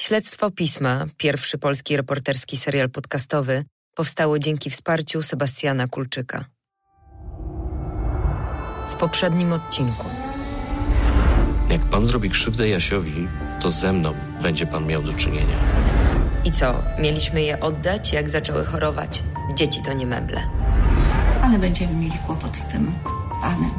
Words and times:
Śledztwo 0.00 0.50
Pisma, 0.50 1.06
pierwszy 1.16 1.58
polski 1.58 1.96
reporterski 1.96 2.56
serial 2.56 2.90
podcastowy, 2.90 3.64
powstało 3.94 4.38
dzięki 4.38 4.70
wsparciu 4.70 5.22
Sebastiana 5.22 5.88
Kulczyka. 5.88 6.44
W 8.88 8.94
poprzednim 8.94 9.52
odcinku. 9.52 10.06
Jak 11.70 11.80
pan 11.80 12.04
zrobi 12.04 12.30
krzywdę 12.30 12.68
Jasiowi, 12.68 13.28
to 13.60 13.70
ze 13.70 13.92
mną 13.92 14.14
będzie 14.42 14.66
pan 14.66 14.86
miał 14.86 15.02
do 15.02 15.12
czynienia. 15.12 15.58
I 16.44 16.50
co, 16.50 16.82
mieliśmy 16.98 17.42
je 17.42 17.60
oddać, 17.60 18.12
jak 18.12 18.30
zaczęły 18.30 18.64
chorować? 18.64 19.22
Dzieci 19.54 19.82
to 19.82 19.92
nie 19.92 20.06
meble. 20.06 20.42
Ale 21.42 21.58
będziemy 21.58 21.94
mieli 21.94 22.18
kłopot 22.26 22.56
z 22.56 22.64
tym 22.64 22.92
panem. 23.42 23.70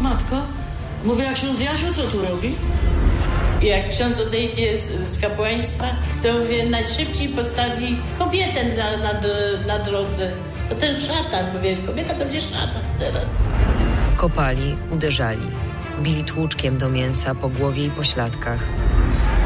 Matko, 0.00 0.42
mówię 1.04 1.24
jak 1.24 1.34
ksiądz 1.34 1.60
Jasiu, 1.60 1.94
co 1.94 2.02
tu 2.02 2.22
robi? 2.22 2.54
Jak 3.62 3.88
ksiądz 3.90 4.20
odejdzie 4.20 4.76
z, 4.76 5.08
z 5.08 5.20
kapłaństwa, 5.20 5.84
to 6.22 6.32
mówię, 6.32 6.70
najszybciej 6.70 7.28
postawi 7.28 7.96
kobietę 8.18 8.64
na, 8.76 8.96
na, 8.96 9.20
na 9.66 9.78
drodze. 9.84 10.32
To 10.68 10.74
ten 10.74 11.00
szatan, 11.00 11.46
mówię, 11.56 11.76
kobieta 11.76 12.14
to 12.14 12.18
będzie 12.18 12.40
szatan 12.40 12.82
teraz. 12.98 13.24
Kopali, 14.16 14.76
uderzali, 14.90 15.46
bili 16.00 16.24
tłuczkiem 16.24 16.78
do 16.78 16.88
mięsa 16.88 17.34
po 17.34 17.48
głowie 17.48 17.84
i 17.84 17.90
pośladkach. 17.90 18.64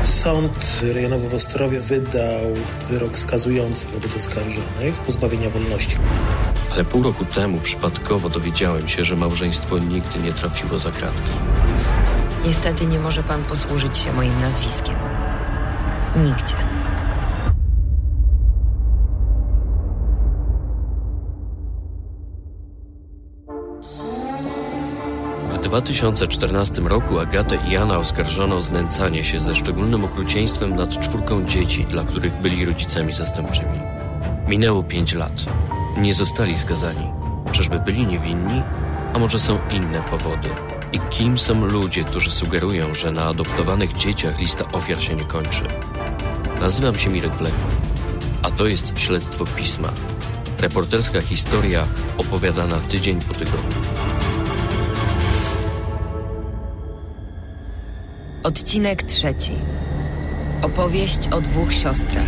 Sąd 0.02 0.80
rejonowy 0.82 1.28
w 1.28 1.34
Ostrowie 1.34 1.80
wydał 1.80 2.54
wyrok 2.90 3.18
skazujący 3.18 3.86
wobec 3.86 4.16
oskarżonych 4.16 4.94
pozbawienia 5.06 5.50
wolności. 5.50 5.96
Ale 6.72 6.84
pół 6.84 7.02
roku 7.02 7.24
temu 7.24 7.58
przypadkowo 7.60 8.28
dowiedziałem 8.28 8.88
się, 8.88 9.04
że 9.04 9.16
małżeństwo 9.16 9.78
nigdy 9.78 10.18
nie 10.18 10.32
trafiło 10.32 10.78
za 10.78 10.90
kratki. 10.90 11.30
Niestety 12.46 12.86
nie 12.86 12.98
może 12.98 13.22
pan 13.22 13.42
posłużyć 13.44 13.98
się 13.98 14.12
moim 14.12 14.40
nazwiskiem. 14.40 14.96
Nigdzie. 16.16 16.54
W 25.52 25.58
2014 25.58 26.82
roku 26.82 27.18
Agatę 27.18 27.58
i 27.68 27.70
Jana 27.70 27.98
oskarżono 27.98 28.56
o 28.56 28.62
znęcanie 28.62 29.24
się 29.24 29.38
ze 29.40 29.54
szczególnym 29.54 30.04
okrucieństwem 30.04 30.76
nad 30.76 30.98
czwórką 30.98 31.44
dzieci, 31.44 31.84
dla 31.84 32.04
których 32.04 32.40
byli 32.40 32.64
rodzicami 32.64 33.12
zastępczymi. 33.12 33.80
Minęło 34.48 34.82
pięć 34.82 35.14
lat. 35.14 35.44
Nie 35.98 36.14
zostali 36.14 36.58
skazani. 36.58 37.10
Czyżby 37.52 37.80
byli 37.80 38.06
niewinni? 38.06 38.62
A 39.14 39.18
może 39.18 39.38
są 39.38 39.58
inne 39.70 40.02
powody? 40.02 40.48
I 40.92 41.00
kim 41.10 41.38
są 41.38 41.66
ludzie, 41.66 42.04
którzy 42.04 42.30
sugerują, 42.30 42.94
że 42.94 43.10
na 43.10 43.24
adoptowanych 43.24 43.92
dzieciach 43.92 44.38
lista 44.38 44.64
ofiar 44.72 45.02
się 45.02 45.14
nie 45.14 45.24
kończy? 45.24 45.64
Nazywam 46.60 46.98
się 46.98 47.10
Mirek 47.10 47.34
Wlekło, 47.34 47.70
a 48.42 48.50
to 48.50 48.66
jest 48.66 48.98
Śledztwo 48.98 49.44
Pisma. 49.56 49.88
Reporterska 50.58 51.20
historia 51.20 51.86
opowiadana 52.18 52.80
tydzień 52.80 53.20
po 53.20 53.34
tygodniu. 53.34 53.76
Odcinek 58.42 59.02
trzeci. 59.02 59.52
Opowieść 60.62 61.28
o 61.28 61.40
dwóch 61.40 61.72
siostrach. 61.72 62.26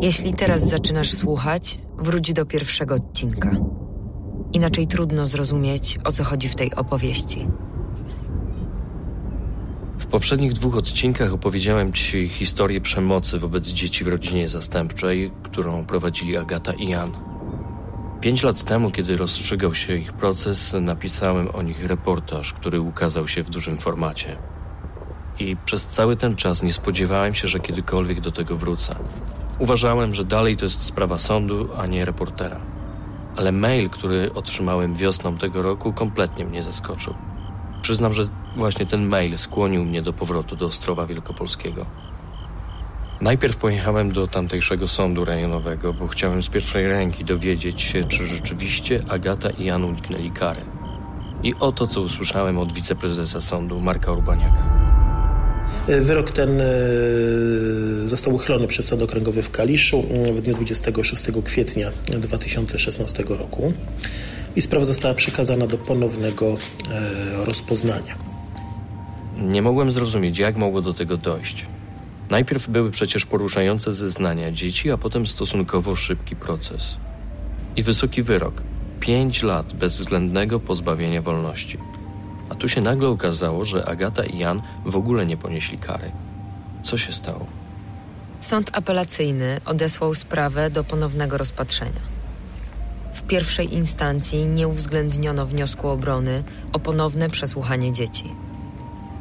Jeśli 0.00 0.34
teraz 0.34 0.68
zaczynasz 0.68 1.12
słuchać, 1.12 1.78
wróć 1.98 2.32
do 2.32 2.46
pierwszego 2.46 2.94
odcinka. 2.94 3.50
Inaczej 4.52 4.86
trudno 4.86 5.26
zrozumieć, 5.26 5.98
o 6.04 6.12
co 6.12 6.24
chodzi 6.24 6.48
w 6.48 6.54
tej 6.54 6.74
opowieści. 6.74 7.46
W 9.98 10.06
poprzednich 10.06 10.52
dwóch 10.52 10.76
odcinkach 10.76 11.32
opowiedziałem 11.32 11.92
Ci 11.92 12.28
historię 12.28 12.80
przemocy 12.80 13.38
wobec 13.38 13.66
dzieci 13.66 14.04
w 14.04 14.08
rodzinie 14.08 14.48
zastępczej, 14.48 15.32
którą 15.42 15.84
prowadzili 15.84 16.36
Agata 16.36 16.72
i 16.72 16.88
Jan. 16.88 17.10
Pięć 18.20 18.42
lat 18.42 18.64
temu, 18.64 18.90
kiedy 18.90 19.16
rozstrzygał 19.16 19.74
się 19.74 19.96
ich 19.96 20.12
proces, 20.12 20.74
napisałem 20.80 21.48
o 21.54 21.62
nich 21.62 21.86
reportaż, 21.86 22.52
który 22.52 22.80
ukazał 22.80 23.28
się 23.28 23.42
w 23.42 23.50
dużym 23.50 23.76
formacie. 23.76 24.36
I 25.38 25.56
przez 25.64 25.86
cały 25.86 26.16
ten 26.16 26.36
czas 26.36 26.62
nie 26.62 26.72
spodziewałem 26.72 27.34
się, 27.34 27.48
że 27.48 27.60
kiedykolwiek 27.60 28.20
do 28.20 28.30
tego 28.30 28.56
wrócę. 28.56 28.96
Uważałem, 29.60 30.14
że 30.14 30.24
dalej 30.24 30.56
to 30.56 30.64
jest 30.64 30.82
sprawa 30.82 31.18
sądu, 31.18 31.68
a 31.78 31.86
nie 31.86 32.04
reportera. 32.04 32.60
Ale 33.36 33.52
mail, 33.52 33.90
który 33.90 34.34
otrzymałem 34.34 34.94
wiosną 34.94 35.36
tego 35.38 35.62
roku, 35.62 35.92
kompletnie 35.92 36.44
mnie 36.44 36.62
zaskoczył. 36.62 37.14
Przyznam, 37.82 38.12
że 38.12 38.24
właśnie 38.56 38.86
ten 38.86 39.08
mail 39.08 39.38
skłonił 39.38 39.84
mnie 39.84 40.02
do 40.02 40.12
powrotu 40.12 40.56
do 40.56 40.66
Ostrowa 40.66 41.06
Wielkopolskiego. 41.06 41.86
Najpierw 43.20 43.56
pojechałem 43.56 44.12
do 44.12 44.28
tamtejszego 44.28 44.88
sądu 44.88 45.24
rejonowego, 45.24 45.92
bo 45.92 46.08
chciałem 46.08 46.42
z 46.42 46.48
pierwszej 46.48 46.88
ręki 46.88 47.24
dowiedzieć 47.24 47.82
się, 47.82 48.04
czy 48.04 48.26
rzeczywiście 48.26 49.00
Agata 49.08 49.50
i 49.50 49.64
Jan 49.64 49.84
uniknęli 49.84 50.30
kary. 50.30 50.60
I 51.42 51.54
oto, 51.54 51.86
co 51.86 52.00
usłyszałem 52.00 52.58
od 52.58 52.72
wiceprezesa 52.72 53.40
sądu 53.40 53.80
Marka 53.80 54.12
Urbaniaka. 54.12 54.89
Wyrok 55.88 56.30
ten 56.30 56.60
e, 56.60 56.64
został 58.06 58.34
uchylony 58.34 58.66
przez 58.66 58.86
Sąd 58.86 59.02
Okręgowy 59.02 59.42
w 59.42 59.50
Kaliszu 59.50 60.02
w 60.34 60.40
dniu 60.40 60.54
26 60.54 61.24
kwietnia 61.44 61.90
2016 62.18 63.24
roku 63.28 63.72
i 64.56 64.60
sprawa 64.60 64.84
została 64.84 65.14
przekazana 65.14 65.66
do 65.66 65.78
ponownego 65.78 66.56
e, 66.90 67.44
rozpoznania. 67.44 68.14
Nie 69.38 69.62
mogłem 69.62 69.92
zrozumieć, 69.92 70.38
jak 70.38 70.56
mogło 70.56 70.82
do 70.82 70.94
tego 70.94 71.16
dojść. 71.16 71.66
Najpierw 72.30 72.68
były 72.68 72.90
przecież 72.90 73.26
poruszające 73.26 73.92
zeznania 73.92 74.52
dzieci, 74.52 74.90
a 74.90 74.96
potem 74.96 75.26
stosunkowo 75.26 75.96
szybki 75.96 76.36
proces. 76.36 76.96
I 77.76 77.82
wysoki 77.82 78.22
wyrok 78.22 78.62
pięć 79.00 79.42
lat 79.42 79.72
bezwzględnego 79.72 80.60
pozbawienia 80.60 81.22
wolności. 81.22 81.78
A 82.50 82.54
tu 82.54 82.68
się 82.68 82.80
nagle 82.80 83.08
okazało, 83.08 83.64
że 83.64 83.88
Agata 83.88 84.24
i 84.24 84.38
Jan 84.38 84.62
w 84.84 84.96
ogóle 84.96 85.26
nie 85.26 85.36
ponieśli 85.36 85.78
kary. 85.78 86.12
Co 86.82 86.98
się 86.98 87.12
stało? 87.12 87.46
Sąd 88.40 88.70
apelacyjny 88.72 89.60
odesłał 89.64 90.14
sprawę 90.14 90.70
do 90.70 90.84
ponownego 90.84 91.36
rozpatrzenia. 91.36 92.00
W 93.14 93.22
pierwszej 93.22 93.74
instancji 93.74 94.48
nie 94.48 94.68
uwzględniono 94.68 95.46
wniosku 95.46 95.88
obrony 95.88 96.44
o 96.72 96.78
ponowne 96.78 97.30
przesłuchanie 97.30 97.92
dzieci. 97.92 98.24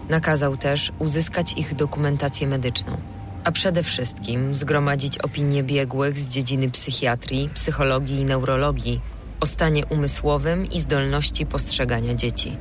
Nakazał 0.09 0.57
też 0.57 0.91
uzyskać 0.99 1.53
ich 1.53 1.75
dokumentację 1.75 2.47
medyczną, 2.47 2.97
a 3.43 3.51
przede 3.51 3.83
wszystkim 3.83 4.55
zgromadzić 4.55 5.17
opinie 5.17 5.63
biegłych 5.63 6.17
z 6.17 6.29
dziedziny 6.29 6.69
psychiatrii, 6.71 7.49
psychologii 7.53 8.19
i 8.19 8.25
neurologii 8.25 9.01
o 9.39 9.45
stanie 9.45 9.85
umysłowym 9.85 10.65
i 10.65 10.79
zdolności 10.79 11.45
postrzegania 11.45 12.13
dzieci. 12.13 12.57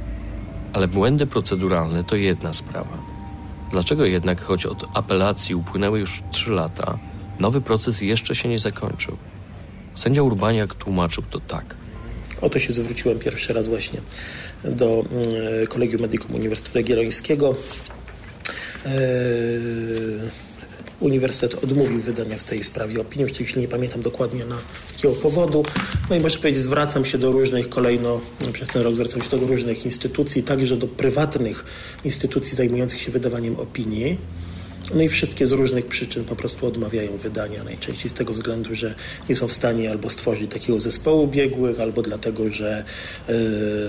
Ale 0.73 0.89
błędy 0.89 1.27
proceduralne 1.27 2.05
to 2.05 2.17
jedna 2.17 2.53
sprawa. 2.53 2.99
Dlaczego 3.71 4.05
jednak, 4.05 4.41
choć 4.41 4.67
od 4.67 4.85
apelacji 4.95 5.55
upłynęły 5.55 6.01
już 6.01 6.23
trzy 6.31 6.53
lata, 6.53 6.99
nowy 7.41 7.61
proces 7.61 8.01
jeszcze 8.01 8.35
się 8.35 8.49
nie 8.49 8.59
zakończył? 8.59 9.17
Sędzia 9.95 10.23
Urbaniak 10.23 10.75
tłumaczył 10.75 11.25
to 11.31 11.41
tak. 11.41 11.75
Oto 12.41 12.59
się 12.59 12.73
zwróciłem 12.73 13.19
pierwszy 13.19 13.53
raz 13.53 13.69
właśnie 13.69 14.01
do 14.65 15.05
mm, 15.11 15.67
Kolegium 15.67 16.03
Medicum 16.03 16.35
Uniwersytetu 16.35 16.79
Jagiellońskiego. 16.79 17.55
Eee, 18.87 18.93
Uniwersytet 21.01 21.65
odmówił 21.65 22.01
wydania 22.01 22.37
w 22.37 22.43
tej 22.43 22.65
sprawie 22.65 23.01
opinii. 23.01 23.35
Chwili 23.35 23.61
nie 23.61 23.69
pamiętam 23.69 24.03
dokładnie 24.03 24.45
na 24.45 24.59
z 24.85 24.93
jakiego 24.93 25.15
powodu. 25.15 25.65
No 26.11 26.17
i 26.17 26.21
muszę 26.21 26.39
powiedzieć, 26.39 26.63
zwracam 26.63 27.05
się 27.05 27.19
do 27.19 27.33
różnych 27.33 27.69
kolejno, 27.69 28.21
przez 28.53 28.69
ten 28.69 28.83
rok 28.83 28.95
zwracam 28.95 29.23
się 29.23 29.29
do 29.29 29.37
różnych 29.37 29.85
instytucji, 29.85 30.43
także 30.43 30.77
do 30.77 30.87
prywatnych 30.87 31.65
instytucji 32.05 32.57
zajmujących 32.57 33.01
się 33.01 33.11
wydawaniem 33.11 33.57
opinii. 33.57 34.19
No 34.95 35.03
i 35.03 35.09
wszystkie 35.09 35.47
z 35.47 35.53
różnych 35.53 35.87
przyczyn 35.87 36.25
po 36.25 36.37
prostu 36.37 36.67
odmawiają 36.67 37.17
wydania, 37.17 37.65
najczęściej 37.65 38.11
z 38.11 38.15
tego 38.15 38.33
względu, 38.33 38.75
że 38.75 38.95
nie 39.29 39.37
są 39.37 39.49
w 39.49 39.53
stanie 39.53 39.91
albo 39.91 40.11
stworzyć 40.11 40.51
takiego 40.51 40.81
zespołu 40.81 41.27
biegłych, 41.27 41.81
albo 41.81 42.03
dlatego, 42.03 42.51
że 42.51 42.85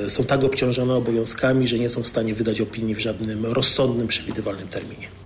y, 0.06 0.10
są 0.10 0.24
tak 0.24 0.44
obciążone 0.44 0.94
obowiązkami, 0.94 1.68
że 1.68 1.80
nie 1.80 1.90
są 1.90 2.04
w 2.04 2.08
stanie 2.08 2.34
wydać 2.34 2.62
opinii 2.62 2.96
w 2.96 3.00
żadnym 3.00 3.46
rozsądnym, 3.46 4.08
przewidywalnym 4.08 4.68
terminie. 4.68 5.19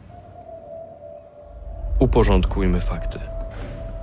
Uporządkujmy 2.03 2.81
fakty. 2.81 3.19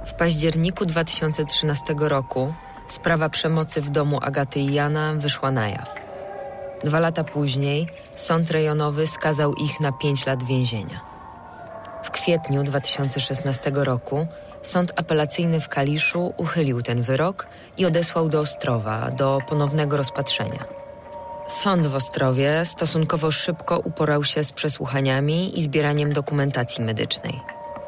W 0.06 0.14
październiku 0.14 0.86
2013 0.86 1.94
roku 1.98 2.54
sprawa 2.86 3.28
przemocy 3.28 3.80
w 3.80 3.90
domu 3.90 4.18
Agaty 4.22 4.60
i 4.60 4.74
Jana 4.74 5.14
wyszła 5.14 5.50
na 5.50 5.68
jaw. 5.68 5.94
Dwa 6.84 6.98
lata 6.98 7.24
później 7.24 7.88
sąd 8.14 8.50
rejonowy 8.50 9.06
skazał 9.06 9.54
ich 9.54 9.80
na 9.80 9.92
pięć 9.92 10.26
lat 10.26 10.42
więzienia. 10.42 11.00
W 12.02 12.10
kwietniu 12.10 12.62
2016 12.62 13.70
roku 13.74 14.26
sąd 14.62 14.92
apelacyjny 14.96 15.60
w 15.60 15.68
Kaliszu 15.68 16.34
uchylił 16.36 16.82
ten 16.82 17.02
wyrok 17.02 17.46
i 17.78 17.86
odesłał 17.86 18.28
do 18.28 18.40
Ostrowa 18.40 19.10
do 19.10 19.38
ponownego 19.48 19.96
rozpatrzenia. 19.96 20.64
Sąd 21.46 21.86
w 21.86 21.94
Ostrowie 21.94 22.64
stosunkowo 22.64 23.30
szybko 23.30 23.78
uporał 23.78 24.24
się 24.24 24.44
z 24.44 24.52
przesłuchaniami 24.52 25.58
i 25.58 25.62
zbieraniem 25.62 26.12
dokumentacji 26.12 26.84
medycznej, 26.84 27.40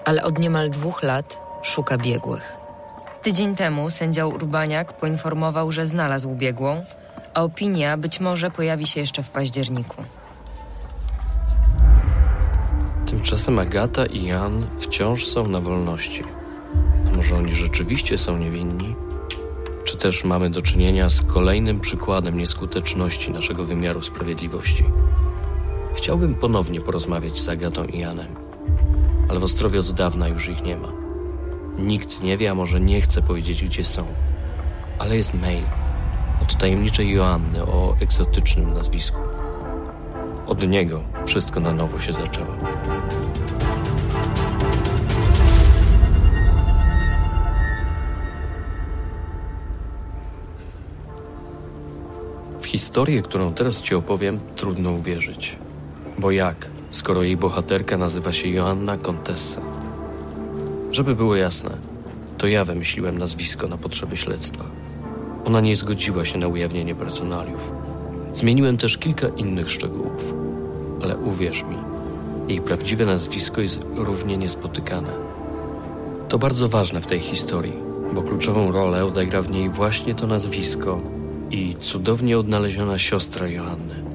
ale 0.04 0.22
od 0.22 0.38
niemal 0.38 0.70
dwóch 0.70 1.02
lat 1.02 1.42
szuka 1.62 1.98
biegłych. 1.98 2.52
Tydzień 3.22 3.54
temu 3.54 3.90
sędzia 3.90 4.26
Urbaniak 4.26 4.92
poinformował, 4.92 5.72
że 5.72 5.86
znalazł 5.86 6.34
biegłą, 6.34 6.84
a 7.34 7.42
opinia 7.42 7.96
być 7.96 8.20
może 8.20 8.50
pojawi 8.50 8.86
się 8.86 9.00
jeszcze 9.00 9.22
w 9.22 9.30
październiku. 9.30 10.04
Tymczasem 13.06 13.58
Agata 13.58 14.06
i 14.06 14.24
Jan 14.24 14.66
wciąż 14.78 15.26
są 15.26 15.48
na 15.48 15.60
wolności. 15.60 16.24
A 17.08 17.16
może 17.16 17.36
oni 17.36 17.52
rzeczywiście 17.52 18.18
są 18.18 18.36
niewinni? 18.36 18.96
Czy 19.84 19.96
też 19.96 20.24
mamy 20.24 20.50
do 20.50 20.62
czynienia 20.62 21.10
z 21.10 21.20
kolejnym 21.20 21.80
przykładem 21.80 22.38
nieskuteczności 22.38 23.30
naszego 23.30 23.64
wymiaru 23.64 24.02
sprawiedliwości? 24.02 24.84
Chciałbym 25.94 26.34
ponownie 26.34 26.80
porozmawiać 26.80 27.40
z 27.40 27.48
Agatą 27.48 27.84
i 27.84 27.98
Janem, 27.98 28.41
ale 29.28 29.40
w 29.40 29.44
Ostrowie 29.44 29.80
od 29.80 29.90
dawna 29.90 30.28
już 30.28 30.48
ich 30.48 30.64
nie 30.64 30.76
ma. 30.76 30.88
Nikt 31.78 32.22
nie 32.22 32.36
wie, 32.36 32.50
a 32.50 32.54
może 32.54 32.80
nie 32.80 33.00
chce 33.00 33.22
powiedzieć, 33.22 33.64
gdzie 33.64 33.84
są. 33.84 34.06
Ale 34.98 35.16
jest 35.16 35.34
mail 35.34 35.64
od 36.42 36.58
tajemniczej 36.58 37.10
Joanny 37.10 37.62
o 37.62 37.96
egzotycznym 38.00 38.74
nazwisku. 38.74 39.18
Od 40.46 40.68
niego 40.68 41.00
wszystko 41.26 41.60
na 41.60 41.72
nowo 41.72 42.00
się 42.00 42.12
zaczęło. 42.12 42.54
W 52.60 52.66
historię, 52.66 53.22
którą 53.22 53.54
teraz 53.54 53.82
ci 53.82 53.94
opowiem, 53.94 54.40
trudno 54.56 54.90
uwierzyć. 54.90 55.58
Bo 56.18 56.30
jak, 56.30 56.70
skoro 56.92 57.22
jej 57.22 57.36
bohaterka 57.36 57.98
nazywa 57.98 58.32
się 58.32 58.48
Joanna 58.48 58.98
Contessa? 58.98 59.60
Żeby 60.90 61.14
było 61.14 61.36
jasne, 61.36 61.70
to 62.38 62.46
ja 62.46 62.64
wymyśliłem 62.64 63.18
nazwisko 63.18 63.68
na 63.68 63.76
potrzeby 63.76 64.16
śledztwa. 64.16 64.64
Ona 65.44 65.60
nie 65.60 65.76
zgodziła 65.76 66.24
się 66.24 66.38
na 66.38 66.48
ujawnienie 66.48 66.94
personaliów. 66.94 67.72
Zmieniłem 68.34 68.76
też 68.76 68.98
kilka 68.98 69.28
innych 69.28 69.70
szczegółów, 69.70 70.34
ale 71.02 71.16
uwierz 71.16 71.62
mi, 71.62 71.76
jej 72.48 72.60
prawdziwe 72.60 73.06
nazwisko 73.06 73.60
jest 73.60 73.80
równie 73.94 74.36
niespotykane. 74.36 75.12
To 76.28 76.38
bardzo 76.38 76.68
ważne 76.68 77.00
w 77.00 77.06
tej 77.06 77.20
historii, 77.20 77.76
bo 78.14 78.22
kluczową 78.22 78.72
rolę 78.72 79.04
odegra 79.04 79.42
w 79.42 79.50
niej 79.50 79.70
właśnie 79.70 80.14
to 80.14 80.26
nazwisko 80.26 81.00
i 81.50 81.76
cudownie 81.80 82.38
odnaleziona 82.38 82.98
siostra 82.98 83.48
Joanny. 83.48 84.11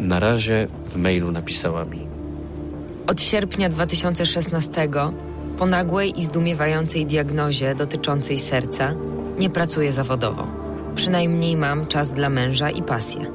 Na 0.00 0.20
razie 0.20 0.66
w 0.86 0.96
mailu 0.96 1.32
napisała 1.32 1.84
mi: 1.84 2.06
Od 3.06 3.20
sierpnia 3.20 3.68
2016, 3.68 4.88
po 5.58 5.66
nagłej 5.66 6.18
i 6.18 6.24
zdumiewającej 6.24 7.06
diagnozie 7.06 7.74
dotyczącej 7.74 8.38
serca, 8.38 8.94
nie 9.38 9.50
pracuję 9.50 9.92
zawodowo. 9.92 10.46
Przynajmniej 10.94 11.56
mam 11.56 11.86
czas 11.86 12.12
dla 12.12 12.30
męża 12.30 12.70
i 12.70 12.82
pasję. 12.82 13.26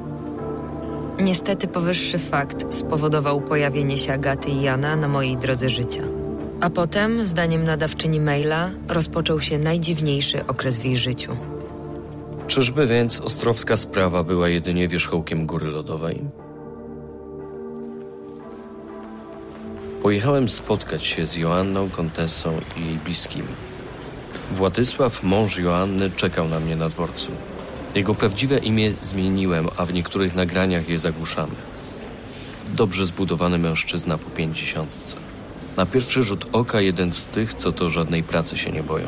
Niestety 1.19 1.67
powyższy 1.67 2.19
fakt 2.19 2.73
spowodował 2.73 3.41
pojawienie 3.41 3.97
się 3.97 4.13
Agaty 4.13 4.49
i 4.49 4.61
Jana 4.61 4.95
na 4.95 5.07
mojej 5.07 5.37
drodze 5.37 5.69
życia. 5.69 6.03
A 6.61 6.69
potem, 6.69 7.25
zdaniem 7.25 7.63
nadawczyni 7.63 8.19
maila, 8.19 8.69
rozpoczął 8.87 9.39
się 9.39 9.57
najdziwniejszy 9.57 10.45
okres 10.47 10.79
w 10.79 10.85
jej 10.85 10.97
życiu. 10.97 11.31
Czyżby 12.47 12.87
więc 12.87 13.21
ostrowska 13.21 13.77
sprawa 13.77 14.23
była 14.23 14.49
jedynie 14.49 14.87
wierzchołkiem 14.87 15.45
góry 15.45 15.67
lodowej? 15.67 16.44
Pojechałem 20.05 20.49
spotkać 20.49 21.05
się 21.05 21.25
z 21.25 21.35
Joanną, 21.35 21.89
Kontesą 21.89 22.59
i 22.77 22.85
jej 22.85 22.95
bliskimi. 22.95 23.47
Władysław, 24.51 25.23
mąż 25.23 25.57
Joanny, 25.57 26.11
czekał 26.11 26.47
na 26.47 26.59
mnie 26.59 26.75
na 26.75 26.89
dworcu. 26.89 27.31
Jego 27.95 28.15
prawdziwe 28.15 28.57
imię 28.57 28.93
zmieniłem, 29.01 29.67
a 29.77 29.85
w 29.85 29.93
niektórych 29.93 30.35
nagraniach 30.35 30.89
je 30.89 30.99
zagłuszamy. 30.99 31.55
Dobrze 32.73 33.05
zbudowany 33.05 33.57
mężczyzna 33.57 34.17
po 34.17 34.29
pięćdziesiątce. 34.29 35.15
Na 35.77 35.85
pierwszy 35.85 36.23
rzut 36.23 36.45
oka 36.51 36.81
jeden 36.81 37.13
z 37.13 37.27
tych, 37.27 37.53
co 37.53 37.71
to 37.71 37.89
żadnej 37.89 38.23
pracy 38.23 38.57
się 38.57 38.71
nie 38.71 38.83
boją. 38.83 39.07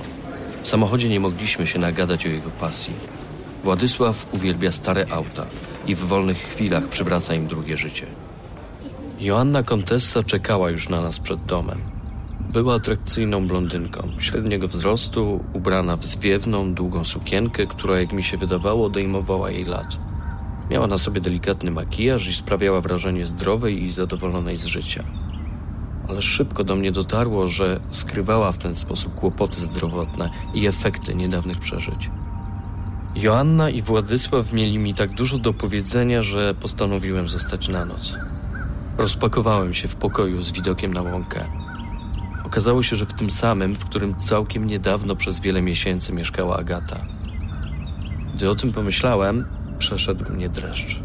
W 0.63 0.67
samochodzie 0.67 1.09
nie 1.09 1.19
mogliśmy 1.19 1.67
się 1.67 1.79
nagadać 1.79 2.25
o 2.25 2.29
jego 2.29 2.49
pasji. 2.49 2.93
Władysław 3.63 4.25
uwielbia 4.31 4.71
stare 4.71 5.05
auta 5.11 5.45
i 5.87 5.95
w 5.95 5.99
wolnych 5.99 6.37
chwilach 6.37 6.87
przywraca 6.87 7.33
im 7.33 7.47
drugie 7.47 7.77
życie. 7.77 8.26
Joanna 9.19 9.63
Kontessa 9.63 10.23
czekała 10.23 10.69
już 10.69 10.89
na 10.89 11.01
nas 11.01 11.19
przed 11.19 11.41
domem. 11.41 11.77
Była 12.53 12.75
atrakcyjną 12.75 13.47
blondynką, 13.47 14.09
średniego 14.19 14.67
wzrostu, 14.67 15.43
ubrana 15.53 15.95
w 15.95 16.05
zwiewną, 16.05 16.73
długą 16.73 17.05
sukienkę, 17.05 17.67
która, 17.67 17.99
jak 17.99 18.13
mi 18.13 18.23
się 18.23 18.37
wydawało, 18.37 18.85
odejmowała 18.85 19.51
jej 19.51 19.65
lat. 19.65 19.97
Miała 20.69 20.87
na 20.87 20.97
sobie 20.97 21.21
delikatny 21.21 21.71
makijaż 21.71 22.27
i 22.27 22.33
sprawiała 22.33 22.81
wrażenie 22.81 23.25
zdrowej 23.25 23.83
i 23.83 23.91
zadowolonej 23.91 24.57
z 24.57 24.65
życia. 24.65 25.03
Ale 26.09 26.21
szybko 26.21 26.63
do 26.63 26.75
mnie 26.75 26.91
dotarło, 26.91 27.47
że 27.47 27.79
skrywała 27.91 28.51
w 28.51 28.57
ten 28.57 28.75
sposób 28.75 29.15
kłopoty 29.15 29.61
zdrowotne 29.61 30.29
i 30.53 30.67
efekty 30.67 31.15
niedawnych 31.15 31.59
przeżyć. 31.59 32.11
Joanna 33.15 33.69
i 33.69 33.81
Władysław 33.81 34.53
mieli 34.53 34.79
mi 34.79 34.93
tak 34.93 35.09
dużo 35.09 35.37
do 35.37 35.53
powiedzenia, 35.53 36.21
że 36.21 36.53
postanowiłem 36.53 37.29
zostać 37.29 37.69
na 37.69 37.85
noc. 37.85 38.15
Rozpakowałem 38.97 39.73
się 39.73 39.87
w 39.87 39.95
pokoju 39.95 40.41
z 40.41 40.51
widokiem 40.51 40.93
na 40.93 41.01
łąkę. 41.01 41.45
Okazało 42.43 42.83
się, 42.83 42.95
że 42.95 43.05
w 43.05 43.13
tym 43.13 43.31
samym, 43.31 43.75
w 43.75 43.85
którym 43.85 44.15
całkiem 44.15 44.67
niedawno 44.67 45.15
przez 45.15 45.39
wiele 45.39 45.61
miesięcy 45.61 46.13
mieszkała 46.13 46.57
Agata. 46.57 46.97
Gdy 48.33 48.49
o 48.49 48.55
tym 48.55 48.71
pomyślałem, 48.71 49.45
przeszedł 49.77 50.31
mnie 50.33 50.49
dreszcz. 50.49 50.99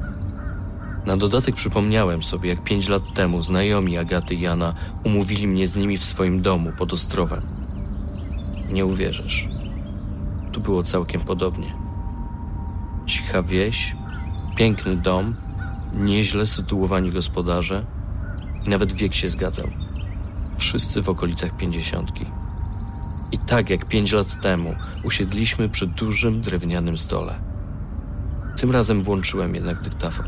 Na 1.06 1.17
dodatek 1.17 1.55
przypomniałem 1.55 2.23
sobie, 2.23 2.49
jak 2.49 2.65
pięć 2.65 2.89
lat 2.89 3.15
temu 3.15 3.43
znajomi 3.43 3.99
Agaty 3.99 4.35
i 4.35 4.41
Jana 4.41 4.75
umówili 5.05 5.49
mnie 5.49 5.67
z 5.67 5.77
nimi 5.77 5.99
w 5.99 6.05
swoim 6.05 6.43
domu 6.43 6.73
pod 6.79 6.93
Ostrowem. 6.93 7.43
Nie 8.71 8.87
uwierzysz. 8.87 9.49
Tu 10.53 10.61
było 10.61 10.83
całkiem 10.83 11.21
podobnie. 11.21 11.75
Cicha 13.06 13.43
wieś, 13.43 13.96
piękny 14.56 14.96
dom, 14.96 15.34
nieźle 15.94 16.46
sytuowani 16.46 17.13
gospodarze 17.13 17.84
nawet 18.67 18.93
wiek 18.93 19.15
się 19.15 19.29
zgadzał. 19.29 19.67
Wszyscy 20.58 21.03
w 21.03 21.08
okolicach 21.08 21.56
pięćdziesiątki. 21.56 22.27
I 23.32 23.39
tak 23.39 23.70
jak 23.70 23.87
pięć 23.87 24.13
lat 24.13 24.41
temu 24.43 24.75
usiedliśmy 25.05 25.69
przy 25.69 25.87
dużym 25.87 26.41
drewnianym 26.41 26.99
stole. 26.99 27.34
Tym 28.56 28.70
razem 28.70 29.03
włączyłem 29.03 29.55
jednak 29.55 29.82
dyktafon. 29.82 30.27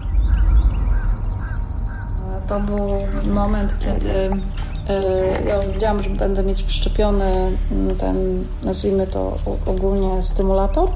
To 2.49 2.61
był 2.61 2.89
moment, 3.35 3.75
kiedy 3.79 4.11
y, 4.11 5.49
ja 5.49 5.57
już 5.57 5.67
wiedziałam, 5.67 6.03
że 6.03 6.11
będę 6.11 6.43
mieć 6.43 6.63
wszczepiony 6.63 7.57
mm, 7.71 7.97
ten, 7.97 8.45
nazwijmy 8.65 9.07
to 9.07 9.39
ogólnie 9.67 10.23
stymulator 10.23 10.89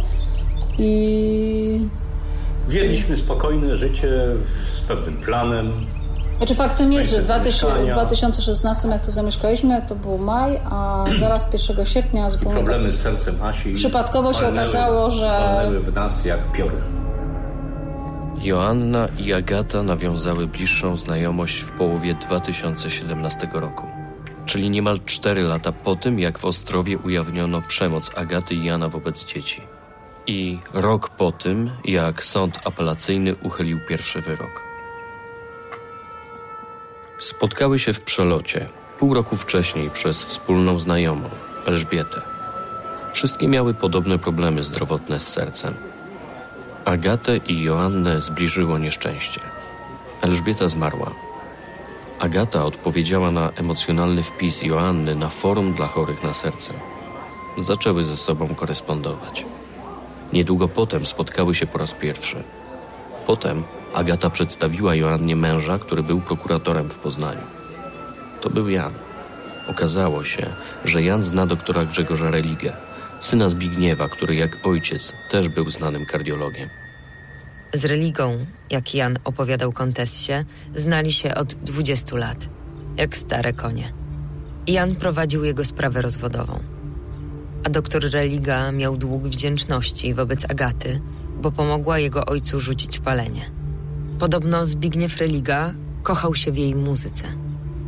i 0.78 1.88
Wiedliśmy 2.68 3.16
spokojne 3.16 3.76
życie 3.76 4.08
z 4.66 4.80
pewnym 4.80 5.14
planem. 5.16 5.72
Znaczy 6.36 6.54
faktem 6.54 6.92
jest, 6.92 7.10
że 7.10 7.22
w 7.22 7.28
Najpierw 7.28 7.56
2000 7.56 7.74
mieszkania. 7.76 7.92
2016 7.94 8.88
jak 8.88 9.04
to 9.04 9.10
zamieszkaliśmy, 9.10 9.82
to 9.88 9.94
był 9.94 10.18
maj, 10.18 10.60
a 10.70 11.04
zaraz 11.20 11.48
1 11.68 11.86
sierpnia 11.86 12.30
zupełnie 12.30 12.54
Problemy 12.54 12.92
z 12.92 13.00
sercem 13.00 13.42
Asi 13.42 13.74
Przypadkowo 13.74 14.32
się 14.32 14.40
walnęły- 14.42 14.52
okazało, 14.52 15.10
że- 15.10 15.26
walnęły 15.28 15.80
w 15.80 15.94
nas 15.94 16.24
jak 16.24 16.52
piory. 16.52 16.76
Joanna 18.42 19.08
i 19.18 19.32
Agata 19.34 19.82
nawiązały 19.82 20.46
bliższą 20.46 20.96
znajomość 20.96 21.60
w 21.60 21.70
połowie 21.70 22.14
2017 22.14 23.48
roku, 23.52 23.86
czyli 24.46 24.70
niemal 24.70 25.00
4 25.04 25.42
lata 25.42 25.72
po 25.72 25.94
tym, 25.96 26.18
jak 26.18 26.38
w 26.38 26.44
Ostrowie 26.44 26.98
ujawniono 26.98 27.62
przemoc 27.62 28.10
Agaty 28.16 28.54
i 28.54 28.64
Jana 28.64 28.88
wobec 28.88 29.24
dzieci. 29.24 29.62
I 30.28 30.58
rok 30.72 31.08
po 31.08 31.32
tym, 31.32 31.70
jak 31.84 32.24
sąd 32.24 32.58
apelacyjny 32.64 33.36
uchylił 33.42 33.78
pierwszy 33.88 34.20
wyrok. 34.20 34.62
Spotkały 37.18 37.78
się 37.78 37.92
w 37.92 38.00
przelocie 38.00 38.68
pół 38.98 39.14
roku 39.14 39.36
wcześniej 39.36 39.90
przez 39.90 40.24
wspólną 40.24 40.78
znajomą, 40.78 41.30
Elżbietę. 41.66 42.20
Wszystkie 43.12 43.48
miały 43.48 43.74
podobne 43.74 44.18
problemy 44.18 44.62
zdrowotne 44.62 45.20
z 45.20 45.28
sercem. 45.28 45.74
Agatę 46.84 47.36
i 47.36 47.62
Joannę 47.62 48.20
zbliżyło 48.20 48.78
nieszczęście. 48.78 49.40
Elżbieta 50.20 50.68
zmarła. 50.68 51.10
Agata 52.18 52.64
odpowiedziała 52.64 53.30
na 53.30 53.50
emocjonalny 53.50 54.22
wpis 54.22 54.62
Joanny 54.62 55.14
na 55.14 55.28
forum 55.28 55.72
dla 55.72 55.86
chorych 55.86 56.22
na 56.22 56.34
serce. 56.34 56.72
Zaczęły 57.58 58.04
ze 58.04 58.16
sobą 58.16 58.54
korespondować. 58.54 59.46
Niedługo 60.32 60.68
potem 60.68 61.06
spotkały 61.06 61.54
się 61.54 61.66
po 61.66 61.78
raz 61.78 61.92
pierwszy. 61.92 62.36
Potem 63.26 63.64
Agata 63.94 64.30
przedstawiła 64.30 64.94
Joannie 64.94 65.36
męża, 65.36 65.78
który 65.78 66.02
był 66.02 66.20
prokuratorem 66.20 66.90
w 66.90 66.98
Poznaniu. 66.98 67.40
To 68.40 68.50
był 68.50 68.68
Jan. 68.68 68.92
Okazało 69.68 70.24
się, 70.24 70.46
że 70.84 71.02
Jan 71.02 71.24
zna 71.24 71.46
doktora 71.46 71.84
Grzegorza 71.84 72.30
Religę, 72.30 72.72
syna 73.20 73.48
Zbigniewa, 73.48 74.08
który 74.08 74.34
jak 74.34 74.66
ojciec 74.66 75.12
też 75.30 75.48
był 75.48 75.70
znanym 75.70 76.06
kardiologiem. 76.06 76.68
Z 77.72 77.84
religą, 77.84 78.46
jak 78.70 78.94
Jan 78.94 79.18
opowiadał 79.24 79.72
kontessie, 79.72 80.44
znali 80.74 81.12
się 81.12 81.34
od 81.34 81.54
20 81.54 82.16
lat, 82.16 82.48
jak 82.96 83.16
stare 83.16 83.52
konie. 83.52 83.92
Jan 84.66 84.94
prowadził 84.94 85.44
jego 85.44 85.64
sprawę 85.64 86.02
rozwodową. 86.02 86.77
A 87.64 87.70
doktor 87.70 88.10
Religa 88.10 88.72
miał 88.72 88.96
dług 88.96 89.22
wdzięczności 89.22 90.14
wobec 90.14 90.44
Agaty, 90.50 91.00
bo 91.42 91.50
pomogła 91.50 91.98
jego 91.98 92.26
ojcu 92.26 92.60
rzucić 92.60 92.98
palenie. 92.98 93.50
Podobno 94.18 94.66
Zbigniew 94.66 95.16
Religa 95.16 95.74
kochał 96.02 96.34
się 96.34 96.52
w 96.52 96.56
jej 96.56 96.74
muzyce. 96.74 97.24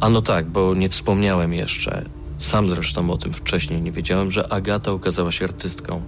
A 0.00 0.10
no 0.10 0.22
tak, 0.22 0.46
bo 0.46 0.74
nie 0.74 0.88
wspomniałem 0.88 1.54
jeszcze. 1.54 2.04
Sam 2.38 2.70
zresztą 2.70 3.10
o 3.10 3.16
tym 3.16 3.32
wcześniej 3.32 3.82
nie 3.82 3.92
wiedziałem, 3.92 4.30
że 4.30 4.52
Agata 4.52 4.92
okazała 4.92 5.32
się 5.32 5.44
artystką. 5.44 6.02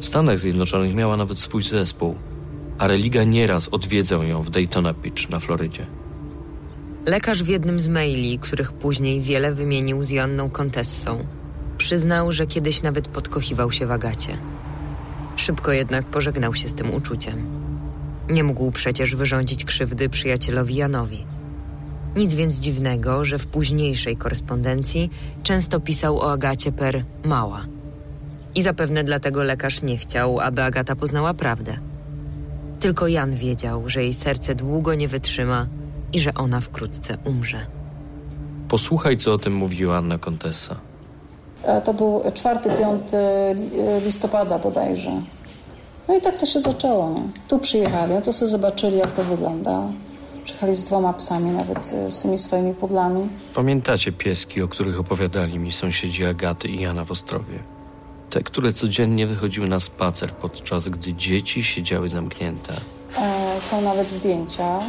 W 0.00 0.04
Stanach 0.04 0.38
Zjednoczonych 0.38 0.94
miała 0.94 1.16
nawet 1.16 1.38
swój 1.38 1.62
zespół, 1.62 2.14
a 2.78 2.86
Religa 2.86 3.24
nieraz 3.24 3.68
odwiedzał 3.68 4.22
ją 4.22 4.42
w 4.42 4.50
Daytona 4.50 4.92
Beach 4.92 5.30
na 5.30 5.40
Florydzie. 5.40 5.86
Lekarz 7.06 7.42
w 7.42 7.48
jednym 7.48 7.80
z 7.80 7.88
maili, 7.88 8.38
których 8.38 8.72
później 8.72 9.20
wiele 9.20 9.52
wymienił 9.52 10.02
z 10.02 10.10
Joanną 10.10 10.50
Kontessą, 10.50 11.26
przyznał, 11.76 12.32
że 12.32 12.46
kiedyś 12.46 12.82
nawet 12.82 13.08
podkochiwał 13.08 13.72
się 13.72 13.86
w 13.86 13.90
Agacie. 13.90 14.38
Szybko 15.36 15.72
jednak 15.72 16.06
pożegnał 16.06 16.54
się 16.54 16.68
z 16.68 16.74
tym 16.74 16.94
uczuciem. 16.94 17.46
Nie 18.30 18.44
mógł 18.44 18.70
przecież 18.70 19.16
wyrządzić 19.16 19.64
krzywdy 19.64 20.08
przyjacielowi 20.08 20.74
Janowi. 20.74 21.26
Nic 22.16 22.34
więc 22.34 22.60
dziwnego, 22.60 23.24
że 23.24 23.38
w 23.38 23.46
późniejszej 23.46 24.16
korespondencji 24.16 25.10
często 25.42 25.80
pisał 25.80 26.18
o 26.18 26.32
Agacie 26.32 26.72
per 26.72 27.04
mała. 27.24 27.66
I 28.54 28.62
zapewne 28.62 29.04
dlatego 29.04 29.42
lekarz 29.42 29.82
nie 29.82 29.96
chciał, 29.96 30.40
aby 30.40 30.62
Agata 30.62 30.96
poznała 30.96 31.34
prawdę. 31.34 31.78
Tylko 32.80 33.08
Jan 33.08 33.34
wiedział, 33.34 33.88
że 33.88 34.02
jej 34.02 34.14
serce 34.14 34.54
długo 34.54 34.94
nie 34.94 35.08
wytrzyma 35.08 35.66
i 36.12 36.20
że 36.20 36.34
ona 36.34 36.60
wkrótce 36.60 37.18
umrze. 37.24 37.66
Posłuchaj, 38.68 39.18
co 39.18 39.32
o 39.32 39.38
tym 39.38 39.54
mówiła 39.54 39.96
Anna 39.98 40.18
Kontessa. 40.18 40.76
E, 41.62 41.80
To 41.80 41.94
był 41.94 42.18
4-5 42.20 42.98
listopada 44.04 44.58
bodajże. 44.58 45.10
No 46.08 46.16
i 46.16 46.20
tak 46.20 46.38
to 46.38 46.46
się 46.46 46.60
zaczęło. 46.60 47.10
Nie? 47.10 47.22
Tu 47.48 47.58
przyjechali, 47.58 48.14
no 48.14 48.22
to 48.22 48.32
sobie 48.32 48.48
zobaczyli, 48.50 48.98
jak 48.98 49.10
to 49.12 49.24
wygląda. 49.24 49.82
Przyjechali 50.44 50.74
z 50.74 50.84
dwoma 50.84 51.12
psami, 51.12 51.50
nawet 51.50 51.92
e, 51.92 52.12
z 52.12 52.18
tymi 52.22 52.38
swoimi 52.38 52.74
pudlami. 52.74 53.28
Pamiętacie 53.54 54.12
pieski, 54.12 54.62
o 54.62 54.68
których 54.68 55.00
opowiadali 55.00 55.58
mi 55.58 55.72
sąsiedzi 55.72 56.24
Agaty 56.26 56.68
i 56.68 56.80
Jana 56.82 57.04
w 57.04 57.10
Ostrowie? 57.10 57.58
Te, 58.30 58.42
które 58.42 58.72
codziennie 58.72 59.26
wychodziły 59.26 59.68
na 59.68 59.80
spacer, 59.80 60.30
podczas 60.32 60.88
gdy 60.88 61.14
dzieci 61.14 61.64
siedziały 61.64 62.08
zamknięte. 62.08 62.72
E, 63.18 63.60
są 63.60 63.80
nawet 63.80 64.08
zdjęcia. 64.10 64.80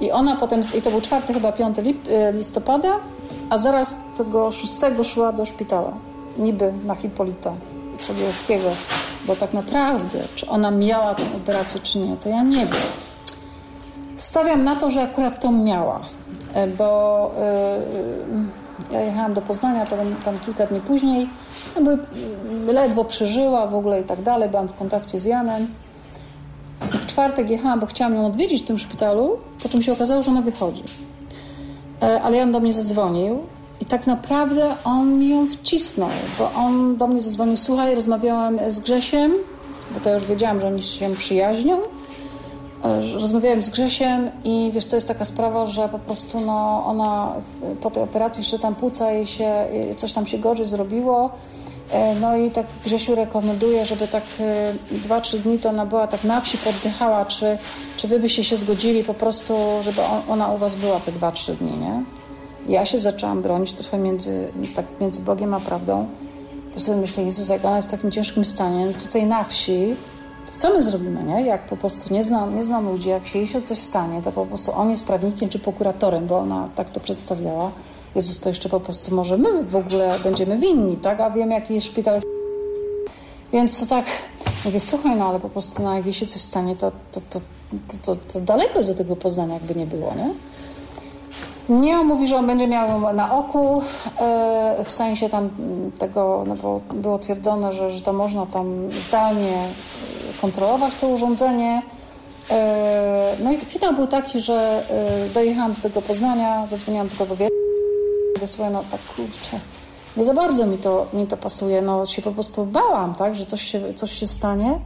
I 0.00 0.12
ona 0.12 0.36
potem, 0.36 0.60
i 0.78 0.82
to 0.82 0.90
był 0.90 1.00
czwarty, 1.00 1.34
chyba 1.34 1.52
5 1.52 1.78
lip, 1.78 2.08
e, 2.10 2.32
listopada, 2.32 2.96
a 3.50 3.58
zaraz 3.58 3.98
tego 4.16 4.50
6 4.50 4.78
szła 5.02 5.32
do 5.32 5.44
szpitala. 5.44 5.92
Niby 6.38 6.72
na 6.86 6.94
Hipolita 6.94 7.52
Czerwiowskiego. 7.98 8.70
Bo 9.26 9.36
tak 9.36 9.52
naprawdę, 9.52 10.18
czy 10.34 10.48
ona 10.48 10.70
miała 10.70 11.14
tę 11.14 11.22
operację, 11.36 11.80
czy 11.80 11.98
nie, 11.98 12.16
to 12.16 12.28
ja 12.28 12.42
nie 12.42 12.66
wiem. 12.66 12.76
Stawiam 14.16 14.64
na 14.64 14.76
to, 14.76 14.90
że 14.90 15.02
akurat 15.02 15.40
to 15.40 15.52
miała, 15.52 16.00
e, 16.54 16.66
bo 16.66 17.30
e, 17.38 18.92
ja 18.92 19.00
jechałam 19.00 19.34
do 19.34 19.42
Poznania 19.42 19.84
potem, 19.84 20.16
tam 20.24 20.38
kilka 20.38 20.66
dni 20.66 20.80
później. 20.80 21.28
Tam 21.74 21.84
były, 21.84 21.98
ledwo 22.66 23.04
przeżyła 23.04 23.66
w 23.66 23.74
ogóle 23.74 24.00
i 24.00 24.04
tak 24.04 24.22
dalej. 24.22 24.48
Byłam 24.48 24.68
w 24.68 24.74
kontakcie 24.74 25.18
z 25.18 25.24
Janem. 25.24 25.66
Czwartek 27.10 27.50
jechałam, 27.50 27.80
bo 27.80 27.86
chciałam 27.86 28.14
ją 28.14 28.26
odwiedzić 28.26 28.62
w 28.62 28.66
tym 28.66 28.78
szpitalu, 28.78 29.36
po 29.62 29.68
czym 29.68 29.82
się 29.82 29.92
okazało, 29.92 30.22
że 30.22 30.30
ona 30.30 30.42
wychodzi. 30.42 30.82
E, 32.02 32.22
Ale 32.22 32.36
Jan 32.36 32.52
do 32.52 32.60
mnie 32.60 32.72
zadzwonił 32.72 33.38
i 33.80 33.84
tak 33.84 34.06
naprawdę 34.06 34.74
on 34.84 35.18
mi 35.18 35.28
ją 35.28 35.46
wcisnął, 35.46 36.08
bo 36.38 36.52
on 36.52 36.96
do 36.96 37.06
mnie 37.06 37.20
zadzwonił, 37.20 37.56
słuchaj, 37.56 37.94
rozmawiałam 37.94 38.58
z 38.68 38.80
Grzesiem, 38.80 39.32
bo 39.94 40.00
to 40.00 40.14
już 40.14 40.24
wiedziałam, 40.24 40.60
że 40.60 40.66
oni 40.66 40.82
się 40.82 41.14
przyjaźnią. 41.16 41.78
E, 42.84 43.02
że 43.02 43.18
Rozmawiałem 43.18 43.62
z 43.62 43.70
Grzesiem 43.70 44.30
i 44.44 44.70
wiesz, 44.74 44.86
to 44.86 44.96
jest 44.96 45.08
taka 45.08 45.24
sprawa, 45.24 45.66
że 45.66 45.88
po 45.88 45.98
prostu 45.98 46.40
no, 46.40 46.84
ona 46.86 47.32
e, 47.62 47.76
po 47.76 47.90
tej 47.90 48.02
operacji 48.02 48.40
jeszcze 48.40 48.58
tam 48.58 48.74
płuca 48.74 49.12
jej 49.12 49.26
się, 49.26 49.66
coś 49.96 50.12
tam 50.12 50.26
się 50.26 50.38
gorzej 50.38 50.66
zrobiło. 50.66 51.30
E, 51.92 52.14
No 52.14 52.36
i 52.36 52.50
tak 52.50 52.66
Grzesiu 52.84 53.14
rekomenduje, 53.14 53.84
żeby 53.84 54.08
tak 54.08 54.24
e, 54.40 54.72
dwa, 54.90 55.20
trzy 55.20 55.38
dni 55.38 55.58
to 55.58 55.68
ona 55.68 55.86
była 55.86 56.06
tak 56.06 56.24
na 56.24 56.40
wsi, 56.40 56.58
poddychała, 56.58 57.24
czy, 57.24 57.58
czy 57.96 58.08
wy 58.08 58.20
byście 58.20 58.44
się 58.44 58.56
zgodzili 58.56 59.04
po 59.04 59.14
prostu, 59.14 59.54
żeby 59.82 60.02
on, 60.02 60.22
ona 60.28 60.48
u 60.52 60.58
was 60.58 60.74
była 60.74 61.00
te 61.00 61.12
dwa, 61.12 61.32
trzy 61.32 61.54
dni, 61.54 61.72
nie? 61.78 62.02
Ja 62.68 62.84
się 62.84 62.98
zaczęłam 62.98 63.42
bronić 63.42 63.72
trochę 63.72 63.98
między, 63.98 64.48
tak 64.76 64.84
między 65.00 65.22
Bogiem 65.22 65.54
a 65.54 65.60
prawdą. 65.60 66.06
Po 66.74 66.80
sobie 66.80 66.96
myślę, 66.98 67.22
Jezus, 67.22 67.48
jak 67.48 67.64
ona 67.64 67.76
jest 67.76 67.88
w 67.88 67.90
takim 67.90 68.10
ciężkim 68.10 68.44
stanie, 68.44 68.86
no 68.86 68.92
tutaj 68.92 69.26
na 69.26 69.44
wsi, 69.44 69.96
to 70.52 70.58
co 70.58 70.70
my 70.74 70.82
zrobimy, 70.82 71.22
nie? 71.22 71.42
Jak 71.46 71.66
po 71.66 71.76
prostu 71.76 72.14
nie 72.14 72.22
znam, 72.22 72.56
nie 72.56 72.62
znam 72.62 72.88
ludzi, 72.88 73.08
jak 73.08 73.26
się 73.26 73.38
jej 73.38 73.48
się 73.48 73.62
coś 73.62 73.78
stanie, 73.78 74.22
to 74.22 74.32
po 74.32 74.46
prostu 74.46 74.72
on 74.72 74.90
jest 74.90 75.06
prawnikiem 75.06 75.48
czy 75.48 75.58
prokuratorem, 75.58 76.26
bo 76.26 76.38
ona 76.38 76.68
tak 76.74 76.90
to 76.90 77.00
przedstawiała. 77.00 77.70
Jezus, 78.14 78.40
to 78.40 78.48
jeszcze 78.48 78.68
po 78.68 78.80
prostu 78.80 79.14
może 79.14 79.38
my 79.38 79.62
w 79.62 79.76
ogóle 79.76 80.18
będziemy 80.24 80.58
winni, 80.58 80.96
tak? 80.96 81.20
A 81.20 81.30
wiem, 81.30 81.50
jaki 81.50 81.74
jest 81.74 81.86
szpital. 81.86 82.20
Więc 83.52 83.80
to 83.80 83.86
tak, 83.86 84.04
mówię, 84.64 84.80
słuchaj, 84.80 85.16
no 85.16 85.28
ale 85.28 85.40
po 85.40 85.48
prostu 85.48 85.82
no, 85.82 85.94
jak 85.94 86.04
jej 86.04 86.14
się 86.14 86.26
coś 86.26 86.40
stanie, 86.40 86.76
to, 86.76 86.92
to, 87.12 87.20
to, 87.30 87.40
to, 88.02 88.16
to, 88.32 88.40
daleko 88.40 88.78
jest 88.78 88.90
do 88.90 88.94
tego 88.96 89.16
Poznania, 89.16 89.54
jakby 89.54 89.74
nie 89.74 89.86
było, 89.86 90.14
nie? 90.14 90.30
Nie, 91.76 91.98
on 91.98 92.06
mówi, 92.06 92.28
że 92.28 92.36
on 92.36 92.46
będzie 92.46 92.66
miał 92.66 93.14
na 93.14 93.36
oku, 93.36 93.82
e, 94.20 94.84
w 94.84 94.92
sensie 94.92 95.28
tam 95.28 95.50
tego, 95.98 96.44
no 96.46 96.56
bo 96.56 96.80
było 96.94 97.18
twierdzone, 97.18 97.72
że, 97.72 97.90
że 97.90 98.00
to 98.00 98.12
można 98.12 98.46
tam 98.46 98.90
zdalnie 99.08 99.52
kontrolować 100.40 100.92
to 101.00 101.08
urządzenie. 101.08 101.82
E, 102.50 103.36
No 103.44 103.52
i 103.52 103.58
finał 103.58 103.94
był 103.94 104.06
taki, 104.06 104.40
że 104.40 104.82
e, 104.90 105.28
dojechałam 105.28 105.72
do 105.72 105.80
tego 105.80 106.02
Poznania, 106.02 106.66
zadzwoniłam 106.70 107.08
tylko 107.08 107.26
do 107.26 107.36
Wielkiej. 107.36 107.69
Słuchaj, 108.46 108.72
no 108.72 108.84
tak 108.90 109.00
kurczę, 109.00 109.60
nie 110.16 110.24
za 110.24 110.34
bardzo 110.34 110.66
mi 110.66 110.78
to, 110.78 111.06
mi 111.12 111.26
to 111.26 111.36
pasuje, 111.36 111.82
no 111.82 112.06
się 112.06 112.22
po 112.22 112.32
prostu 112.32 112.66
bałam, 112.66 113.14
tak, 113.14 113.34
że 113.34 113.46
coś 113.46 113.62
się, 113.62 113.94
coś 113.94 114.12
się 114.12 114.26
stanie. 114.26 114.80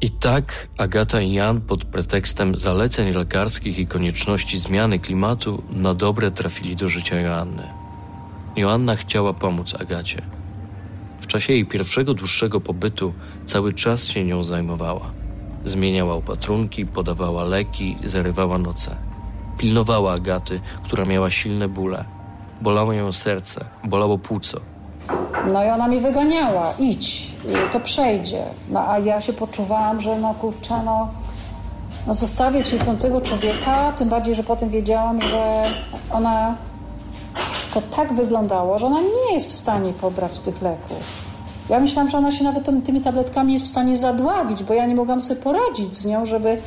I 0.00 0.10
tak 0.10 0.68
Agata 0.76 1.20
i 1.20 1.32
Jan 1.32 1.60
pod 1.60 1.84
pretekstem 1.84 2.58
zaleceń 2.58 3.12
lekarskich 3.12 3.78
i 3.78 3.86
konieczności 3.86 4.58
zmiany 4.58 4.98
klimatu 4.98 5.62
na 5.70 5.94
dobre 5.94 6.30
trafili 6.30 6.76
do 6.76 6.88
życia 6.88 7.20
Joanny. 7.20 7.62
Joanna 8.56 8.96
chciała 8.96 9.32
pomóc 9.32 9.74
Agacie. 9.74 10.22
W 11.20 11.26
czasie 11.26 11.52
jej 11.52 11.66
pierwszego 11.66 12.14
dłuższego 12.14 12.60
pobytu 12.60 13.12
cały 13.46 13.72
czas 13.74 14.06
się 14.06 14.24
nią 14.24 14.44
zajmowała. 14.44 15.10
Zmieniała 15.64 16.14
opatrunki, 16.14 16.86
podawała 16.86 17.44
leki, 17.44 17.96
zarywała 18.04 18.58
noce. 18.58 18.96
Pilnowała 19.58 20.12
Agaty, 20.12 20.60
która 20.84 21.04
miała 21.04 21.30
silne 21.30 21.68
bóle. 21.68 22.17
Bolało 22.60 22.92
ją 22.92 23.12
serce, 23.12 23.64
bolało 23.84 24.18
płuco. 24.18 24.60
No 25.52 25.64
i 25.64 25.68
ona 25.68 25.88
mi 25.88 26.00
wyganiała, 26.00 26.72
idź, 26.78 27.32
to 27.72 27.80
przejdzie. 27.80 28.42
No 28.70 28.88
a 28.88 28.98
ja 28.98 29.20
się 29.20 29.32
poczuwałam, 29.32 30.00
że 30.00 30.18
no 30.18 30.34
kurczę, 30.34 30.74
no, 30.84 31.08
no 32.06 32.14
zostawię 32.14 32.64
cierpiącego 32.64 33.20
człowieka, 33.20 33.92
tym 33.92 34.08
bardziej, 34.08 34.34
że 34.34 34.42
potem 34.44 34.68
wiedziałam, 34.70 35.20
że 35.22 35.64
ona 36.12 36.54
to 37.74 37.80
tak 37.96 38.12
wyglądało, 38.12 38.78
że 38.78 38.86
ona 38.86 39.00
nie 39.00 39.34
jest 39.34 39.48
w 39.48 39.52
stanie 39.52 39.92
pobrać 39.92 40.38
tych 40.38 40.62
leków. 40.62 41.28
Ja 41.68 41.80
myślałam, 41.80 42.10
że 42.10 42.18
ona 42.18 42.32
się 42.32 42.44
nawet 42.44 42.64
tym- 42.64 42.82
tymi 42.82 43.00
tabletkami 43.00 43.52
jest 43.52 43.64
w 43.64 43.68
stanie 43.68 43.96
zadławić, 43.96 44.62
bo 44.62 44.74
ja 44.74 44.86
nie 44.86 44.94
mogłam 44.94 45.22
sobie 45.22 45.40
poradzić 45.42 45.96
z 45.96 46.04
nią, 46.06 46.26
żeby 46.26 46.58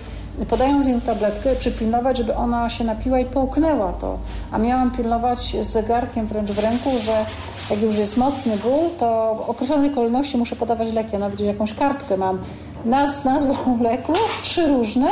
podając 0.50 0.88
jej 0.88 1.02
tabletkę, 1.02 1.56
przypilnować, 1.56 2.18
żeby 2.18 2.36
ona 2.36 2.70
się 2.70 2.84
napiła 2.84 3.20
i 3.20 3.26
połknęła 3.26 3.94
to. 3.94 4.18
A 4.52 4.58
miałam 4.58 4.92
pilnować 4.92 5.56
z 5.62 5.70
zegarkiem 5.70 6.28
wręcz 6.28 6.52
w 6.52 6.60
ręku, 6.60 6.90
że 7.04 7.26
jak 7.70 7.82
już 7.82 7.98
jest 7.98 8.18
mocny 8.18 8.58
ból, 8.58 8.90
to 8.98 9.36
w 9.36 9.50
określonej 9.50 9.92
kolejności 9.92 10.38
muszę 10.38 10.56
podawać 10.56 10.92
leki. 10.92 11.10
Ja 11.14 11.20
nawet 11.20 11.40
jakąś 11.40 11.74
kartkę 11.74 12.18
mam 12.18 12.40
naz, 12.86 13.24
nazwą 13.24 13.54
leków, 13.82 14.40
trzy 14.44 14.68
różne, 14.68 15.08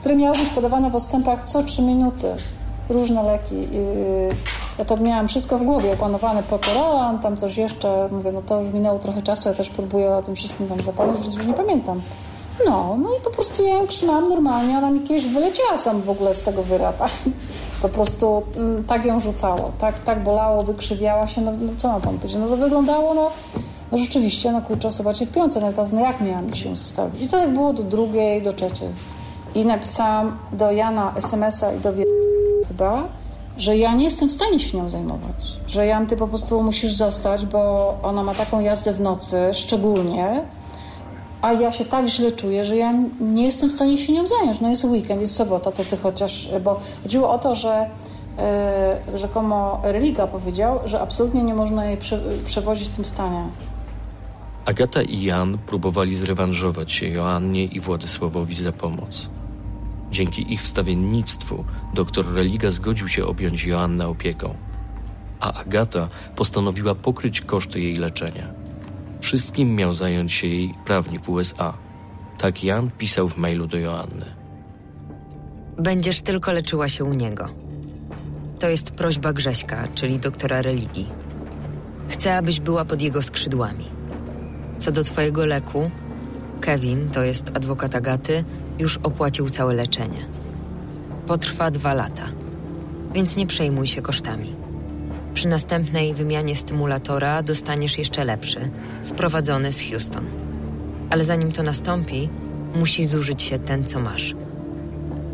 które 0.00 0.16
miały 0.16 0.36
być 0.36 0.48
podawane 0.48 0.90
w 0.90 0.94
odstępach 0.94 1.42
co 1.42 1.62
trzy 1.62 1.82
minuty. 1.82 2.34
różne 2.88 3.22
leki. 3.22 3.68
Ja 4.78 4.84
to 4.84 4.96
miałam 4.96 5.28
wszystko 5.28 5.58
w 5.58 5.62
głowie, 5.64 5.92
opanowane 5.92 6.42
Pokoralan, 6.42 7.18
tam 7.18 7.36
coś 7.36 7.56
jeszcze. 7.56 8.08
Mówię, 8.12 8.32
no 8.32 8.42
to 8.42 8.60
już 8.60 8.72
minęło 8.72 8.98
trochę 8.98 9.22
czasu, 9.22 9.48
ja 9.48 9.54
też 9.54 9.70
próbuję 9.70 10.10
o 10.10 10.22
tym 10.22 10.34
wszystkim 10.34 10.68
tam 10.68 10.82
zapomnieć, 10.82 11.22
więc 11.22 11.34
już 11.34 11.46
nie 11.46 11.54
pamiętam. 11.54 12.00
No, 12.66 12.96
no 13.02 13.08
i 13.16 13.20
po 13.24 13.30
prostu 13.30 13.62
ja 13.62 13.74
ją 13.74 13.86
trzymałam 13.86 14.28
normalnie, 14.28 14.78
ona 14.78 14.90
mi 14.90 15.00
kiedyś 15.00 15.26
wyleciała 15.26 15.76
sam 15.76 16.02
w 16.02 16.10
ogóle 16.10 16.34
z 16.34 16.42
tego 16.42 16.62
wyrata. 16.62 17.06
Po 17.82 17.88
prostu 17.88 18.42
mm, 18.56 18.84
tak 18.84 19.04
ją 19.04 19.20
rzucało, 19.20 19.72
tak, 19.78 20.00
tak 20.00 20.22
bolało, 20.22 20.62
wykrzywiała 20.62 21.26
się, 21.26 21.40
no, 21.40 21.52
no 21.60 21.72
co 21.76 21.88
mam 21.88 22.00
pan 22.00 22.18
powiedzieć, 22.18 22.40
no 22.40 22.48
to 22.48 22.56
wyglądało, 22.56 23.14
no, 23.14 23.30
no 23.92 23.98
rzeczywiście, 23.98 24.52
no 24.52 24.62
kurczę, 24.62 24.88
osoba 24.88 25.14
cierpiąca, 25.14 25.60
natomiast 25.60 25.92
no 25.92 26.00
jak 26.00 26.20
miałam 26.20 26.54
się 26.54 26.76
zostawić? 26.76 27.22
I 27.22 27.28
to 27.28 27.36
tak 27.36 27.52
było 27.52 27.72
do 27.72 27.82
drugiej, 27.82 28.42
do 28.42 28.52
trzeciej. 28.52 28.88
I 29.54 29.64
napisałam 29.64 30.38
do 30.52 30.72
Jana 30.72 31.12
SMS-a 31.16 31.72
i 31.72 31.80
do 31.80 31.92
wie... 31.92 32.04
chyba, 32.68 33.02
że 33.58 33.76
ja 33.76 33.94
nie 33.94 34.04
jestem 34.04 34.28
w 34.28 34.32
stanie 34.32 34.60
się 34.60 34.78
nią 34.78 34.88
zajmować. 34.88 35.58
Że 35.66 35.86
Jan, 35.86 36.06
ty 36.06 36.16
po 36.16 36.26
prostu 36.26 36.62
musisz 36.62 36.94
zostać, 36.94 37.46
bo 37.46 37.94
ona 38.02 38.22
ma 38.22 38.34
taką 38.34 38.60
jazdę 38.60 38.92
w 38.92 39.00
nocy, 39.00 39.36
szczególnie, 39.52 40.42
a 41.42 41.52
ja 41.52 41.72
się 41.72 41.84
tak 41.84 42.08
źle 42.08 42.32
czuję, 42.32 42.64
że 42.64 42.76
ja 42.76 42.94
nie 43.20 43.44
jestem 43.44 43.70
w 43.70 43.72
stanie 43.72 43.98
się 43.98 44.12
nią 44.12 44.26
zająć. 44.26 44.60
No 44.60 44.68
jest 44.68 44.84
weekend, 44.84 45.20
jest 45.20 45.36
sobota, 45.36 45.72
to 45.72 45.84
ty 45.84 45.96
chociaż... 45.96 46.48
Bo 46.64 46.80
chodziło 47.02 47.30
o 47.30 47.38
to, 47.38 47.54
że 47.54 47.90
yy, 49.08 49.18
rzekomo 49.18 49.80
Religa 49.84 50.26
powiedział, 50.26 50.80
że 50.84 51.00
absolutnie 51.00 51.42
nie 51.42 51.54
można 51.54 51.86
jej 51.86 51.96
prze, 51.96 52.20
przewozić 52.46 52.88
w 52.88 52.96
tym 52.96 53.04
stanie. 53.04 53.44
Agata 54.64 55.02
i 55.02 55.22
Jan 55.22 55.58
próbowali 55.58 56.16
zrewanżować 56.16 56.92
się 56.92 57.08
Joannie 57.08 57.64
i 57.64 57.80
Władysławowi 57.80 58.54
za 58.54 58.72
pomoc. 58.72 59.28
Dzięki 60.10 60.52
ich 60.52 60.62
wstawiennictwu 60.62 61.64
doktor 61.94 62.34
Religa 62.34 62.70
zgodził 62.70 63.08
się 63.08 63.26
objąć 63.26 63.64
Joannę 63.64 64.08
opieką, 64.08 64.54
a 65.40 65.52
Agata 65.52 66.08
postanowiła 66.36 66.94
pokryć 66.94 67.40
koszty 67.40 67.80
jej 67.80 67.94
leczenia. 67.94 68.67
Wszystkim 69.20 69.74
miał 69.74 69.94
zająć 69.94 70.32
się 70.32 70.46
jej 70.46 70.74
prawnik 70.84 71.28
USA. 71.28 71.74
Tak 72.38 72.64
Jan 72.64 72.90
pisał 72.90 73.28
w 73.28 73.36
mailu 73.36 73.66
do 73.66 73.78
Joanny. 73.78 74.26
Będziesz 75.78 76.20
tylko 76.22 76.52
leczyła 76.52 76.88
się 76.88 77.04
u 77.04 77.14
niego. 77.14 77.48
To 78.58 78.68
jest 78.68 78.90
prośba 78.90 79.32
Grześka, 79.32 79.88
czyli 79.94 80.18
doktora 80.18 80.62
religii. 80.62 81.08
Chcę, 82.08 82.36
abyś 82.36 82.60
była 82.60 82.84
pod 82.84 83.02
jego 83.02 83.22
skrzydłami. 83.22 83.84
Co 84.78 84.92
do 84.92 85.04
twojego 85.04 85.46
leku, 85.46 85.90
Kevin, 86.60 87.10
to 87.10 87.22
jest 87.22 87.56
adwokat 87.56 87.94
Agaty, 87.94 88.44
już 88.78 88.96
opłacił 88.96 89.48
całe 89.48 89.74
leczenie. 89.74 90.26
Potrwa 91.26 91.70
dwa 91.70 91.94
lata, 91.94 92.24
więc 93.12 93.36
nie 93.36 93.46
przejmuj 93.46 93.86
się 93.86 94.02
kosztami. 94.02 94.54
Przy 95.38 95.48
następnej 95.48 96.14
wymianie 96.14 96.56
stymulatora 96.56 97.42
dostaniesz 97.42 97.98
jeszcze 97.98 98.24
lepszy, 98.24 98.70
sprowadzony 99.02 99.72
z 99.72 99.90
Houston. 99.90 100.24
Ale 101.10 101.24
zanim 101.24 101.52
to 101.52 101.62
nastąpi, 101.62 102.28
musi 102.74 103.06
zużyć 103.06 103.42
się 103.42 103.58
ten, 103.58 103.84
co 103.84 104.00
masz. 104.00 104.34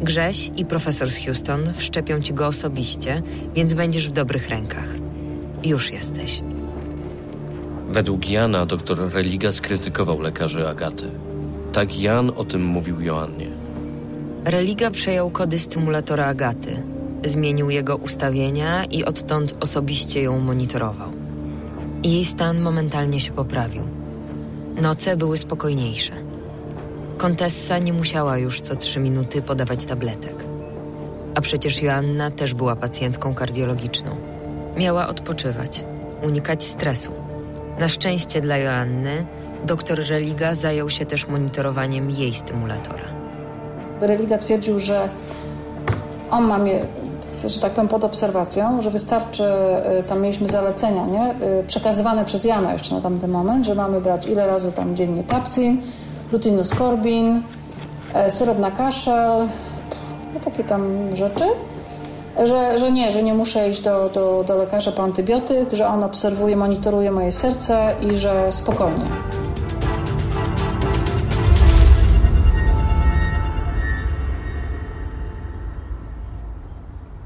Grześ 0.03 0.51
i 0.57 0.65
profesor 0.65 1.11
z 1.11 1.25
Houston 1.25 1.73
wszczepią 1.77 2.21
ci 2.21 2.35
go 2.35 2.47
osobiście, 2.47 3.23
więc 3.55 3.75
będziesz 3.75 4.09
w 4.09 4.13
dobrych 4.13 4.49
rękach. 4.49 4.89
Już 5.63 5.93
jesteś. 5.93 6.43
Według 7.89 8.31
Jana 8.31 8.67
doktor 8.67 9.13
Religa 9.13 9.53
skrytykował 9.53 10.21
lekarzy 10.21 10.69
Agaty. 10.69 11.11
Tak 11.73 11.99
Jan 11.99 12.33
o 12.37 12.45
tym 12.45 12.65
mówił 12.65 13.01
Joannie. 13.01 13.49
Religa 14.45 14.91
przejął 14.91 15.31
kody 15.31 15.59
stymulatora 15.59 16.27
Agaty, 16.27 16.83
zmienił 17.25 17.71
jego 17.71 17.97
ustawienia 17.97 18.85
i 18.85 19.05
odtąd 19.05 19.57
osobiście 19.61 20.23
ją 20.23 20.41
monitorował. 20.41 21.09
Jej 22.03 22.25
stan 22.25 22.61
momentalnie 22.61 23.21
się 23.21 23.33
poprawił. 23.33 23.83
Noce 24.83 25.17
były 25.17 25.39
spokojniejsze. 25.39 26.13
Kontessa 27.19 27.79
nie 27.79 27.93
musiała 27.93 28.39
już 28.39 28.61
co 28.61 28.77
trzy 28.77 29.01
minuty 29.01 29.43
podawać 29.43 29.85
tabletek. 29.85 30.45
A 31.35 31.41
przecież 31.41 31.83
Joanna 31.83 32.31
też 32.31 32.55
była 32.55 32.77
pacjentką 32.77 33.35
kardiologiczną. 33.35 34.17
Miała 34.77 35.09
odpoczywać, 35.09 35.85
unikać 36.23 36.65
stresu. 36.65 37.13
Na 37.79 37.89
szczęście 37.89 38.41
dla 38.41 38.57
Joanny, 38.57 39.27
doktor 39.67 39.99
Religa 40.09 40.55
zajął 40.55 40.91
się 40.91 41.07
też 41.07 41.29
monitorowaniem 41.29 42.11
jej 42.11 42.35
stymulatora. 42.35 43.05
Religa 44.01 44.39
twierdził, 44.39 44.79
że 44.79 45.09
on 46.31 46.45
ma 46.45 46.59
mnie, 46.59 46.87
że 47.47 47.61
tak 47.61 47.73
powiem, 47.73 47.89
pod 47.89 48.05
obserwacją, 48.05 48.83
że 48.83 48.91
wystarczy, 48.91 49.45
y, 50.01 50.03
tam 50.03 50.21
mieliśmy 50.21 50.49
zalecenia, 50.49 51.07
nie? 51.07 51.31
Y, 51.61 51.65
przekazywane 51.67 52.25
przez 52.25 52.45
Jana 52.45 52.73
jeszcze 52.73 52.95
na 52.95 53.01
tamten 53.01 53.31
moment, 53.31 53.67
że 53.67 53.75
mamy 53.75 54.01
brać 54.01 54.27
ile 54.27 54.47
razy 54.47 54.73
tam 54.73 54.97
dziennie 54.97 55.23
tapcin, 55.23 55.83
lutinoskorbin, 56.33 57.43
e, 58.15 58.31
syrop 58.31 58.59
na 58.59 58.71
kaszel, 58.71 59.49
no 60.35 60.41
takie 60.45 60.65
tam 60.65 61.17
rzeczy. 61.17 61.45
Że, 62.45 62.79
że 62.79 62.93
nie, 62.93 63.11
że 63.11 63.23
nie 63.23 63.35
muszę 63.35 63.69
iść 63.69 63.81
do, 63.83 64.11
do, 64.15 64.45
do 64.49 64.57
lekarza 64.57 64.93
po 64.93 65.03
antybiotyk, 65.03 65.73
że 65.73 65.87
on 65.87 66.05
obserwuje, 66.05 66.57
monitoruje 66.57 67.11
moje 67.11 67.33
serce 67.33 67.95
i 68.03 68.19
że 68.19 68.53
spokojnie. 68.53 69.05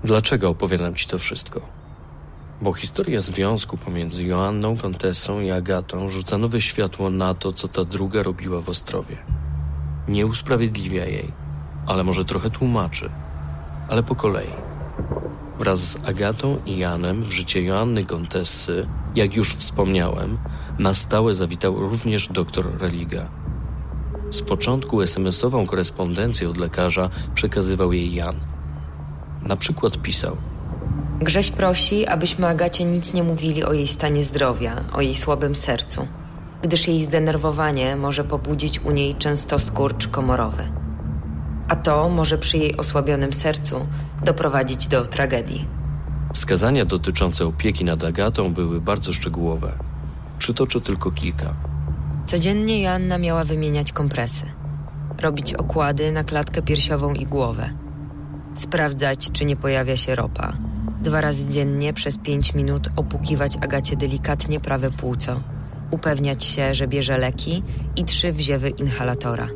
Dlaczego 0.08 0.50
opowiadam 0.50 0.94
ci 0.94 1.06
to 1.06 1.18
wszystko? 1.18 1.60
Bo 2.62 2.72
historia 2.72 3.20
związku 3.20 3.76
pomiędzy 3.76 4.24
Joanną 4.24 4.76
Kontesą 4.76 5.40
i 5.40 5.50
Agatą 5.50 6.08
rzuca 6.08 6.38
nowe 6.38 6.60
światło 6.60 7.10
na 7.10 7.34
to, 7.34 7.52
co 7.52 7.68
ta 7.68 7.84
druga 7.84 8.22
robiła 8.22 8.60
w 8.60 8.68
Ostrowie. 8.68 9.16
Nie 10.08 10.26
usprawiedliwia 10.26 11.04
jej, 11.04 11.32
ale 11.86 12.04
może 12.04 12.24
trochę 12.24 12.50
tłumaczy, 12.50 13.10
ale 13.88 14.02
po 14.02 14.14
kolei. 14.14 14.50
Wraz 15.58 15.78
z 15.80 15.96
Agatą 16.04 16.58
i 16.66 16.78
Janem 16.78 17.22
w 17.24 17.32
życie 17.32 17.62
Joanny 17.62 18.04
Kontessy, 18.04 18.86
jak 19.14 19.36
już 19.36 19.54
wspomniałem, 19.54 20.38
na 20.78 20.94
stałe 20.94 21.34
zawitał 21.34 21.80
również 21.80 22.28
doktor 22.28 22.78
Religa. 22.80 23.30
Z 24.30 24.42
początku 24.42 25.02
SMS-ową 25.02 25.66
korespondencję 25.66 26.48
od 26.48 26.56
lekarza 26.56 27.10
przekazywał 27.34 27.92
jej 27.92 28.14
Jan– 28.14 28.36
na 29.42 29.56
przykład 29.56 29.98
pisał: 29.98 30.36
Grześ 31.20 31.50
prosi, 31.50 32.06
abyśmy 32.06 32.46
Agacie 32.46 32.84
nic 32.84 33.14
nie 33.14 33.22
mówili 33.22 33.64
o 33.64 33.72
jej 33.72 33.88
stanie 33.88 34.24
zdrowia, 34.24 34.84
o 34.92 35.00
jej 35.00 35.14
słabym 35.14 35.54
sercu, 35.54 36.06
gdyż 36.62 36.88
jej 36.88 37.02
zdenerwowanie 37.02 37.96
może 37.96 38.24
pobudzić 38.24 38.80
u 38.80 38.90
niej 38.90 39.14
często 39.14 39.58
skurcz 39.58 40.08
komorowy. 40.08 40.62
A 41.68 41.76
to 41.76 42.08
może 42.08 42.38
przy 42.38 42.58
jej 42.58 42.76
osłabionym 42.76 43.32
sercu 43.32 43.86
doprowadzić 44.24 44.88
do 44.88 45.06
tragedii. 45.06 45.64
Wskazania 46.34 46.84
dotyczące 46.84 47.46
opieki 47.46 47.84
nad 47.84 48.04
Agatą 48.04 48.54
były 48.54 48.80
bardzo 48.80 49.12
szczegółowe. 49.12 49.72
Przytoczę 50.38 50.80
tylko 50.80 51.10
kilka. 51.10 51.54
Codziennie 52.26 52.82
Joanna 52.82 53.18
miała 53.18 53.44
wymieniać 53.44 53.92
kompresy, 53.92 54.44
robić 55.20 55.54
okłady 55.54 56.12
na 56.12 56.24
klatkę 56.24 56.62
piersiową 56.62 57.14
i 57.14 57.26
głowę 57.26 57.70
sprawdzać, 58.54 59.30
czy 59.32 59.44
nie 59.44 59.56
pojawia 59.56 59.96
się 59.96 60.14
ropa. 60.14 60.52
Dwa 61.02 61.20
razy 61.20 61.52
dziennie 61.52 61.92
przez 61.92 62.18
pięć 62.18 62.54
minut 62.54 62.88
opukiwać 62.96 63.56
Agacie 63.60 63.96
delikatnie 63.96 64.60
prawe 64.60 64.90
płuco, 64.90 65.40
upewniać 65.90 66.44
się, 66.44 66.74
że 66.74 66.88
bierze 66.88 67.18
leki 67.18 67.62
i 67.96 68.04
trzy 68.04 68.32
wziewy 68.32 68.70
inhalatora. 68.70 69.48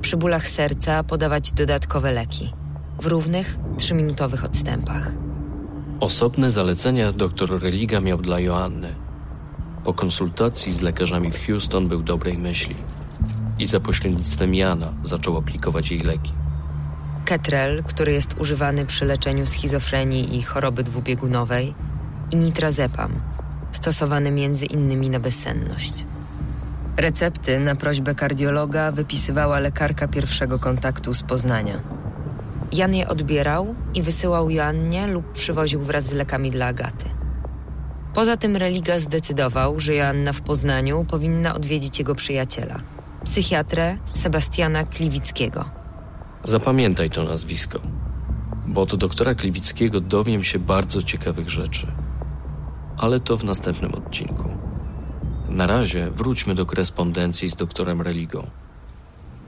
Przy 0.00 0.16
bólach 0.16 0.48
serca 0.48 1.02
podawać 1.04 1.52
dodatkowe 1.52 2.12
leki 2.12 2.52
w 3.00 3.06
równych, 3.06 3.58
trzyminutowych 3.78 4.44
odstępach. 4.44 5.12
Osobne 6.00 6.50
zalecenia 6.50 7.12
dr 7.12 7.62
Religa 7.62 8.00
miał 8.00 8.18
dla 8.18 8.40
Joanny. 8.40 8.94
Po 9.84 9.94
konsultacji 9.94 10.72
z 10.72 10.80
lekarzami 10.80 11.30
w 11.30 11.46
Houston 11.46 11.88
był 11.88 12.02
dobrej 12.02 12.38
myśli 12.38 12.76
i 13.58 13.66
za 13.66 13.80
pośrednictwem 13.80 14.54
Jana 14.54 14.92
zaczął 15.04 15.36
aplikować 15.36 15.90
jej 15.90 16.00
leki. 16.00 16.32
Ketrel, 17.30 17.82
który 17.84 18.12
jest 18.12 18.40
używany 18.40 18.86
przy 18.86 19.04
leczeniu 19.04 19.46
schizofrenii 19.46 20.38
i 20.38 20.42
choroby 20.42 20.82
dwubiegunowej, 20.82 21.74
i 22.30 22.36
nitrazepam, 22.36 23.12
stosowany 23.72 24.30
między 24.30 24.66
innymi 24.66 25.10
na 25.10 25.20
bezsenność. 25.20 26.04
Recepty 26.96 27.60
na 27.60 27.74
prośbę 27.74 28.14
kardiologa 28.14 28.92
wypisywała 28.92 29.58
lekarka 29.58 30.08
pierwszego 30.08 30.58
kontaktu 30.58 31.14
z 31.14 31.22
Poznania. 31.22 31.80
Jan 32.72 32.94
je 32.94 33.08
odbierał 33.08 33.74
i 33.94 34.02
wysyłał 34.02 34.50
Joannie 34.50 35.06
lub 35.06 35.32
przywoził 35.32 35.82
wraz 35.82 36.04
z 36.04 36.12
lekami 36.12 36.50
dla 36.50 36.66
Agaty. 36.66 37.06
Poza 38.14 38.36
tym 38.36 38.56
Religa 38.56 38.98
zdecydował, 38.98 39.80
że 39.80 39.94
Joanna 39.94 40.32
w 40.32 40.40
Poznaniu 40.40 41.04
powinna 41.04 41.54
odwiedzić 41.54 41.98
jego 41.98 42.14
przyjaciela, 42.14 42.80
psychiatrę 43.24 43.98
Sebastiana 44.12 44.84
Kliwickiego– 44.84 45.64
Zapamiętaj 46.44 47.10
to 47.10 47.24
nazwisko. 47.24 47.80
bo 48.66 48.80
od 48.80 48.96
doktora 48.96 49.34
Kliwickiego 49.34 50.00
dowiem 50.00 50.44
się 50.44 50.58
bardzo 50.58 51.02
ciekawych 51.02 51.50
rzeczy. 51.50 51.86
Ale 52.96 53.20
to 53.20 53.36
w 53.36 53.44
następnym 53.44 53.94
odcinku. 53.94 54.44
Na 55.48 55.66
razie 55.66 56.10
wróćmy 56.10 56.54
do 56.54 56.66
korespondencji 56.66 57.48
z 57.48 57.56
doktorem 57.56 58.02
Religą. 58.02 58.46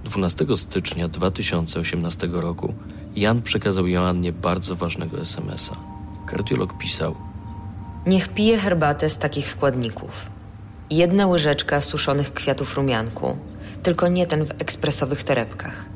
12 0.05 0.47
stycznia 0.57 1.09
2018 1.09 2.29
roku 2.33 2.75
Jan 3.17 3.43
przekazał 3.43 3.87
Joannie 3.87 4.33
bardzo 4.33 4.77
ważnego 4.77 5.21
SMS-a. 5.21 5.77
Kardiolog 6.27 6.79
pisał: 6.79 7.15
Niech 8.07 8.29
pije 8.29 8.59
herbatę 8.59 9.11
z 9.11 9.19
takich 9.19 9.49
składników. 9.49 10.31
Jedna 10.91 11.27
łyżeczka 11.27 11.81
suszonych 11.81 12.33
kwiatów 12.33 12.75
rumianku, 12.75 13.37
tylko 13.83 14.09
nie 14.09 14.27
ten 14.27 14.45
w 14.45 14.51
ekspresowych 14.51 15.23
torebkach. 15.23 15.92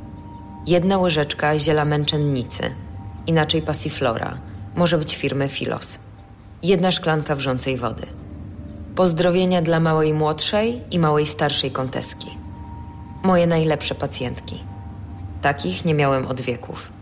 Jedna 0.66 0.98
łyżeczka 0.98 1.58
ziela 1.58 1.84
męczennicy, 1.84 2.62
inaczej 3.26 3.62
passiflora, 3.62 4.38
może 4.76 4.98
być 4.98 5.16
firmy 5.16 5.48
Filos. 5.48 5.98
Jedna 6.62 6.90
szklanka 6.90 7.34
wrzącej 7.34 7.76
wody. 7.76 8.06
Pozdrowienia 8.94 9.62
dla 9.62 9.80
małej 9.80 10.14
młodszej 10.14 10.80
i 10.90 10.98
małej 10.98 11.26
starszej 11.26 11.70
konteski. 11.70 12.28
Moje 13.22 13.46
najlepsze 13.46 13.94
pacjentki. 13.94 14.58
Takich 15.42 15.84
nie 15.84 15.94
miałem 15.94 16.26
od 16.26 16.40
wieków. 16.40 16.92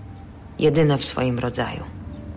Jedyne 0.59 0.99
w 0.99 1.05
swoim 1.05 1.39
rodzaju. 1.39 1.85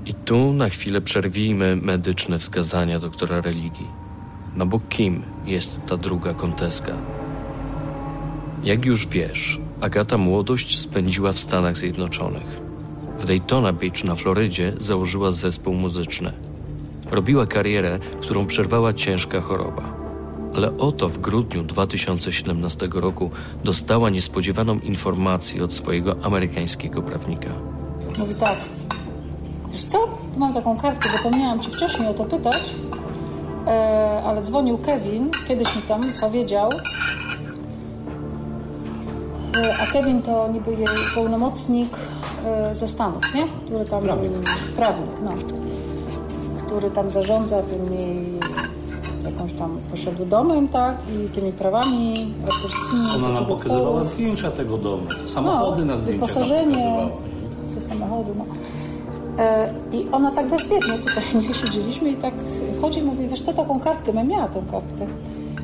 I 0.05 0.13
tu 0.13 0.53
na 0.53 0.69
chwilę 0.69 1.01
przerwijmy 1.01 1.75
medyczne 1.75 2.39
wskazania 2.39 2.99
doktora 2.99 3.41
religii. 3.41 3.87
No 4.55 4.65
bo 4.65 4.79
kim 4.79 5.23
jest 5.45 5.79
ta 5.85 5.97
druga 5.97 6.33
konteska? 6.33 6.93
Jak 8.63 8.85
już 8.85 9.07
wiesz, 9.07 9.59
Agata 9.81 10.17
młodość 10.17 10.79
spędziła 10.79 11.33
w 11.33 11.39
Stanach 11.39 11.77
Zjednoczonych. 11.77 12.61
W 13.19 13.25
Daytona 13.25 13.73
Beach 13.73 14.03
na 14.03 14.15
Florydzie 14.15 14.73
założyła 14.79 15.31
zespół 15.31 15.73
muzyczny. 15.73 16.31
Robiła 17.11 17.45
karierę, 17.45 17.99
którą 18.21 18.45
przerwała 18.45 18.93
ciężka 18.93 19.41
choroba. 19.41 19.83
Ale 20.55 20.77
oto 20.77 21.09
w 21.09 21.17
grudniu 21.17 21.63
2017 21.63 22.89
roku 22.93 23.31
dostała 23.63 24.09
niespodziewaną 24.09 24.79
informację 24.79 25.63
od 25.63 25.73
swojego 25.73 26.15
amerykańskiego 26.23 27.01
prawnika. 27.01 27.49
Mówi 28.19 28.35
tak, 28.35 28.57
wiesz 29.71 29.83
co, 29.83 29.97
tu 30.33 30.39
mam 30.39 30.53
taką 30.53 30.77
kartkę, 30.77 31.09
zapomniałam 31.09 31.59
Ci 31.59 31.71
wcześniej 31.71 32.07
o 32.07 32.13
to 32.13 32.25
pytać, 32.25 32.61
e, 33.67 34.23
ale 34.25 34.43
dzwonił 34.43 34.77
Kevin, 34.77 35.31
kiedyś 35.47 35.75
mi 35.75 35.81
tam 35.81 36.13
powiedział, 36.21 36.69
a 39.83 39.85
Kevin 39.91 40.21
to 40.21 40.47
niby 40.47 40.71
jej 40.71 40.87
pełnomocnik 41.15 41.97
e, 42.45 42.75
ze 42.75 42.87
Stanów, 42.87 43.21
nie? 43.35 43.47
Który 43.65 43.85
tam, 43.85 44.03
Prawnik. 44.03 44.31
prawnik, 44.75 45.11
no. 45.23 45.31
Który 46.65 46.89
tam 46.91 47.09
zarządza 47.11 47.61
tymi 47.61 48.23
jakąś 49.25 49.53
tam 49.53 49.77
posiadł 49.91 50.25
domem, 50.25 50.67
tak? 50.67 50.95
I 51.09 51.29
tymi 51.29 51.51
prawami 51.51 52.13
autorskimi. 52.43 53.07
Ona 53.15 53.29
nam 53.29 53.45
pokazywała 53.45 54.03
zdjęcia 54.03 54.51
tego 54.51 54.77
domu, 54.77 55.03
te 55.23 55.29
samochody 55.33 55.85
na 55.85 55.97
zdjęciach 55.97 56.21
No, 56.21 56.27
wyposażenie, 56.27 57.07
te 57.73 57.81
samochody, 57.81 58.31
no. 58.37 58.45
E, 59.43 59.73
I 59.93 60.07
ona 60.11 60.31
tak 60.31 60.47
bezwiednie 60.49 60.93
tutaj 60.99 61.23
nie 61.47 61.53
siedzieliśmy 61.53 62.09
i 62.09 62.15
tak 62.15 62.33
chodzi 62.81 62.99
i 62.99 63.03
mówi, 63.03 63.27
wiesz 63.27 63.41
co, 63.41 63.53
taką 63.53 63.79
kartkę, 63.79 64.13
bym 64.13 64.27
miała 64.27 64.47
tą 64.47 64.61
kartkę. 64.71 65.07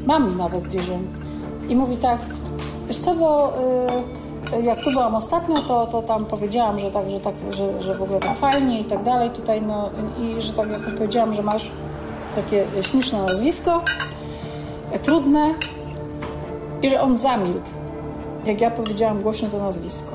Mam 0.06 0.38
nawet 0.38 0.64
gdzieś 0.64 0.88
ją. 0.88 1.00
I 1.70 1.76
mówi 1.76 1.98
tak, 1.98 2.20
wiesz 2.88 2.98
co, 2.98 3.16
bo 3.16 3.54
y, 4.60 4.62
jak 4.62 4.82
tu 4.82 4.92
byłam 4.92 5.16
ostatnio, 5.16 5.62
to, 5.62 5.88
to 5.88 6.02
tam 6.02 6.26
powiedziałam, 6.26 6.80
że 6.80 6.92
tak, 6.92 7.10
że 7.10 7.20
tak, 7.20 7.34
że, 7.52 7.84
że 7.84 7.94
w 7.94 8.02
ogóle 8.02 8.20
tak 8.20 8.38
fajnie 8.38 8.80
i 8.80 8.86
tak 8.86 9.04
dalej 9.04 9.30
tutaj, 9.30 9.62
no 9.62 9.90
i 10.20 10.42
że 10.42 10.54
tak 10.54 10.70
jak 10.70 10.82
powiedziałam, 10.82 11.34
że 11.34 11.44
masz 11.44 11.72
takie 12.36 12.66
śmieszne 12.82 13.22
nazwisko, 13.22 13.82
e, 14.92 15.00
trudne 15.00 15.54
i 16.82 16.90
że 16.90 17.02
on 17.02 17.18
zamilkł, 17.18 17.70
jak 18.46 18.62
ja 18.62 18.72
powiedziałam 18.72 19.22
głośno 19.22 19.50
to 19.50 19.58
nazwisko. 19.58 20.12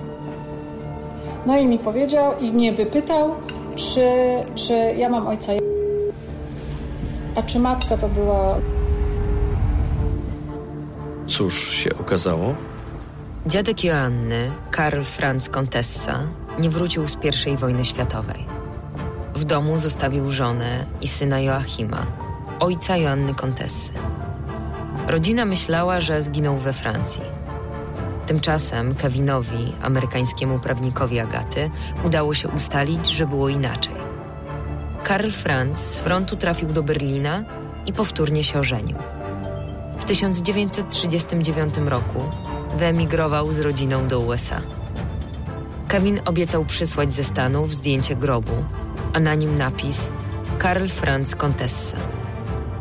No 1.46 1.58
i 1.58 1.66
mi 1.66 1.78
powiedział 1.78 2.32
i 2.40 2.52
mnie 2.52 2.72
wypytał, 2.72 3.30
czy, 3.76 4.10
czy 4.54 4.72
ja 4.96 5.08
mam 5.08 5.26
ojca, 5.26 5.52
a 7.36 7.42
czy 7.42 7.58
matka 7.58 7.96
to 7.96 8.08
była 8.08 8.54
Cóż 11.38 11.70
się 11.70 11.90
okazało? 11.98 12.54
Dziadek 13.46 13.84
Joanny, 13.84 14.52
Karl 14.70 15.02
Franz 15.02 15.48
Contessa, 15.48 16.22
nie 16.58 16.70
wrócił 16.70 17.06
z 17.06 17.16
I 17.46 17.56
wojny 17.56 17.84
światowej. 17.84 18.46
W 19.34 19.44
domu 19.44 19.78
zostawił 19.78 20.30
żonę 20.30 20.86
i 21.00 21.08
syna 21.08 21.40
Joachima, 21.40 22.06
ojca 22.60 22.96
Joanny 22.96 23.34
Contessy. 23.34 23.92
Rodzina 25.08 25.44
myślała, 25.44 26.00
że 26.00 26.22
zginął 26.22 26.56
we 26.56 26.72
Francji. 26.72 27.22
Tymczasem 28.26 28.94
Kevinowi, 28.94 29.72
amerykańskiemu 29.82 30.58
prawnikowi 30.58 31.20
Agaty, 31.20 31.70
udało 32.04 32.34
się 32.34 32.48
ustalić, 32.48 33.06
że 33.06 33.26
było 33.26 33.48
inaczej. 33.48 33.94
Karl 35.04 35.30
Franz 35.30 35.78
z 35.78 36.00
frontu 36.00 36.36
trafił 36.36 36.68
do 36.68 36.82
Berlina 36.82 37.44
i 37.86 37.92
powtórnie 37.92 38.44
się 38.44 38.58
ożenił. 38.58 38.96
W 39.98 40.04
1939 40.04 41.76
roku 41.76 42.20
wyemigrował 42.78 43.52
z 43.52 43.60
rodziną 43.60 44.08
do 44.08 44.20
USA. 44.20 44.60
Kevin 45.88 46.20
obiecał 46.24 46.64
przysłać 46.64 47.10
ze 47.10 47.24
Stanów 47.24 47.74
zdjęcie 47.74 48.16
grobu, 48.16 48.64
a 49.12 49.20
na 49.20 49.34
nim 49.34 49.54
napis 49.54 50.10
Karl 50.58 50.88
Franz 50.88 51.36
Contessa. 51.36 51.96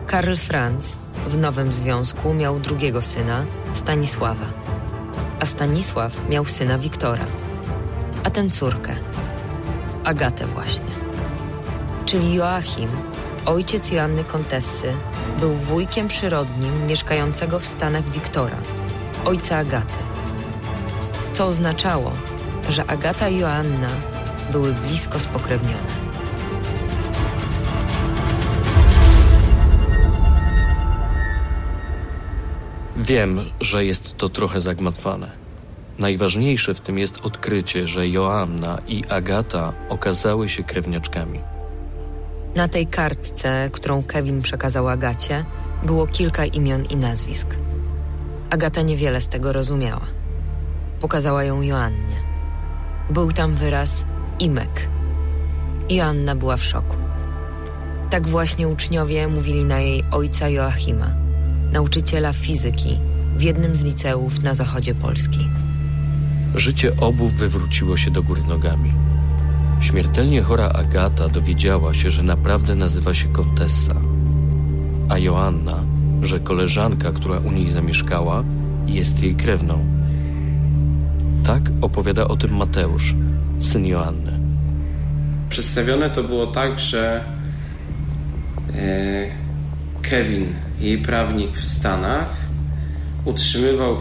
Karl 0.07 0.35
Franz 0.35 0.97
w 1.27 1.37
nowym 1.37 1.73
związku 1.73 2.33
miał 2.33 2.59
drugiego 2.59 3.01
syna, 3.01 3.45
Stanisława, 3.73 4.45
a 5.39 5.45
Stanisław 5.45 6.29
miał 6.29 6.45
syna 6.45 6.77
Wiktora, 6.77 7.25
a 8.23 8.29
ten 8.29 8.49
córkę, 8.49 8.95
Agatę 10.03 10.45
właśnie. 10.45 10.95
Czyli 12.05 12.33
Joachim, 12.33 12.89
ojciec 13.47 13.91
Joanny 13.91 14.23
Kontessy, 14.23 14.93
był 15.39 15.49
wujkiem 15.49 16.07
przyrodnim 16.07 16.87
mieszkającego 16.87 17.59
w 17.59 17.65
Stanach 17.65 18.09
Wiktora, 18.09 18.57
ojca 19.25 19.57
Agaty. 19.57 19.93
Co 21.33 21.45
oznaczało, 21.45 22.11
że 22.69 22.85
Agata 22.85 23.29
i 23.29 23.39
Joanna 23.39 23.89
były 24.51 24.73
blisko 24.73 25.19
spokrewnione. 25.19 26.07
Wiem, 32.97 33.39
że 33.61 33.85
jest 33.85 34.17
to 34.17 34.29
trochę 34.29 34.61
zagmatwane. 34.61 35.31
Najważniejsze 35.99 36.73
w 36.73 36.79
tym 36.79 36.99
jest 36.99 37.17
odkrycie, 37.17 37.87
że 37.87 38.09
Joanna 38.09 38.81
i 38.87 39.03
Agata 39.09 39.73
okazały 39.89 40.49
się 40.49 40.63
krewniaczkami. 40.63 41.56
Na 42.55 42.67
tej 42.67 42.87
kartce, 42.87 43.69
którą 43.73 44.03
Kevin 44.03 44.41
przekazał 44.41 44.87
Agacie, 44.87 45.45
było 45.83 46.07
kilka 46.07 46.45
imion 46.45 46.85
i 46.85 46.95
nazwisk. 46.95 47.55
Agata 48.49 48.81
niewiele 48.81 49.21
z 49.21 49.27
tego 49.27 49.53
rozumiała. 49.53 50.05
Pokazała 51.01 51.43
ją 51.43 51.61
Joannie. 51.61 52.15
Był 53.09 53.31
tam 53.31 53.53
wyraz 53.53 54.05
Imek. 54.39 54.87
Joanna 55.89 56.35
była 56.35 56.57
w 56.57 56.63
szoku. 56.63 56.95
Tak 58.09 58.27
właśnie 58.27 58.67
uczniowie 58.67 59.27
mówili 59.27 59.65
na 59.65 59.79
jej 59.79 60.03
ojca 60.11 60.49
Joachima, 60.49 61.11
nauczyciela 61.71 62.33
fizyki 62.33 62.99
w 63.37 63.41
jednym 63.41 63.75
z 63.75 63.83
liceów 63.83 64.43
na 64.43 64.53
zachodzie 64.53 64.95
Polski. 64.95 65.49
Życie 66.55 66.91
obu 67.01 67.27
wywróciło 67.27 67.97
się 67.97 68.11
do 68.11 68.23
góry 68.23 68.41
nogami. 68.47 69.06
Śmiertelnie 69.79 70.41
chora 70.41 70.69
Agata 70.69 71.29
dowiedziała 71.29 71.93
się, 71.93 72.09
że 72.09 72.23
naprawdę 72.23 72.75
nazywa 72.75 73.13
się 73.13 73.27
Kontessa, 73.27 73.95
a 75.09 75.17
Joanna, 75.17 75.83
że 76.21 76.39
koleżanka, 76.39 77.11
która 77.11 77.39
u 77.39 77.51
niej 77.51 77.71
zamieszkała, 77.71 78.43
jest 78.87 79.23
jej 79.23 79.35
krewną. 79.35 79.85
Tak 81.43 81.61
opowiada 81.81 82.27
o 82.27 82.35
tym 82.35 82.55
Mateusz, 82.55 83.15
syn 83.59 83.85
Joanny. 83.85 84.31
Przedstawione 85.49 86.09
to 86.09 86.23
było 86.23 86.47
tak, 86.47 86.79
że 86.79 87.23
e, 88.75 89.27
Kevin, 90.01 90.45
jej 90.79 90.97
prawnik 90.97 91.57
w 91.57 91.65
Stanach, 91.65 92.47
utrzymywał 93.25 93.97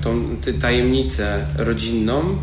tą 0.00 0.24
tajemnicę 0.60 1.46
rodzinną 1.56 2.36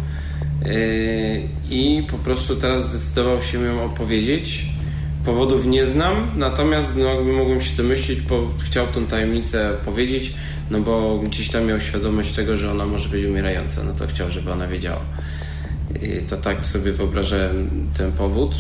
i 1.70 2.08
po 2.12 2.18
prostu 2.18 2.56
teraz 2.56 2.90
zdecydował 2.90 3.42
się 3.42 3.66
ją 3.66 3.86
opowiedzieć. 3.86 4.66
Powodów 5.26 5.66
nie 5.66 5.86
znam, 5.86 6.28
natomiast 6.36 6.96
no, 6.98 7.06
jakby 7.06 7.34
mogłem 7.34 7.62
się 7.62 7.78
domyślić, 7.78 8.22
bo 8.22 8.50
chciał 8.60 8.88
tą 8.88 9.06
tajemnicę 9.06 9.72
powiedzieć, 9.86 10.34
no 10.72 10.80
bo 10.80 11.20
gdzieś 11.20 11.50
tam 11.50 11.66
miał 11.66 11.80
świadomość 11.80 12.34
tego, 12.34 12.58
że 12.58 12.72
ona 12.72 12.86
może 12.86 13.10
być 13.10 13.26
umierająca, 13.26 13.84
no 13.84 13.94
to 13.94 14.08
chciał, 14.08 14.32
żeby 14.32 14.52
ona 14.52 14.68
wiedziała. 14.68 15.02
Y, 16.04 16.24
to 16.30 16.38
tak 16.38 16.68
sobie 16.68 16.92
wyobrażałem 16.92 17.70
ten 17.98 18.12
powód. 18.12 18.56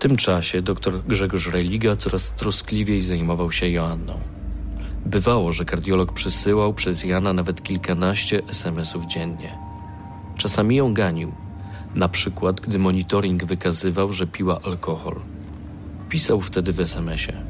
Tym 0.00 0.16
czasie 0.16 0.62
dr 0.62 1.02
Grzegorz 1.08 1.46
Religa 1.46 1.96
coraz 1.96 2.32
troskliwiej 2.32 3.02
zajmował 3.02 3.52
się 3.52 3.68
Joanną. 3.68 4.20
Bywało, 5.06 5.52
że 5.52 5.64
kardiolog 5.64 6.12
przysyłał 6.12 6.74
przez 6.74 7.04
Jana 7.04 7.32
nawet 7.32 7.62
kilkanaście 7.62 8.42
SMS-ów 8.48 9.06
dziennie. 9.06 9.58
Czasami 10.36 10.76
ją 10.76 10.94
ganił, 10.94 11.32
na 11.94 12.08
przykład 12.08 12.60
gdy 12.60 12.78
monitoring 12.78 13.44
wykazywał, 13.44 14.12
że 14.12 14.26
piła 14.26 14.60
alkohol. 14.62 15.20
Pisał 16.08 16.40
wtedy 16.40 16.72
w 16.72 16.80
SMS-ie. 16.80 17.42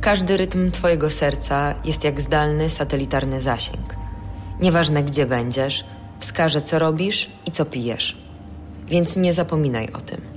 Każdy 0.00 0.36
rytm 0.36 0.70
twojego 0.70 1.10
serca 1.10 1.74
jest 1.84 2.04
jak 2.04 2.20
zdalny 2.20 2.68
satelitarny 2.68 3.40
zasięg. 3.40 3.96
Nieważne 4.60 5.02
gdzie 5.02 5.26
będziesz, 5.26 5.84
wskaże 6.20 6.62
co 6.62 6.78
robisz 6.78 7.30
i 7.46 7.50
co 7.50 7.64
pijesz. 7.64 8.16
Więc 8.88 9.16
nie 9.16 9.32
zapominaj 9.32 9.88
o 9.92 10.00
tym. 10.00 10.31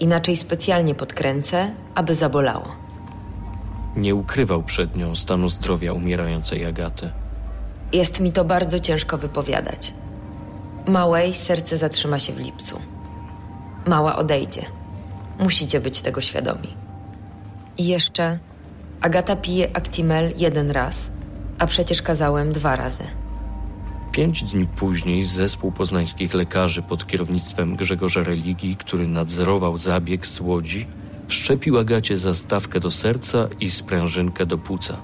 Inaczej 0.00 0.36
specjalnie 0.36 0.94
podkręcę, 0.94 1.74
aby 1.94 2.14
zabolało. 2.14 2.68
Nie 3.96 4.14
ukrywał 4.14 4.62
przed 4.62 4.96
nią 4.96 5.14
stanu 5.14 5.48
zdrowia 5.48 5.92
umierającej 5.92 6.66
Agaty. 6.66 7.10
Jest 7.92 8.20
mi 8.20 8.32
to 8.32 8.44
bardzo 8.44 8.80
ciężko 8.80 9.18
wypowiadać. 9.18 9.92
Małej 10.86 11.34
serce 11.34 11.76
zatrzyma 11.76 12.18
się 12.18 12.32
w 12.32 12.38
lipcu. 12.38 12.78
Mała 13.86 14.16
odejdzie. 14.16 14.62
Musicie 15.38 15.80
być 15.80 16.00
tego 16.00 16.20
świadomi. 16.20 16.74
I 17.78 17.86
jeszcze 17.86 18.38
Agata 19.00 19.36
pije 19.36 19.76
Actimel 19.76 20.32
jeden 20.36 20.70
raz, 20.70 21.10
a 21.58 21.66
przecież 21.66 22.02
kazałem 22.02 22.52
dwa 22.52 22.76
razy. 22.76 23.04
Pięć 24.18 24.42
dni 24.42 24.66
później 24.66 25.24
zespół 25.24 25.72
poznańskich 25.72 26.34
lekarzy 26.34 26.82
pod 26.82 27.06
kierownictwem 27.06 27.76
Grzegorza 27.76 28.22
Religii, 28.22 28.76
który 28.76 29.08
nadzorował 29.08 29.78
zabieg 29.78 30.26
z 30.26 30.40
Łodzi, 30.40 30.86
wszczepił 31.28 31.78
Agacie 31.78 32.18
zastawkę 32.18 32.80
do 32.80 32.90
serca 32.90 33.48
i 33.60 33.70
sprężynkę 33.70 34.46
do 34.46 34.58
płuca. 34.58 34.96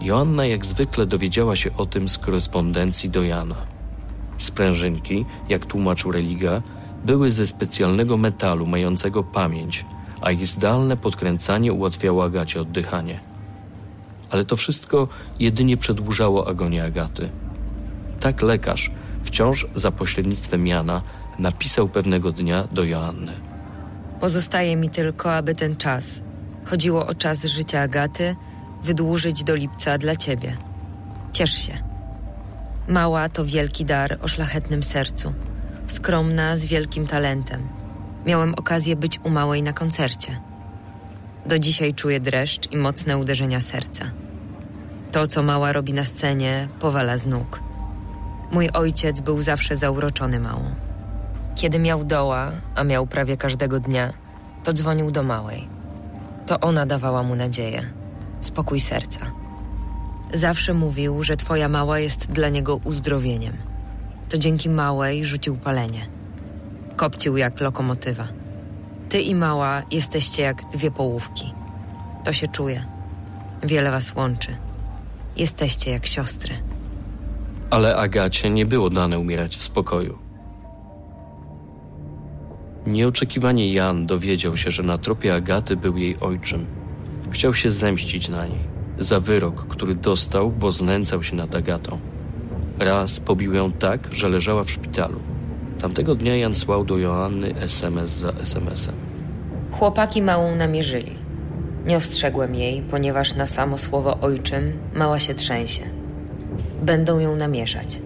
Joanna 0.00 0.46
jak 0.46 0.66
zwykle 0.66 1.06
dowiedziała 1.06 1.56
się 1.56 1.76
o 1.76 1.86
tym 1.86 2.08
z 2.08 2.18
korespondencji 2.18 3.10
do 3.10 3.22
Jana. 3.22 3.56
Sprężynki, 4.38 5.24
jak 5.48 5.66
tłumaczył 5.66 6.12
Religa, 6.12 6.62
były 7.04 7.30
ze 7.30 7.46
specjalnego 7.46 8.16
metalu 8.16 8.66
mającego 8.66 9.22
pamięć, 9.22 9.84
a 10.20 10.30
ich 10.30 10.46
zdalne 10.46 10.96
podkręcanie 10.96 11.72
ułatwiało 11.72 12.24
Agacie 12.24 12.60
oddychanie. 12.60 13.20
Ale 14.30 14.44
to 14.44 14.56
wszystko 14.56 15.08
jedynie 15.38 15.76
przedłużało 15.76 16.48
agonię 16.48 16.84
Agaty. 16.84 17.30
Tak 18.20 18.42
lekarz, 18.42 18.90
wciąż 19.22 19.66
za 19.74 19.90
pośrednictwem 19.90 20.66
Jana, 20.66 21.02
napisał 21.38 21.88
pewnego 21.88 22.32
dnia 22.32 22.68
do 22.72 22.84
Joanny. 22.84 23.32
Pozostaje 24.20 24.76
mi 24.76 24.90
tylko, 24.90 25.34
aby 25.34 25.54
ten 25.54 25.76
czas, 25.76 26.22
chodziło 26.64 27.06
o 27.06 27.14
czas 27.14 27.44
życia 27.44 27.80
Agaty, 27.80 28.36
wydłużyć 28.82 29.44
do 29.44 29.54
lipca 29.54 29.98
dla 29.98 30.16
ciebie. 30.16 30.56
Ciesz 31.32 31.52
się. 31.66 31.78
Mała 32.88 33.28
to 33.28 33.44
wielki 33.44 33.84
dar 33.84 34.18
o 34.22 34.28
szlachetnym 34.28 34.82
sercu, 34.82 35.32
skromna 35.86 36.56
z 36.56 36.64
wielkim 36.64 37.06
talentem. 37.06 37.68
Miałem 38.26 38.54
okazję 38.54 38.96
być 38.96 39.20
u 39.24 39.30
małej 39.30 39.62
na 39.62 39.72
koncercie. 39.72 40.40
Do 41.46 41.58
dzisiaj 41.58 41.94
czuję 41.94 42.20
dreszcz 42.20 42.72
i 42.72 42.76
mocne 42.76 43.18
uderzenia 43.18 43.60
serca. 43.60 44.04
To, 45.12 45.26
co 45.26 45.42
mała 45.42 45.72
robi 45.72 45.92
na 45.92 46.04
scenie, 46.04 46.68
powala 46.80 47.16
z 47.16 47.26
nóg. 47.26 47.65
Mój 48.50 48.70
ojciec 48.70 49.20
był 49.20 49.42
zawsze 49.42 49.76
zauroczony 49.76 50.40
małą. 50.40 50.74
Kiedy 51.54 51.78
miał 51.78 52.04
doła, 52.04 52.52
a 52.74 52.84
miał 52.84 53.06
prawie 53.06 53.36
każdego 53.36 53.80
dnia, 53.80 54.12
to 54.64 54.72
dzwonił 54.72 55.10
do 55.10 55.22
małej. 55.22 55.68
To 56.46 56.60
ona 56.60 56.86
dawała 56.86 57.22
mu 57.22 57.36
nadzieję, 57.36 57.90
spokój 58.40 58.80
serca. 58.80 59.26
Zawsze 60.32 60.74
mówił, 60.74 61.22
że 61.22 61.36
twoja 61.36 61.68
mała 61.68 61.98
jest 61.98 62.30
dla 62.30 62.48
niego 62.48 62.76
uzdrowieniem. 62.76 63.56
To 64.28 64.38
dzięki 64.38 64.68
małej 64.68 65.24
rzucił 65.24 65.56
palenie. 65.56 66.06
Kopcił 66.96 67.36
jak 67.36 67.60
lokomotywa. 67.60 68.28
Ty 69.08 69.20
i 69.20 69.34
mała 69.34 69.82
jesteście 69.90 70.42
jak 70.42 70.70
dwie 70.70 70.90
połówki. 70.90 71.54
To 72.24 72.32
się 72.32 72.48
czuje. 72.48 72.86
Wiele 73.62 73.90
was 73.90 74.14
łączy. 74.14 74.56
Jesteście 75.36 75.90
jak 75.90 76.06
siostry. 76.06 76.54
Ale 77.70 77.96
Agacie 77.96 78.50
nie 78.50 78.66
było 78.66 78.90
dane 78.90 79.18
umierać 79.18 79.56
w 79.56 79.62
spokoju. 79.62 80.18
Nieoczekiwanie 82.86 83.72
Jan 83.72 84.06
dowiedział 84.06 84.56
się, 84.56 84.70
że 84.70 84.82
na 84.82 84.98
tropie 84.98 85.34
Agaty 85.34 85.76
był 85.76 85.96
jej 85.96 86.16
ojczym. 86.20 86.66
Chciał 87.30 87.54
się 87.54 87.68
zemścić 87.70 88.28
na 88.28 88.46
niej 88.46 88.76
za 88.98 89.20
wyrok, 89.20 89.66
który 89.66 89.94
dostał, 89.94 90.50
bo 90.50 90.72
znęcał 90.72 91.22
się 91.22 91.36
nad 91.36 91.54
Agatą. 91.54 91.98
Raz 92.78 93.20
pobił 93.20 93.54
ją 93.54 93.72
tak, 93.72 94.08
że 94.12 94.28
leżała 94.28 94.64
w 94.64 94.70
szpitalu. 94.70 95.20
Tamtego 95.78 96.14
dnia 96.14 96.36
Jan 96.36 96.54
słał 96.54 96.84
do 96.84 96.98
Joanny 96.98 97.56
SMS 97.56 98.10
za 98.10 98.30
SMS-em. 98.30 98.94
Chłopaki 99.72 100.22
małą 100.22 100.56
namierzyli. 100.56 101.12
Nie 101.86 101.96
ostrzegłem 101.96 102.54
jej, 102.54 102.82
ponieważ 102.82 103.34
na 103.34 103.46
samo 103.46 103.78
słowo 103.78 104.18
ojczym 104.20 104.72
mała 104.94 105.18
się 105.18 105.34
trzęsie. 105.34 105.95
Będą 106.82 107.18
ją 107.18 107.36
namierzać. 107.36 108.00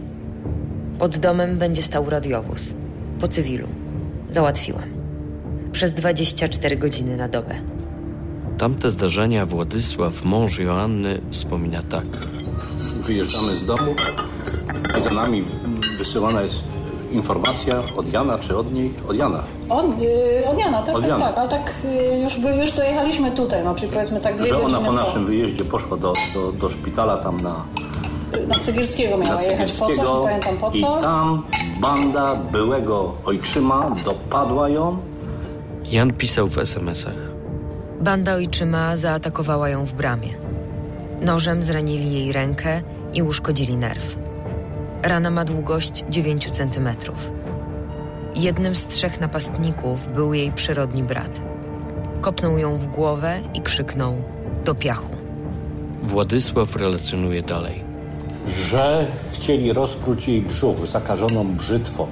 Pod 0.99 1.17
domem 1.19 1.59
będzie 1.59 1.83
stał 1.83 2.11
radiowóz. 2.11 2.75
Po 3.21 3.29
cywilu. 3.29 3.69
Załatwiłam. 4.29 4.85
Przez 5.73 5.95
24 5.95 6.77
godziny 6.77 7.17
na 7.17 7.29
dobę. 7.29 7.55
Tamte 8.59 8.91
zdarzenia 8.91 9.47
Władysław, 9.47 10.25
mąż 10.25 10.59
Joanny, 10.59 11.21
wspomina 11.31 11.83
tak. 11.83 12.07
Wyjeżdżamy 13.07 13.57
z 13.57 13.67
domu 13.67 13.95
i 14.99 15.03
za 15.03 15.11
nami 15.11 15.45
wysyłana 15.99 16.43
jest 16.43 16.63
informacja 17.13 17.83
od 17.97 18.13
Jana 18.13 18.39
czy 18.39 18.57
od 18.57 18.73
niej? 18.73 18.95
Od 19.09 19.17
Jana. 19.17 19.43
Od, 19.69 20.01
yy, 20.01 20.49
od 20.53 20.59
Jana, 20.59 20.83
tak, 20.83 20.95
Od 20.95 21.01
tak, 21.01 21.11
Jana. 21.11 21.27
tak, 21.27 21.39
ale 21.39 21.49
tak 21.49 21.73
yy, 22.13 22.19
już, 22.21 22.41
by- 22.41 22.57
już 22.57 22.73
dojechaliśmy 22.73 23.31
tutaj, 23.31 23.65
no, 23.65 23.75
czyli 23.75 23.93
powiedzmy 23.93 24.21
tak 24.21 24.37
dwie 24.37 24.47
Że 24.47 24.63
ona 24.63 24.79
po 24.81 24.93
naszym 24.93 25.27
wyjeździe 25.27 25.65
poszła 25.65 25.97
do, 25.97 26.13
do, 26.35 26.53
do 26.53 26.69
szpitala 26.69 27.17
tam 27.17 27.37
na, 27.37 27.55
Na 28.49 28.59
Cegierskiego 28.59 29.17
na 29.17 29.25
miała 29.25 29.43
jechać 29.43 29.73
po 29.73 29.87
coś, 29.87 29.99
nie 29.99 30.05
pamiętam 30.05 30.57
po 30.57 30.71
i 30.71 30.81
co. 30.81 31.01
tam 31.01 31.43
banda 31.81 32.35
byłego 32.35 33.15
ojczyma 33.25 33.91
dopadła 34.05 34.69
ją. 34.69 34.99
Jan 35.85 36.13
pisał 36.13 36.47
w 36.47 36.59
SMS-ach. 36.59 37.31
Banda 38.01 38.35
ojczyma 38.35 38.97
zaatakowała 38.97 39.69
ją 39.69 39.85
w 39.85 39.93
bramie. 39.93 40.29
Nożem 41.21 41.63
zranili 41.63 42.13
jej 42.13 42.33
rękę 42.33 42.83
i 43.15 43.23
uszkodzili 43.23 43.77
nerw. 43.77 44.17
Rana 45.03 45.31
ma 45.31 45.45
długość 45.45 46.05
9 46.11 46.51
centymetrów. 46.51 47.31
Jednym 48.35 48.75
z 48.75 48.87
trzech 48.87 49.21
napastników 49.21 50.09
był 50.15 50.35
jej 50.35 50.53
przyrodni 50.53 51.03
brat. 51.03 51.41
Kopnął 52.21 52.59
ją 52.59 52.77
w 52.77 52.87
głowę 52.87 53.41
i 53.55 53.61
krzyknął 53.61 54.17
do 54.65 54.75
piachu. 54.75 55.17
Władysław 56.03 56.77
relacjonuje 56.77 57.43
dalej. 57.43 57.90
Że 58.47 59.07
chcieli 59.33 59.73
rozpróć 59.73 60.29
jej 60.29 60.43
brzuch 60.43 60.87
zakażoną 60.87 61.57
brzytwą, 61.57 62.07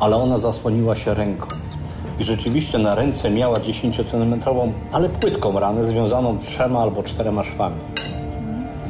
ale 0.00 0.16
ona 0.16 0.38
zasłoniła 0.38 0.96
się 0.96 1.14
ręką. 1.14 1.46
I 2.20 2.24
rzeczywiście 2.24 2.78
na 2.78 2.94
ręce 2.94 3.30
miała 3.30 3.56
10-centymetrową, 3.56 4.72
ale 4.92 5.08
płytką 5.08 5.60
ranę 5.60 5.84
związaną 5.84 6.38
trzema 6.38 6.80
albo 6.80 7.02
czterema 7.02 7.42
szwami. 7.42 7.76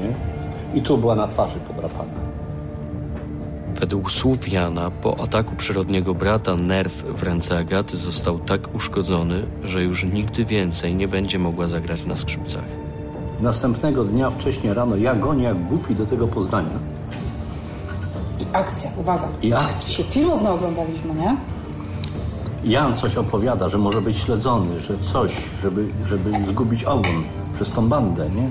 Nie? 0.01 0.14
I 0.79 0.83
tu 0.83 0.99
była 0.99 1.14
na 1.14 1.29
twarzy 1.29 1.57
podrapana. 1.68 2.31
Według 3.81 4.12
słów 4.12 4.53
Jana, 4.53 4.90
po 4.90 5.20
ataku 5.20 5.57
przyrodniego 5.57 6.14
brata 6.14 6.57
nerw 6.57 6.92
w 6.92 7.23
ręce 7.23 7.59
Agaty 7.59 7.96
został 7.96 8.38
tak 8.38 8.75
uszkodzony, 8.75 9.42
że 9.64 9.83
już 9.83 10.05
nigdy 10.05 10.44
więcej 10.44 10.94
nie 10.94 11.09
będzie 11.09 11.38
mogła 11.38 11.68
zagrać 11.68 12.07
na 12.07 12.16
skrzypcach. 12.16 12.89
Następnego 13.42 14.05
dnia 14.05 14.31
wcześnie 14.31 14.74
rano 14.74 14.96
ja 14.96 15.14
gonię 15.14 15.44
jak 15.44 15.66
głupi 15.66 15.94
do 15.94 16.07
tego 16.07 16.29
Poznania. 16.29 16.79
I 18.40 18.44
akcja, 18.53 18.90
uwaga. 18.96 19.29
I 19.42 19.53
akcja. 19.53 19.94
Się 19.94 20.05
filmów 20.05 20.42
naoglądaliśmy, 20.42 21.14
nie? 21.14 21.37
Jan 22.64 22.96
coś 22.96 23.16
opowiada, 23.16 23.68
że 23.68 23.79
może 23.79 24.03
być 24.03 24.16
śledzony, 24.16 24.81
że 24.81 24.94
coś, 25.12 25.33
żeby, 25.62 25.87
żeby 26.07 26.33
zgubić 26.48 26.85
ogon 26.85 27.22
przez 27.55 27.70
tą 27.70 27.88
bandę, 27.88 28.31
nie? 28.31 28.48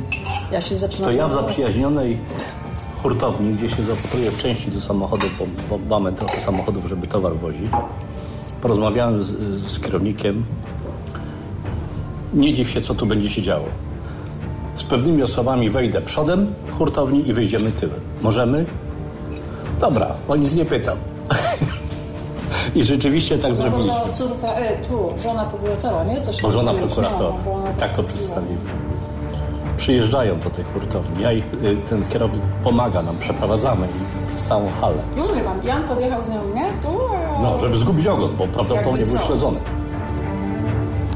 Ja 0.51 0.61
się 0.61 0.75
zaczynam... 0.77 1.05
To 1.05 1.11
ja 1.11 1.27
w 1.27 1.33
zaprzyjaźnionej 1.33 2.17
hurtowni, 3.03 3.53
gdzie 3.53 3.69
się 3.69 3.83
zapatruję 3.83 4.31
w 4.31 4.37
części 4.41 4.71
do 4.71 4.81
samochodu, 4.81 5.27
bo, 5.39 5.45
bo 5.69 5.99
mamy 5.99 6.11
trochę 6.13 6.41
samochodów, 6.41 6.85
żeby 6.85 7.07
towar 7.07 7.35
wozić. 7.35 7.71
Porozmawiałem 8.61 9.23
z, 9.23 9.31
z 9.71 9.79
kierownikiem. 9.79 10.43
Nie 12.33 12.53
dziw 12.53 12.69
się, 12.69 12.81
co 12.81 12.95
tu 12.95 13.05
będzie 13.05 13.29
się 13.29 13.41
działo. 13.41 13.65
Z 14.79 14.83
pewnymi 14.83 15.23
osobami 15.23 15.69
wejdę 15.69 16.01
przodem 16.01 16.53
hurtowni 16.77 17.27
i 17.29 17.33
wyjdziemy 17.33 17.71
tyłem. 17.71 17.99
Możemy? 18.21 18.65
Dobra, 19.79 20.07
o 20.27 20.35
nic 20.35 20.55
nie 20.55 20.65
pytam. 20.65 20.97
I 22.75 22.85
rzeczywiście 22.85 23.37
tak 23.37 23.43
No 23.43 23.49
bo 23.49 23.55
zrobiliśmy. 23.55 23.99
to 24.07 24.13
córka, 24.13 24.47
e, 24.47 24.77
tu, 24.77 25.13
żona 25.23 25.45
prokuratora, 25.45 26.03
nie? 26.03 26.21
Coś 26.21 26.41
Bo 26.41 26.51
żona 26.51 26.73
prokuratora. 26.73 27.27
ona 27.27 27.71
Tak 27.79 27.93
to 27.93 28.03
przedstawimy. 28.03 28.57
Przyjeżdżają 29.77 30.39
do 30.39 30.49
tej 30.49 30.63
hurtowni. 30.65 31.23
Ja 31.23 31.31
ich, 31.31 31.43
y, 31.63 31.75
ten 31.89 32.03
kierownik 32.03 32.41
pomaga 32.63 33.01
nam, 33.01 33.17
przeprowadzamy 33.17 33.85
ich 33.87 34.27
przez 34.35 34.47
całą 34.47 34.69
halę. 34.81 34.97
No 35.17 35.23
wie 35.27 35.41
pan, 35.41 35.57
Jan 35.63 35.83
podjechał 35.83 36.21
z 36.21 36.29
nią, 36.29 36.35
nie? 36.55 36.65
Tu, 36.83 36.87
a- 37.37 37.41
No, 37.43 37.59
żeby 37.59 37.77
zgubić 37.79 38.07
ogon, 38.07 38.31
bo 38.37 38.47
prawdopodobnie 38.47 39.05
był 39.05 39.17
śledzony. 39.27 39.59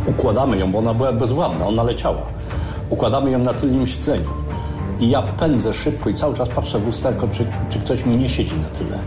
Układamy 0.06 0.58
ją, 0.58 0.71
bo 0.71 0.80
ona 0.80 0.93
była 0.93 1.12
bezwładna, 1.13 1.67
ona 1.67 1.84
leciała. 1.84 2.21
Układamy 2.94 3.32
ją 3.32 3.40
na 3.40 3.54
tylnym 3.54 3.88
siedzeniu. 3.88 4.30
I 5.00 5.10
ja 5.10 5.22
pędzę 5.22 5.74
szybko 5.74 6.10
i 6.10 6.14
cały 6.14 6.36
czas 6.36 6.50
patrzę 6.50 6.80
w 6.80 6.86
lusterko, 6.86 7.28
czy, 7.28 7.46
czy 7.70 7.80
ktoś 7.80 8.06
mi 8.06 8.18
nie 8.18 8.30
siedzi 8.30 8.56
na 8.56 8.68
tyle. 8.68 9.00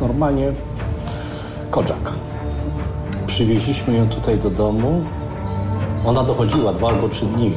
Normalnie 0.00 0.52
Kodzak. 1.70 2.12
Przywieźliśmy 3.26 3.94
ją 3.94 4.08
tutaj 4.08 4.38
do 4.38 4.50
domu. 4.50 5.04
Ona 6.06 6.22
dochodziła 6.22 6.72
dwa 6.72 6.88
albo 6.88 7.08
trzy 7.08 7.26
dni. 7.26 7.52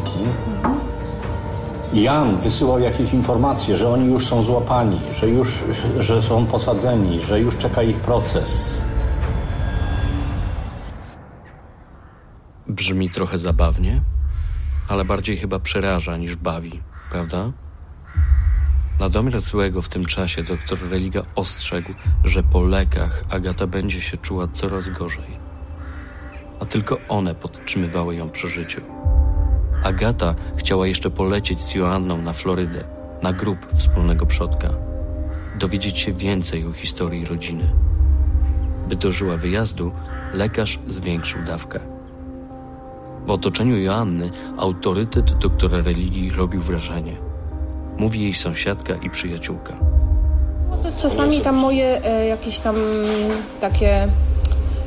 Jan 1.93 2.38
wysyłał 2.38 2.80
jakieś 2.80 3.13
informacje, 3.13 3.78
że 3.78 3.89
oni 3.89 4.06
już 4.06 4.28
są 4.28 4.43
złapani, 4.43 4.99
że 5.13 5.30
już 5.30 5.63
że 5.99 6.21
są 6.21 6.45
posadzeni, 6.45 7.19
że 7.19 7.39
już 7.39 7.58
czeka 7.58 7.84
ich 7.84 7.97
proces. 7.97 8.82
Brzmi 12.67 13.10
trochę 13.10 13.38
zabawnie, 13.38 14.01
ale 14.87 15.05
bardziej 15.05 15.37
chyba 15.37 15.59
przeraża 15.59 16.17
niż 16.17 16.35
bawi, 16.35 16.81
prawda? 17.11 17.51
Na 18.99 19.09
domiar 19.09 19.41
złego 19.41 19.81
w 19.81 19.89
tym 19.89 20.05
czasie 20.05 20.43
doktor 20.43 20.79
Religa 20.89 21.21
ostrzegł, 21.35 21.93
że 22.23 22.43
po 22.43 22.61
lekach 22.61 23.23
Agata 23.29 23.67
będzie 23.67 24.01
się 24.01 24.17
czuła 24.17 24.47
coraz 24.47 24.89
gorzej. 24.89 25.39
A 26.59 26.65
tylko 26.65 26.97
one 27.09 27.35
podtrzymywały 27.35 28.15
ją 28.15 28.29
przy 28.29 28.49
życiu. 28.49 28.81
Agata 29.83 30.35
chciała 30.57 30.87
jeszcze 30.87 31.11
polecieć 31.11 31.61
z 31.61 31.73
Joanną 31.73 32.17
na 32.17 32.33
Florydę, 32.33 32.83
na 33.21 33.33
grób 33.33 33.57
wspólnego 33.73 34.25
przodka. 34.25 34.69
Dowiedzieć 35.59 35.97
się 35.97 36.13
więcej 36.13 36.65
o 36.65 36.71
historii 36.71 37.25
rodziny. 37.25 37.73
By 38.89 38.95
dożyła 38.95 39.37
wyjazdu, 39.37 39.91
lekarz 40.33 40.79
zwiększył 40.87 41.41
dawkę. 41.43 41.94
W 43.25 43.31
otoczeniu 43.31 43.77
Joanny 43.77 44.31
autorytet 44.57 45.33
doktora 45.33 45.81
religii 45.81 46.31
robił 46.31 46.61
wrażenie. 46.61 47.17
Mówi 47.97 48.21
jej 48.21 48.33
sąsiadka 48.33 48.93
i 48.93 49.09
przyjaciółka. 49.09 49.73
Czasami 51.01 51.41
tam 51.41 51.55
moje 51.55 52.05
e, 52.05 52.27
jakieś 52.27 52.59
tam 52.59 52.75
takie, 53.61 54.07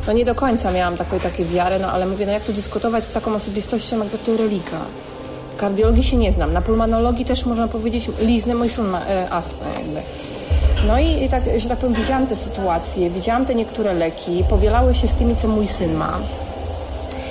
no 0.06 0.12
nie 0.12 0.24
do 0.24 0.34
końca 0.34 0.72
miałam 0.72 0.96
taką 0.96 1.20
takie 1.20 1.44
wiarę, 1.44 1.78
no 1.78 1.88
ale 1.88 2.06
mówię, 2.06 2.26
no 2.26 2.32
jak 2.32 2.44
tu 2.44 2.52
dyskutować 2.52 3.04
z 3.04 3.12
taką 3.12 3.34
osobistością 3.34 3.98
jak 3.98 4.08
doktor 4.08 4.36
Relika. 4.36 4.78
Kardiologii 5.56 6.02
się 6.02 6.16
nie 6.16 6.32
znam, 6.32 6.52
na 6.52 6.62
pulmonologii 6.62 7.24
też 7.24 7.46
można 7.46 7.68
powiedzieć, 7.68 8.10
liznę 8.20 8.54
mój 8.54 8.68
syn 8.68 8.88
ma 8.88 9.00
e, 9.06 9.28
jakby. 9.76 10.00
No 10.86 10.98
i, 10.98 11.24
i 11.24 11.28
tak, 11.28 11.42
że 11.58 11.68
tak 11.68 11.78
powiem, 11.78 11.94
widziałam 11.94 12.26
te 12.26 12.36
sytuacje, 12.36 13.10
widziałam 13.10 13.46
te 13.46 13.54
niektóre 13.54 13.94
leki, 13.94 14.44
powielały 14.50 14.94
się 14.94 15.08
z 15.08 15.14
tymi, 15.14 15.36
co 15.36 15.48
mój 15.48 15.68
syn 15.68 15.94
ma. 15.94 16.18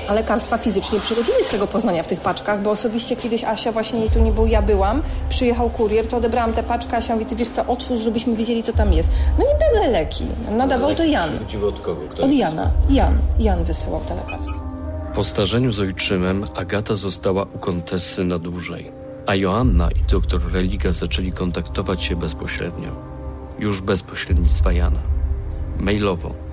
A 0.10 0.14
lekarstwa 0.14 0.58
fizycznie 0.58 1.00
przychodzili 1.00 1.44
z 1.44 1.50
tego 1.50 1.68
Poznania 1.68 2.04
w 2.04 2.08
tych 2.08 2.20
paczkach, 2.20 2.62
bo 2.62 2.72
osobiście 2.72 3.16
kiedyś 3.16 3.44
Asia 3.44 3.72
właśnie 3.72 4.00
jej 4.00 4.10
tu 4.10 4.20
nie 4.20 4.32
był, 4.32 4.48
ja 4.48 4.62
byłam, 4.62 5.02
przyjechał 5.30 5.70
kurier, 5.70 6.08
to 6.08 6.18
odebrałam 6.18 6.54
tę 6.54 6.64
paczkę, 6.64 6.98
Asia 6.98 7.14
mówi, 7.14 7.26
ty 7.26 7.36
wiesz 7.36 7.50
co, 7.50 7.66
otwórz, 7.66 8.02
żebyśmy 8.02 8.36
wiedzieli, 8.36 8.64
co 8.64 8.74
tam 8.74 8.94
jest. 8.94 9.10
No 9.40 9.46
i 9.46 9.74
były 9.74 9.88
leki. 9.92 10.26
Nadawał 10.58 10.96
to 10.96 11.04
Jan. 11.04 11.30
Od 11.68 11.80
kogo? 11.80 12.02
Kto 12.10 12.24
Od 12.24 12.32
Jana. 12.32 12.72
Jan. 12.90 13.18
Jan 13.40 13.64
wysyłał 13.64 14.02
te 14.02 14.16
lekarstwa. 14.16 14.68
Po 15.16 15.24
starzeniu 15.24 15.72
z 15.72 15.80
ojczymem 15.80 16.46
Agata 16.56 16.96
została 16.96 17.44
u 17.44 17.58
kontesy 17.58 18.24
na 18.24 18.40
dłużej, 18.40 18.92
a 19.26 19.36
Joanna 19.36 19.90
i 19.92 20.12
doktor 20.12 20.42
Religa 20.54 20.92
zaczęli 20.92 21.32
kontaktować 21.32 22.04
się 22.04 22.16
bezpośrednio. 22.16 22.90
Już 23.60 23.82
bez 23.82 24.04
pośrednictwa 24.04 24.72
Jana. 24.72 25.00
Mailowo. 25.80 26.47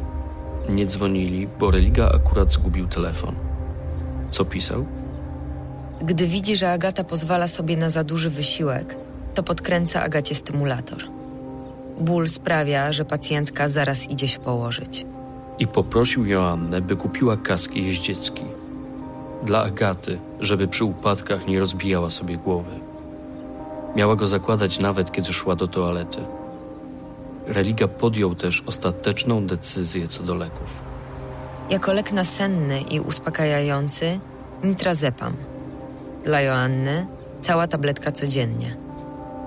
Nie 0.68 0.87
dzwonili, 0.87 1.48
bo 1.61 1.70
Religa 1.70 2.11
akurat 2.14 2.53
zgubił 2.53 2.87
telefon. 2.87 3.35
Co 4.31 4.44
pisał? 4.44 4.85
Gdy 6.03 6.27
widzi, 6.27 6.57
że 6.57 6.72
Agata 6.72 7.05
pozwala 7.05 7.48
sobie 7.48 7.77
na 7.77 7.88
za 7.88 8.05
duży 8.05 8.31
wysiłek, 8.31 8.96
to 9.35 9.42
podkręca 9.42 10.03
Agacie 10.03 10.35
stymulator. 10.35 10.98
Ból 12.00 12.29
sprawia, 12.29 12.92
że 12.92 13.05
pacjentka 13.05 13.68
zaraz 13.68 14.11
idzie 14.11 14.29
się 14.29 14.38
położyć. 14.38 15.07
I 15.59 15.66
poprosił 15.66 16.27
Joannę, 16.27 16.81
by 16.81 16.96
kupiła 16.96 17.37
kask 17.37 17.77
jeździecki. 17.77 18.44
Dla 19.44 19.62
Agaty, 19.62 20.18
żeby 20.40 20.68
przy 20.68 20.85
upadkach 20.85 21.46
nie 21.46 21.61
rozbijała 21.61 22.11
sobie 22.11 22.37
głowy. 22.37 22.81
Miała 23.96 24.16
go 24.16 24.27
zakładać 24.27 24.81
nawet, 24.81 25.12
kiedy 25.12 25.33
szła 25.33 25.57
do 25.57 25.66
toalety. 25.68 26.18
Religa 27.47 27.89
podjął 27.89 28.35
też 28.35 28.63
ostateczną 28.67 29.47
decyzję 29.47 30.09
co 30.09 30.23
do 30.23 30.35
leków. 30.35 30.83
Jako 31.71 31.93
lek 31.93 32.13
nasenny 32.13 32.81
i 32.81 33.01
uspokajający 33.01 34.21
nitrazepam. 34.65 35.37
Dla 36.25 36.41
Joanny 36.41 37.07
cała 37.41 37.67
tabletka 37.67 38.13
codziennie. 38.13 38.77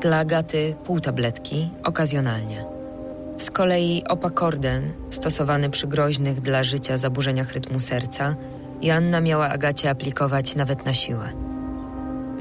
Dla 0.02 0.18
Agaty 0.18 0.76
pół 0.84 1.00
tabletki 1.00 1.70
okazjonalnie. 1.84 2.66
Z 3.38 3.52
kolei 3.52 4.04
opakorden, 4.10 4.94
stosowany 5.10 5.70
przy 5.70 5.88
groźnych 5.88 6.42
dla 6.42 6.64
życia 6.64 6.98
zaburzeniach 6.98 7.54
rytmu 7.54 7.80
serca, 7.80 8.36
Joanna 8.82 9.22
miała 9.22 9.50
Agacie 9.50 9.90
aplikować 9.90 10.56
nawet 10.56 10.86
na 10.86 10.94
siłę. 10.94 11.30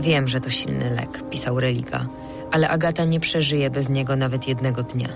Wiem, 0.01 0.29
że 0.29 0.41
to 0.41 0.51
silny 0.51 0.91
lek, 0.91 1.29
pisał 1.31 1.61
Religa, 1.61 2.07
ale 2.53 2.69
Agata 2.69 3.05
nie 3.05 3.21
przeżyje 3.21 3.71
bez 3.71 3.89
niego 3.89 4.17
nawet 4.17 4.49
jednego 4.49 4.83
dnia. 4.83 5.09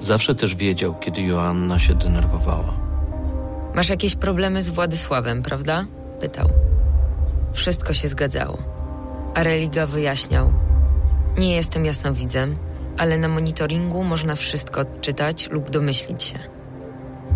Zawsze 0.00 0.34
też 0.34 0.56
wiedział, 0.56 0.94
kiedy 0.94 1.22
Joanna 1.22 1.78
się 1.78 1.94
denerwowała. 1.94 2.74
Masz 3.74 3.88
jakieś 3.88 4.16
problemy 4.16 4.62
z 4.62 4.68
Władysławem, 4.68 5.42
prawda? 5.42 5.86
Pytał. 6.20 6.48
Wszystko 7.52 7.92
się 7.92 8.08
zgadzało. 8.08 8.58
A 9.34 9.42
Religa 9.42 9.86
wyjaśniał. 9.86 10.52
Nie 11.38 11.56
jestem 11.56 11.84
jasnowidzem, 11.84 12.56
ale 12.98 13.18
na 13.18 13.28
monitoringu 13.28 14.04
można 14.04 14.34
wszystko 14.34 14.80
odczytać 14.80 15.50
lub 15.50 15.70
domyślić 15.70 16.22
się. 16.22 16.38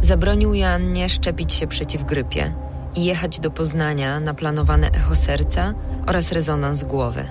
Zabronił 0.00 0.54
Joannie 0.54 1.08
szczepić 1.08 1.52
się 1.52 1.66
przeciw 1.66 2.04
grypie 2.04 2.54
i 2.94 3.04
jechać 3.04 3.40
do 3.40 3.50
Poznania 3.50 4.20
na 4.20 4.34
planowane 4.34 4.90
echo 4.90 5.16
serca 5.16 5.74
oraz 6.06 6.32
rezonans 6.32 6.84
głowy. 6.84 7.24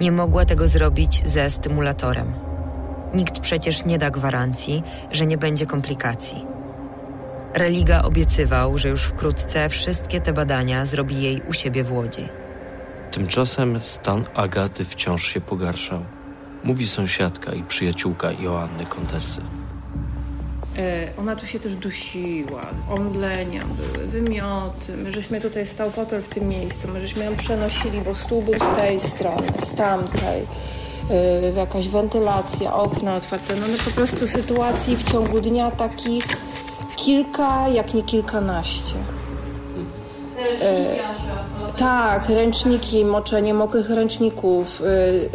Nie 0.00 0.12
mogła 0.12 0.44
tego 0.44 0.68
zrobić 0.68 1.22
ze 1.28 1.50
stymulatorem. 1.50 2.32
Nikt 3.14 3.38
przecież 3.38 3.84
nie 3.84 3.98
da 3.98 4.10
gwarancji, 4.10 4.82
że 5.12 5.26
nie 5.26 5.38
będzie 5.38 5.66
komplikacji. 5.66 6.46
Religa 7.54 8.02
obiecywał, 8.02 8.78
że 8.78 8.88
już 8.88 9.02
wkrótce 9.02 9.68
wszystkie 9.68 10.20
te 10.20 10.32
badania 10.32 10.86
zrobi 10.86 11.22
jej 11.22 11.42
u 11.48 11.52
siebie 11.52 11.84
w 11.84 11.92
Łodzi. 11.92 12.28
Tymczasem 13.10 13.80
stan 13.82 14.24
Agaty 14.34 14.84
wciąż 14.84 15.24
się 15.26 15.40
pogarszał. 15.40 16.04
Mówi 16.64 16.86
sąsiadka 16.86 17.52
i 17.52 17.62
przyjaciółka 17.62 18.32
Joanny 18.32 18.86
Kontesy. 18.86 19.40
E, 20.78 21.08
Ona 21.18 21.36
tu 21.36 21.46
się 21.46 21.60
też 21.60 21.74
dusiła, 21.76 22.60
omdlenia 22.90 23.60
były, 23.64 24.06
wymioty. 24.06 24.96
My 24.96 25.12
żeśmy 25.12 25.40
tutaj 25.40 25.66
stał 25.66 25.90
fotel 25.90 26.22
w 26.22 26.28
tym 26.28 26.48
miejscu, 26.48 26.88
my 26.88 27.00
żeśmy 27.00 27.24
ją 27.24 27.36
przenosili, 27.36 28.00
bo 28.00 28.14
stół 28.14 28.42
był 28.42 28.54
z 28.54 28.76
tej 28.76 29.00
strony, 29.00 29.46
z 29.64 29.74
tamtej. 29.74 30.46
E, 31.10 31.52
Jakaś 31.52 31.88
wentylacja, 31.88 32.74
okna 32.74 33.16
otwarte. 33.16 33.54
No, 33.54 33.66
no 33.68 33.74
po 33.84 33.90
prostu 33.90 34.26
sytuacji 34.26 34.96
w 34.96 35.12
ciągu 35.12 35.40
dnia 35.40 35.70
takich 35.70 36.26
kilka, 36.96 37.68
jak 37.68 37.94
nie 37.94 38.02
kilkanaście. 38.02 38.94
Tak, 41.76 42.28
ręczniki, 42.28 43.04
moczenie 43.04 43.54
mokrych 43.54 43.90
ręczników, 43.90 44.80
y, 44.80 44.84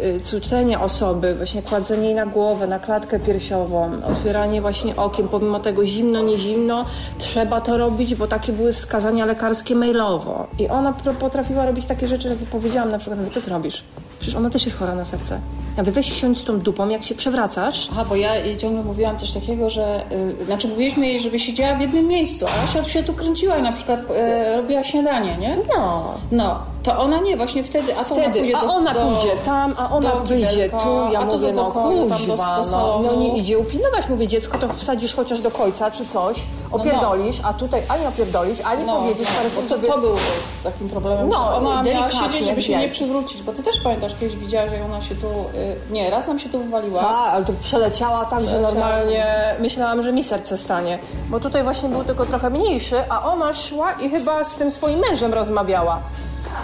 y, 0.04 0.20
cucenie 0.20 0.80
osoby, 0.80 1.34
właśnie 1.34 1.62
kładzenie 1.62 2.06
jej 2.06 2.14
na 2.14 2.26
głowę, 2.26 2.66
na 2.66 2.78
klatkę 2.78 3.20
piersiową, 3.20 3.90
otwieranie 4.12 4.60
właśnie 4.60 4.96
okiem, 4.96 5.28
pomimo 5.28 5.60
tego 5.60 5.86
zimno, 5.86 6.22
nie 6.22 6.38
zimno, 6.38 6.84
trzeba 7.18 7.60
to 7.60 7.78
robić, 7.78 8.14
bo 8.14 8.26
takie 8.26 8.52
były 8.52 8.72
wskazania 8.72 9.24
lekarskie 9.24 9.74
mailowo. 9.74 10.46
I 10.58 10.68
ona 10.68 10.92
potrafiła 11.20 11.66
robić 11.66 11.86
takie 11.86 12.08
rzeczy, 12.08 12.28
jak 12.28 12.38
powiedziałam 12.38 12.90
na 12.90 12.98
przykład, 12.98 13.18
mówię, 13.18 13.30
co 13.30 13.40
ty 13.40 13.50
robisz? 13.50 13.82
Przecież 14.20 14.36
ona 14.36 14.50
też 14.50 14.64
jest 14.64 14.78
chora 14.78 14.94
na 14.94 15.04
serce. 15.04 15.40
Ja 15.76 15.82
mówię, 15.82 15.92
weź 15.92 16.20
siądź 16.20 16.38
z 16.38 16.44
tą 16.44 16.58
dupą, 16.60 16.88
jak 16.88 17.04
się 17.04 17.14
przewracasz, 17.14 17.88
Aha, 17.92 18.04
bo 18.08 18.16
ja 18.16 18.36
jej 18.36 18.56
ciągle 18.56 18.82
mówiłam 18.82 19.18
coś 19.18 19.30
takiego, 19.30 19.70
że... 19.70 20.04
Y, 20.40 20.44
znaczy 20.44 20.68
mówiliśmy 20.68 21.06
jej, 21.06 21.20
żeby 21.20 21.38
siedziała 21.38 21.74
w 21.74 21.80
jednym 21.80 22.06
miejscu, 22.06 22.46
a 22.46 22.62
Asia 22.64 22.84
się 22.84 23.02
tu 23.02 23.12
kręciła 23.12 23.56
i 23.56 23.62
na 23.62 23.72
przykład 23.72 24.00
y, 24.00 24.56
robiła 24.56 24.84
śniadanie, 24.84 25.36
nie? 25.40 25.56
no, 25.76 26.14
No. 26.32 26.58
To 26.82 26.98
ona 26.98 27.18
nie, 27.20 27.36
właśnie 27.36 27.64
wtedy, 27.64 27.96
a 27.96 28.04
to 28.04 28.14
ona 28.14 28.22
Wtedy, 28.22 28.38
pójdzie 28.38 28.56
a 28.58 28.60
do, 28.60 28.72
ona 28.72 28.94
do, 28.94 29.00
pójdzie 29.00 29.36
tam, 29.44 29.74
a 29.78 29.90
ona 29.90 30.10
wyjdzie 30.10 30.70
tu. 30.70 31.12
Ja 31.12 31.20
mówię, 31.20 31.52
do 31.52 31.62
no 31.62 31.70
kuźwa, 31.70 32.60
no, 32.70 33.00
no 33.02 33.16
nie 33.16 33.36
idzie 33.36 33.58
upilnować. 33.58 34.08
Mówię, 34.08 34.26
dziecko 34.26 34.58
to 34.58 34.68
wsadzisz 34.76 35.14
chociaż 35.14 35.40
do 35.40 35.50
końca 35.50 35.90
czy 35.90 36.06
coś, 36.06 36.36
opierdolisz, 36.72 37.40
a 37.42 37.52
tutaj 37.52 37.82
ani 37.88 38.06
opierdolić, 38.06 38.60
ani 38.60 38.84
No, 38.86 38.96
powiedzieć 38.96 39.28
no, 39.44 39.62
to, 39.62 39.68
sobie. 39.68 39.88
to 39.88 39.98
było 39.98 40.16
takim 40.64 40.88
problemem. 40.88 41.28
No, 41.28 41.56
ona 41.56 41.82
miała 41.82 42.10
siedzieć, 42.10 42.46
żeby 42.46 42.62
się 42.62 42.78
nie 42.78 42.88
przywrócić, 42.88 43.42
bo 43.42 43.52
ty 43.52 43.62
też 43.62 43.80
pamiętasz, 43.80 44.12
kiedyś 44.20 44.36
widziałaś, 44.36 44.70
że 44.70 44.84
ona 44.84 45.02
się 45.02 45.14
tu, 45.14 45.26
y, 45.28 45.92
nie, 45.92 46.10
raz 46.10 46.26
nam 46.26 46.38
się 46.38 46.48
tu 46.48 46.58
wywaliła. 46.58 47.00
Tak, 47.00 47.34
ale 47.34 47.44
to 47.44 47.52
przeleciała 47.60 48.24
tak, 48.24 48.46
że 48.46 48.60
normalnie 48.60 49.24
myślałam, 49.60 50.02
że 50.02 50.12
mi 50.12 50.24
serce 50.24 50.56
stanie. 50.56 50.98
Bo 51.28 51.40
tutaj 51.40 51.62
właśnie 51.62 51.88
był 51.88 52.04
tylko 52.04 52.26
trochę 52.26 52.50
mniejszy, 52.50 52.96
a 53.08 53.24
ona 53.32 53.54
szła 53.54 53.92
i 53.92 54.10
chyba 54.10 54.44
z 54.44 54.54
tym 54.54 54.70
swoim 54.70 54.98
mężem 54.98 55.34
rozmawiała. 55.34 56.00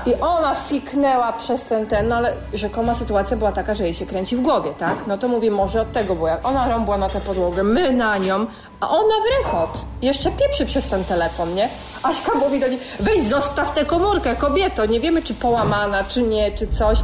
I 0.06 0.14
ona 0.14 0.54
fiknęła 0.54 1.32
przez 1.32 1.62
ten 1.62 1.86
ten, 1.86 2.08
no 2.08 2.16
ale 2.16 2.32
rzekoma 2.54 2.94
sytuacja 2.94 3.36
była 3.36 3.52
taka, 3.52 3.74
że 3.74 3.84
jej 3.84 3.94
się 3.94 4.06
kręci 4.06 4.36
w 4.36 4.40
głowie, 4.40 4.70
tak? 4.78 5.06
No 5.06 5.18
to 5.18 5.28
mówię, 5.28 5.50
może 5.50 5.80
od 5.80 5.92
tego, 5.92 6.14
bo 6.14 6.28
jak 6.28 6.46
ona 6.46 6.68
rąbła 6.68 6.98
na 6.98 7.08
tę 7.08 7.20
podłogę, 7.20 7.62
my 7.62 7.92
na 7.92 8.18
nią, 8.18 8.46
a 8.80 8.88
ona 8.88 9.14
w 9.26 9.38
rechot. 9.38 9.84
Jeszcze 10.02 10.30
pieprzy 10.30 10.66
przez 10.66 10.88
ten 10.88 11.04
telefon, 11.04 11.54
nie? 11.54 11.68
Aśka 12.02 12.34
mówi 12.34 12.60
do 12.60 12.68
niej, 12.68 12.78
weź 13.00 13.24
zostaw 13.24 13.74
tę 13.74 13.84
komórkę, 13.84 14.36
kobieto, 14.36 14.86
nie 14.86 15.00
wiemy 15.00 15.22
czy 15.22 15.34
połamana, 15.34 16.04
czy 16.04 16.22
nie, 16.22 16.52
czy 16.52 16.66
coś. 16.66 16.98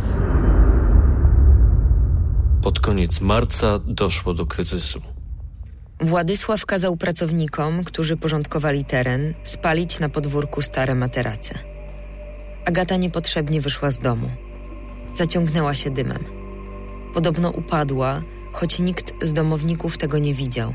Pod 2.63 2.81
koniec 2.81 3.21
marca 3.21 3.79
doszło 3.85 4.35
do 4.35 4.47
kryzysu. 4.47 5.01
Władysław 6.01 6.67
kazał 6.67 6.97
pracownikom, 6.97 7.85
którzy 7.85 8.17
porządkowali 8.17 8.85
teren, 8.85 9.35
spalić 9.43 10.01
na 10.01 10.09
podwórku 10.09 10.63
stare 10.63 10.95
materace. 10.95 11.72
Agata 12.65 12.97
niepotrzebnie 12.97 13.61
wyszła 13.61 13.91
z 13.91 13.99
domu. 13.99 14.29
Zaciągnęła 15.15 15.75
się 15.75 15.91
dymem. 15.91 16.25
Podobno 17.15 17.51
upadła, 17.51 18.23
choć 18.53 18.79
nikt 18.79 19.25
z 19.25 19.33
domowników 19.33 19.99
tego 19.99 20.19
nie 20.19 20.35
widział. 20.35 20.75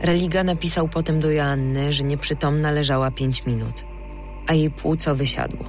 Religa 0.00 0.44
napisał 0.44 0.88
potem 0.88 1.20
do 1.20 1.30
Joanny, 1.30 1.92
że 1.92 2.04
nieprzytomna 2.04 2.70
leżała 2.70 3.10
pięć 3.10 3.46
minut, 3.46 3.84
a 4.46 4.54
jej 4.54 4.70
płuco 4.70 5.14
wysiadło. 5.14 5.64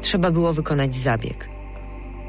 Trzeba 0.00 0.30
było 0.30 0.52
wykonać 0.52 0.94
zabieg. 0.94 1.48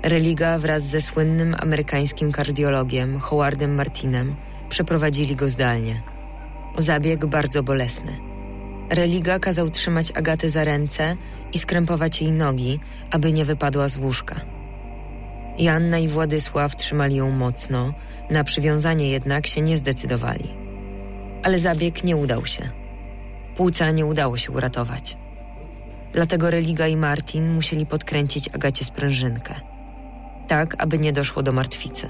Religa 0.03 0.57
wraz 0.59 0.83
ze 0.83 1.01
słynnym 1.01 1.55
amerykańskim 1.59 2.31
kardiologiem 2.31 3.19
Howardem 3.19 3.75
Martinem 3.75 4.35
przeprowadzili 4.69 5.35
go 5.35 5.49
zdalnie. 5.49 6.03
Zabieg 6.77 7.25
bardzo 7.25 7.63
bolesny. 7.63 8.32
Religa 8.89 9.39
kazał 9.39 9.69
trzymać 9.69 10.11
Agatę 10.11 10.49
za 10.49 10.63
ręce 10.63 11.17
i 11.53 11.59
skrępować 11.59 12.21
jej 12.21 12.31
nogi, 12.31 12.79
aby 13.11 13.33
nie 13.33 13.45
wypadła 13.45 13.87
z 13.87 13.97
łóżka. 13.97 14.35
Janna 15.57 15.99
i 15.99 16.07
Władysław 16.07 16.75
trzymali 16.75 17.15
ją 17.15 17.31
mocno, 17.31 17.93
na 18.29 18.43
przywiązanie 18.43 19.09
jednak 19.09 19.47
się 19.47 19.61
nie 19.61 19.77
zdecydowali. 19.77 20.47
Ale 21.43 21.59
zabieg 21.59 22.03
nie 22.03 22.15
udał 22.15 22.45
się. 22.45 22.69
Płuca 23.55 23.91
nie 23.91 24.05
udało 24.05 24.37
się 24.37 24.51
uratować. 24.51 25.17
Dlatego 26.13 26.49
Religa 26.49 26.87
i 26.87 26.95
Martin 26.95 27.53
musieli 27.53 27.85
podkręcić 27.85 28.49
Agacie 28.49 28.85
sprężynkę. 28.85 29.55
Tak, 30.47 30.75
aby 30.77 30.97
nie 30.97 31.13
doszło 31.13 31.43
do 31.43 31.51
martwicy. 31.51 32.09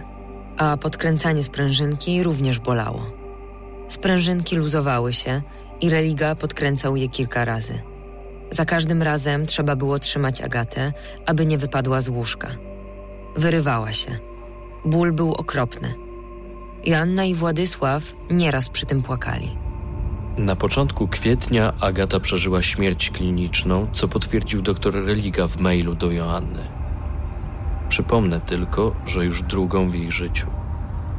A 0.58 0.78
podkręcanie 0.78 1.44
sprężynki 1.44 2.24
również 2.24 2.60
bolało. 2.60 3.24
Sprężynki 3.88 4.56
luzowały 4.56 5.14
się 5.14 5.42
i 5.84 5.90
Religa 5.90 6.36
podkręcał 6.36 6.96
je 6.96 7.10
kilka 7.10 7.46
razy. 7.46 7.82
Za 8.52 8.66
każdym 8.66 9.02
razem 9.02 9.46
trzeba 9.46 9.76
było 9.76 10.00
trzymać 10.00 10.42
Agatę, 10.42 10.94
aby 11.26 11.46
nie 11.46 11.58
wypadła 11.58 12.02
z 12.02 12.10
łóżka. 12.10 12.48
Wyrywała 13.36 13.94
się. 13.94 14.20
Ból 14.86 15.14
był 15.14 15.34
okropny. 15.34 15.94
Joanna 16.86 17.26
i 17.26 17.36
Władysław 17.36 18.16
nieraz 18.32 18.70
przy 18.70 18.86
tym 18.86 19.02
płakali. 19.02 19.58
Na 20.38 20.56
początku 20.56 21.08
kwietnia 21.08 21.74
Agata 21.82 22.20
przeżyła 22.20 22.62
śmierć 22.62 23.10
kliniczną, 23.10 23.88
co 23.92 24.08
potwierdził 24.08 24.62
dr 24.62 24.94
Religa 25.06 25.48
w 25.48 25.58
mailu 25.58 25.96
do 25.96 26.12
Joanny. 26.12 26.68
Przypomnę 27.90 28.42
tylko, 28.42 28.96
że 29.06 29.26
już 29.26 29.44
drugą 29.44 29.90
w 29.90 29.96
jej 29.96 30.12
życiu. 30.12 30.48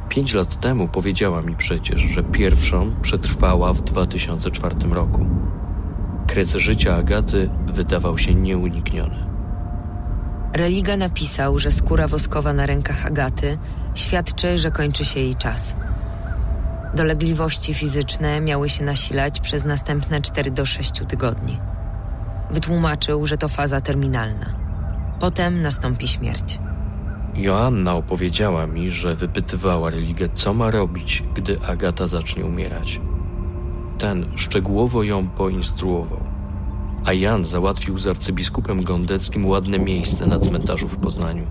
Pięć 0.09 0.33
lat 0.33 0.59
temu 0.59 0.87
powiedziała 0.87 1.41
mi 1.41 1.55
przecież, 1.55 2.01
że 2.01 2.23
pierwszą 2.23 2.91
przetrwała 3.01 3.73
w 3.73 3.81
2004 3.81 4.75
roku. 4.91 5.25
Kres 6.27 6.55
życia 6.55 6.95
Agaty 6.95 7.49
wydawał 7.67 8.17
się 8.17 8.33
nieunikniony. 8.33 9.15
Religa 10.53 10.97
napisał, 10.97 11.59
że 11.59 11.71
skóra 11.71 12.07
woskowa 12.07 12.53
na 12.53 12.65
rękach 12.65 13.05
Agaty 13.05 13.57
świadczy, 13.95 14.57
że 14.57 14.71
kończy 14.71 15.05
się 15.05 15.19
jej 15.19 15.35
czas. 15.35 15.75
Dolegliwości 16.95 17.73
fizyczne 17.73 18.41
miały 18.41 18.69
się 18.69 18.83
nasilać 18.83 19.39
przez 19.39 19.65
następne 19.65 20.21
4 20.21 20.51
do 20.51 20.65
6 20.65 20.91
tygodni. 21.07 21.59
Wytłumaczył, 22.51 23.25
że 23.25 23.37
to 23.37 23.49
faza 23.49 23.81
terminalna. 23.81 24.45
Potem 25.19 25.61
nastąpi 25.61 26.07
śmierć. 26.07 26.59
Joanna 27.37 27.95
opowiedziała 27.95 28.67
mi, 28.67 28.89
że 28.91 29.15
wypytywała 29.15 29.89
Religę, 29.89 30.29
co 30.33 30.53
ma 30.53 30.71
robić, 30.71 31.23
gdy 31.33 31.59
Agata 31.61 32.07
zacznie 32.07 32.45
umierać. 32.45 33.01
Ten 33.97 34.25
szczegółowo 34.35 35.03
ją 35.03 35.29
poinstruował, 35.29 36.19
a 37.05 37.13
Jan 37.13 37.45
załatwił 37.45 37.97
z 37.97 38.07
arcybiskupem 38.07 38.83
Gondeckim 38.83 39.45
ładne 39.45 39.79
miejsce 39.79 40.27
na 40.27 40.39
cmentarzu 40.39 40.87
w 40.87 40.97
Poznaniu. 40.97 41.45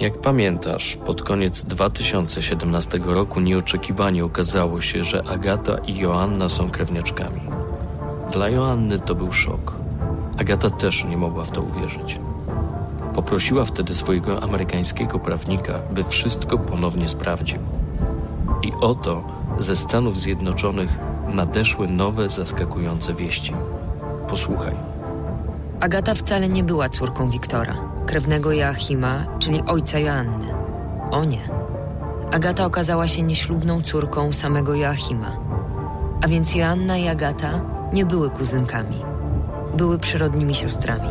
Jak 0.00 0.20
pamiętasz, 0.20 0.98
pod 1.06 1.22
koniec 1.22 1.64
2017 1.64 3.00
roku 3.04 3.40
nieoczekiwanie 3.40 4.24
okazało 4.24 4.80
się, 4.80 5.04
że 5.04 5.22
Agata 5.26 5.78
i 5.78 5.98
Joanna 5.98 6.48
są 6.48 6.70
krewniaczkami. 6.70 7.40
Dla 8.32 8.48
Joanny 8.48 8.98
to 8.98 9.14
był 9.14 9.32
szok. 9.32 9.81
Agata 10.42 10.70
też 10.70 11.04
nie 11.04 11.16
mogła 11.16 11.44
w 11.44 11.50
to 11.50 11.62
uwierzyć. 11.62 12.20
Poprosiła 13.14 13.64
wtedy 13.64 13.94
swojego 13.94 14.42
amerykańskiego 14.42 15.18
prawnika, 15.18 15.72
by 15.94 16.04
wszystko 16.04 16.58
ponownie 16.58 17.08
sprawdził. 17.08 17.58
I 18.62 18.72
oto 18.80 19.22
ze 19.58 19.76
Stanów 19.76 20.18
Zjednoczonych 20.18 20.98
nadeszły 21.28 21.88
nowe, 21.88 22.30
zaskakujące 22.30 23.14
wieści. 23.14 23.54
Posłuchaj. 24.28 24.74
Agata 25.80 26.14
wcale 26.14 26.48
nie 26.48 26.64
była 26.64 26.88
córką 26.88 27.30
Wiktora, 27.30 27.74
krewnego 28.06 28.52
Joachima, 28.52 29.24
czyli 29.38 29.62
ojca 29.66 29.98
Joanny. 29.98 30.54
O 31.10 31.24
nie. 31.24 31.48
Agata 32.32 32.64
okazała 32.64 33.08
się 33.08 33.22
nieślubną 33.22 33.82
córką 33.82 34.32
samego 34.32 34.74
Joachima. 34.74 35.36
A 36.22 36.28
więc 36.28 36.54
Joanna 36.54 36.98
i 36.98 37.08
Agata 37.08 37.60
nie 37.92 38.04
były 38.04 38.30
kuzynkami. 38.30 39.11
Były 39.76 39.98
przyrodnimi 39.98 40.54
siostrami. 40.54 41.08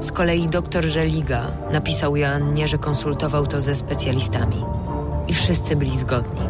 Z 0.00 0.12
kolei 0.12 0.46
doktor 0.46 0.84
Religa 0.94 1.46
napisał 1.72 2.16
Joannie, 2.16 2.68
że 2.68 2.78
konsultował 2.78 3.46
to 3.46 3.60
ze 3.60 3.74
specjalistami. 3.74 4.64
I 5.28 5.34
wszyscy 5.34 5.76
byli 5.76 5.98
zgodni. 5.98 6.40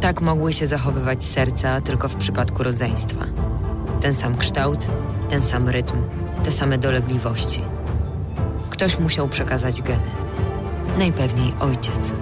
Tak 0.00 0.20
mogły 0.20 0.52
się 0.52 0.66
zachowywać 0.66 1.24
serca 1.24 1.80
tylko 1.80 2.08
w 2.08 2.16
przypadku 2.16 2.62
rodzeństwa. 2.62 3.24
Ten 4.00 4.14
sam 4.14 4.36
kształt, 4.36 4.86
ten 5.28 5.42
sam 5.42 5.68
rytm, 5.68 5.96
te 6.44 6.50
same 6.50 6.78
dolegliwości. 6.78 7.62
Ktoś 8.70 8.98
musiał 8.98 9.28
przekazać 9.28 9.82
geny. 9.82 10.10
Najpewniej 10.98 11.54
ojciec. 11.60 12.14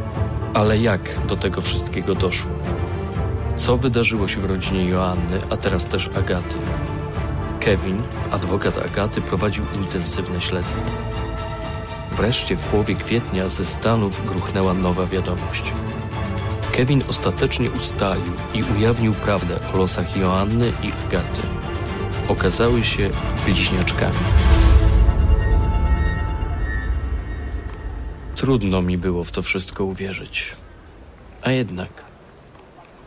Ale 0.55 0.79
jak 0.79 1.27
do 1.29 1.37
tego 1.37 1.61
wszystkiego 1.61 2.15
doszło? 2.15 2.51
Co 3.57 3.77
wydarzyło 3.77 4.29
się 4.29 4.41
w 4.41 4.45
rodzinie 4.45 4.85
Joanny, 4.89 5.39
a 5.51 5.57
teraz 5.57 5.87
też 5.87 6.09
Agaty? 6.09 6.59
Kevin, 7.67 8.03
adwokat 8.31 8.79
Agaty, 8.79 9.21
prowadził 9.21 9.65
intensywne 9.75 10.41
śledztwo. 10.41 10.83
Wreszcie 12.13 12.57
w 12.57 12.65
połowie 12.65 12.95
kwietnia 12.95 13.49
ze 13.49 13.67
Stanów 13.67 14.27
gruchnęła 14.27 14.75
nowa 14.75 15.07
wiadomość. 15.07 15.73
Kevin 16.73 17.03
ostatecznie 17.09 17.71
ustalił 17.71 18.33
i 18.55 18.63
ujawnił 18.63 19.13
prawdę 19.13 19.59
o 19.75 19.77
losach 19.77 20.17
Joanny 20.17 20.73
i 20.83 20.93
Agaty. 21.07 21.43
Okazały 22.29 22.85
się 22.85 23.11
bliźniaczkami. 23.45 24.19
Trudno 28.35 28.83
mi 28.83 28.99
było 28.99 29.25
w 29.25 29.33
to 29.33 29.43
wszystko 29.43 29.85
uwierzyć. 29.85 30.53
A 31.43 31.51
jednak 31.51 32.06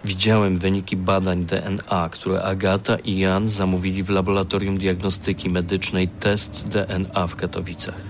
widziałem 0.03 0.57
wyniki 0.57 0.97
badań 0.97 1.45
DNA, 1.45 2.09
które 2.11 2.43
Agata 2.43 2.95
i 2.95 3.19
Jan 3.19 3.49
zamówili 3.49 4.03
w 4.03 4.09
laboratorium 4.09 4.77
diagnostyki 4.77 5.49
medycznej 5.49 6.07
test 6.07 6.67
DNA 6.67 7.27
w 7.27 7.35
Katowicach. 7.35 8.01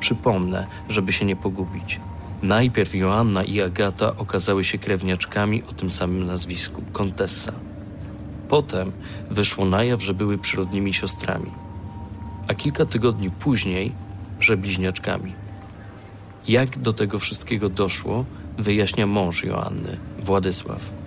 Przypomnę, 0.00 0.66
żeby 0.88 1.12
się 1.12 1.24
nie 1.24 1.36
pogubić. 1.36 2.00
Najpierw 2.42 2.94
Joanna 2.94 3.44
i 3.44 3.60
Agata 3.62 4.16
okazały 4.16 4.64
się 4.64 4.78
krewniaczkami 4.78 5.62
o 5.70 5.72
tym 5.72 5.90
samym 5.90 6.26
nazwisku 6.26 6.82
Contessa. 6.92 7.52
potem 8.48 8.92
wyszło 9.30 9.64
na 9.64 9.84
jaw, 9.84 10.02
że 10.02 10.14
były 10.14 10.38
przyrodnimi 10.38 10.94
siostrami, 10.94 11.50
a 12.48 12.54
kilka 12.54 12.84
tygodni 12.84 13.30
później, 13.30 13.92
że 14.40 14.56
bliźniaczkami. 14.56 15.32
Jak 16.48 16.78
do 16.78 16.92
tego 16.92 17.18
wszystkiego 17.18 17.68
doszło, 17.68 18.24
wyjaśnia 18.58 19.06
mąż 19.06 19.44
Joanny, 19.44 19.98
Władysław. 20.18 21.01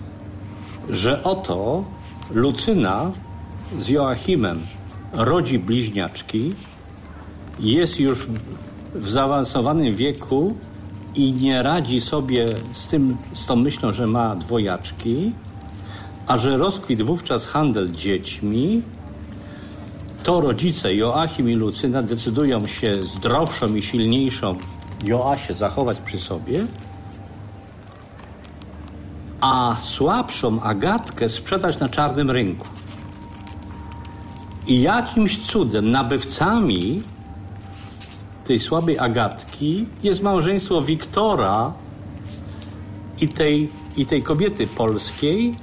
Że 0.90 1.24
oto 1.24 1.84
Lucyna 2.32 3.12
z 3.80 3.90
Joachimem 3.90 4.62
rodzi 5.14 5.60
bliźniaczki, 5.60 6.54
jest 7.60 8.00
już 8.00 8.28
w 8.96 9.10
zaawansowanym 9.10 9.96
wieku 9.96 10.56
i 11.16 11.34
nie 11.34 11.64
radzi 11.64 12.02
sobie 12.02 12.48
z, 12.74 12.88
tym, 12.88 13.18
z 13.34 13.46
tą 13.46 13.56
myślą, 13.56 13.94
że 13.94 14.08
ma 14.08 14.36
dwojaczki, 14.36 15.32
a 16.28 16.38
że 16.38 16.58
rozkwit 16.58 17.02
wówczas 17.02 17.46
handel 17.46 17.92
dziećmi, 17.92 18.82
to 20.24 20.42
rodzice 20.42 20.96
Joachim 20.96 21.50
i 21.50 21.54
Lucyna 21.54 22.04
decydują 22.04 22.66
się 22.66 22.94
zdrowszą 23.16 23.76
i 23.76 23.82
silniejszą 23.82 24.56
Joasię 25.04 25.54
zachować 25.54 25.98
przy 26.06 26.20
sobie, 26.20 26.66
a 29.46 29.76
słabszą 29.82 30.62
Agatkę 30.62 31.30
sprzedać 31.30 31.80
na 31.80 31.90
czarnym 31.90 32.32
rynku. 32.32 32.68
I 34.68 34.82
jakimś 34.82 35.40
cudem 35.40 35.92
nabywcami 35.92 37.02
tej 38.46 38.60
słabej 38.60 39.00
Agatki 39.00 39.86
jest 40.04 40.22
małżeństwo 40.22 40.82
Wiktora 40.82 41.74
i 43.22 43.28
tej, 43.28 43.70
i 43.98 44.06
tej 44.06 44.24
kobiety 44.24 44.68
polskiej. 44.68 45.56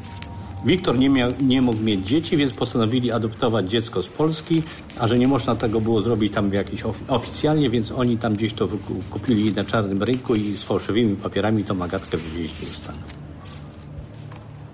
Wiktor 0.64 0.98
nie, 0.98 1.10
miał, 1.10 1.30
nie 1.40 1.62
mógł 1.62 1.82
mieć 1.82 2.06
dzieci, 2.06 2.36
więc 2.36 2.54
postanowili 2.54 3.12
adoptować 3.12 3.70
dziecko 3.70 4.02
z 4.02 4.08
Polski, 4.08 4.62
a 4.98 5.08
że 5.08 5.18
nie 5.18 5.28
można 5.28 5.54
tego 5.54 5.80
było 5.80 6.02
zrobić 6.02 6.32
tam 6.32 6.52
jakiś 6.52 6.82
oficjalnie, 7.08 7.70
więc 7.70 7.92
oni 7.92 8.18
tam 8.18 8.34
gdzieś 8.34 8.52
to 8.52 8.68
kupili 9.10 9.52
na 9.52 9.64
czarnym 9.64 10.02
rynku 10.02 10.34
i 10.34 10.56
z 10.56 10.62
fałszywymi 10.62 11.16
papierami 11.16 11.64
tą 11.64 11.82
Agatkę 11.82 12.16
wywieźli 12.16 12.66
do 12.66 12.72
Stanów. 12.72 13.21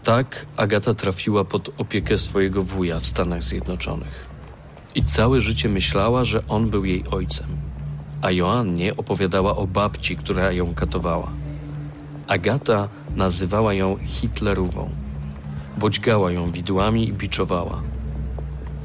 Tak 0.08 0.46
Agata 0.56 0.94
trafiła 0.94 1.44
pod 1.44 1.70
opiekę 1.78 2.18
swojego 2.18 2.62
wuja 2.62 3.00
w 3.00 3.06
Stanach 3.06 3.42
Zjednoczonych. 3.42 4.26
I 4.94 5.04
całe 5.04 5.40
życie 5.40 5.68
myślała, 5.68 6.24
że 6.24 6.42
on 6.48 6.70
był 6.70 6.84
jej 6.84 7.04
ojcem. 7.10 7.46
A 8.22 8.30
Joannie 8.30 8.96
opowiadała 8.96 9.56
o 9.56 9.66
babci, 9.66 10.16
która 10.16 10.52
ją 10.52 10.74
katowała. 10.74 11.30
Agata 12.26 12.88
nazywała 13.16 13.74
ją 13.74 13.96
Hitlerową. 14.04 14.90
Bodźgała 15.78 16.32
ją 16.32 16.50
widłami 16.50 17.08
i 17.08 17.12
biczowała. 17.12 17.82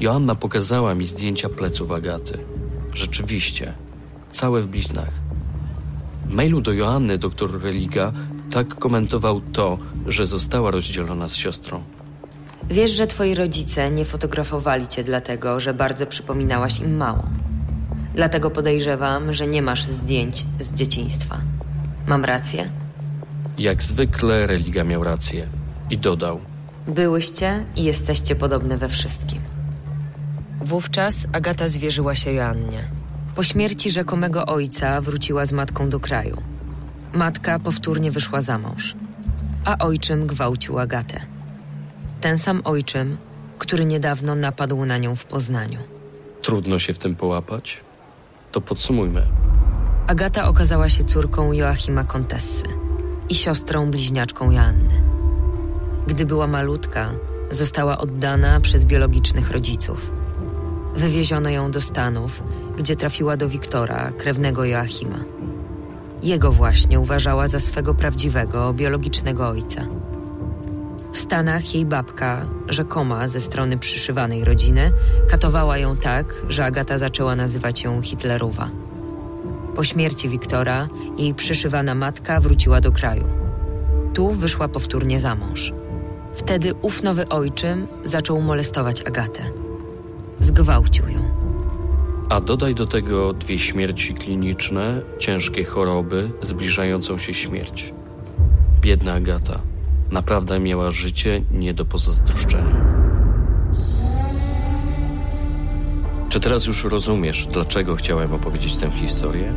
Joanna 0.00 0.34
pokazała 0.34 0.94
mi 0.94 1.06
zdjęcia 1.06 1.48
pleców 1.48 1.92
Agaty. 1.92 2.38
Rzeczywiście, 2.92 3.74
całe 4.30 4.62
w 4.62 4.66
bliznach. 4.66 5.12
W 6.26 6.34
mailu 6.34 6.60
do 6.60 6.72
Joanny 6.72 7.18
doktor 7.18 7.62
Religa 7.62 8.12
tak 8.54 8.74
komentował 8.74 9.40
to, 9.40 9.78
że 10.06 10.26
została 10.26 10.70
rozdzielona 10.70 11.28
z 11.28 11.34
siostrą. 11.34 11.82
Wiesz, 12.70 12.90
że 12.90 13.06
twoi 13.06 13.34
rodzice 13.34 13.90
nie 13.90 14.04
fotografowali 14.04 14.88
cię 14.88 15.04
dlatego, 15.04 15.60
że 15.60 15.74
bardzo 15.74 16.06
przypominałaś 16.06 16.80
im 16.80 16.96
mało. 16.96 17.24
Dlatego 18.14 18.50
podejrzewam, 18.50 19.32
że 19.32 19.46
nie 19.46 19.62
masz 19.62 19.82
zdjęć 19.82 20.44
z 20.58 20.74
dzieciństwa. 20.74 21.40
Mam 22.06 22.24
rację? 22.24 22.68
Jak 23.58 23.82
zwykle 23.82 24.46
Religa 24.46 24.84
miał 24.84 25.04
rację 25.04 25.48
i 25.90 25.98
dodał: 25.98 26.40
Byłyście 26.88 27.64
i 27.76 27.84
jesteście 27.84 28.36
podobne 28.36 28.78
we 28.78 28.88
wszystkim. 28.88 29.40
Wówczas 30.60 31.26
Agata 31.32 31.68
zwierzyła 31.68 32.14
się 32.14 32.32
Joannie. 32.32 32.90
Po 33.36 33.42
śmierci 33.42 33.90
rzekomego 33.90 34.46
ojca 34.46 35.00
wróciła 35.00 35.44
z 35.46 35.52
matką 35.52 35.88
do 35.88 36.00
kraju. 36.00 36.53
Matka 37.14 37.58
powtórnie 37.58 38.10
wyszła 38.10 38.42
za 38.42 38.58
mąż, 38.58 38.94
a 39.64 39.78
ojczym 39.78 40.26
gwałcił 40.26 40.78
Agatę. 40.78 41.20
Ten 42.20 42.38
sam 42.38 42.60
ojczym, 42.64 43.16
który 43.58 43.84
niedawno 43.84 44.34
napadł 44.34 44.84
na 44.84 44.98
nią 44.98 45.16
w 45.16 45.24
Poznaniu. 45.24 45.78
Trudno 46.42 46.78
się 46.78 46.94
w 46.94 46.98
tym 46.98 47.14
połapać? 47.14 47.80
To 48.52 48.60
podsumujmy. 48.60 49.22
Agata 50.06 50.48
okazała 50.48 50.88
się 50.88 51.04
córką 51.04 51.52
Joachima 51.52 52.04
Kontessy 52.04 52.64
i 53.28 53.34
siostrą 53.34 53.90
bliźniaczką 53.90 54.50
Joanny. 54.50 55.02
Gdy 56.06 56.26
była 56.26 56.46
malutka, 56.46 57.10
została 57.50 57.98
oddana 57.98 58.60
przez 58.60 58.84
biologicznych 58.84 59.50
rodziców. 59.50 60.12
Wywieziono 60.96 61.50
ją 61.50 61.70
do 61.70 61.80
Stanów, 61.80 62.42
gdzie 62.78 62.96
trafiła 62.96 63.36
do 63.36 63.48
Wiktora, 63.48 64.12
krewnego 64.18 64.64
Joachima. 64.64 65.18
Jego 66.24 66.52
właśnie 66.52 67.00
uważała 67.00 67.48
za 67.48 67.60
swego 67.60 67.94
prawdziwego, 67.94 68.72
biologicznego 68.72 69.48
ojca. 69.48 69.86
W 71.12 71.18
Stanach 71.18 71.74
jej 71.74 71.86
babka, 71.86 72.46
rzekoma 72.68 73.28
ze 73.28 73.40
strony 73.40 73.78
przyszywanej 73.78 74.44
rodziny, 74.44 74.92
katowała 75.30 75.78
ją 75.78 75.96
tak, 75.96 76.34
że 76.48 76.64
Agata 76.64 76.98
zaczęła 76.98 77.36
nazywać 77.36 77.84
ją 77.84 78.02
Hitlerowa. 78.02 78.70
Po 79.74 79.84
śmierci 79.84 80.28
Wiktora 80.28 80.88
jej 81.18 81.34
przyszywana 81.34 81.94
matka 81.94 82.40
wróciła 82.40 82.80
do 82.80 82.92
kraju. 82.92 83.24
Tu 84.14 84.30
wyszła 84.30 84.68
powtórnie 84.68 85.20
za 85.20 85.34
mąż. 85.34 85.72
Wtedy 86.34 86.74
ów 86.82 87.02
nowy 87.02 87.28
ojczym 87.28 87.86
zaczął 88.04 88.40
molestować 88.40 89.02
Agatę. 89.02 89.42
Zgwałcił 90.40 91.08
ją. 91.08 91.33
A 92.28 92.40
dodaj 92.40 92.74
do 92.74 92.86
tego 92.86 93.32
dwie 93.32 93.58
śmierci 93.58 94.14
kliniczne, 94.14 95.00
ciężkie 95.18 95.64
choroby, 95.64 96.30
zbliżającą 96.40 97.18
się 97.18 97.34
śmierć. 97.34 97.94
Biedna 98.80 99.12
Agata 99.12 99.60
naprawdę 100.10 100.60
miała 100.60 100.90
życie 100.90 101.42
nie 101.50 101.74
do 101.74 101.84
pozazdroszczenia. 101.84 102.94
Czy 106.28 106.40
teraz 106.40 106.66
już 106.66 106.84
rozumiesz, 106.84 107.46
dlaczego 107.52 107.96
chciałem 107.96 108.32
opowiedzieć 108.32 108.76
tę 108.76 108.90
historię? 108.90 109.52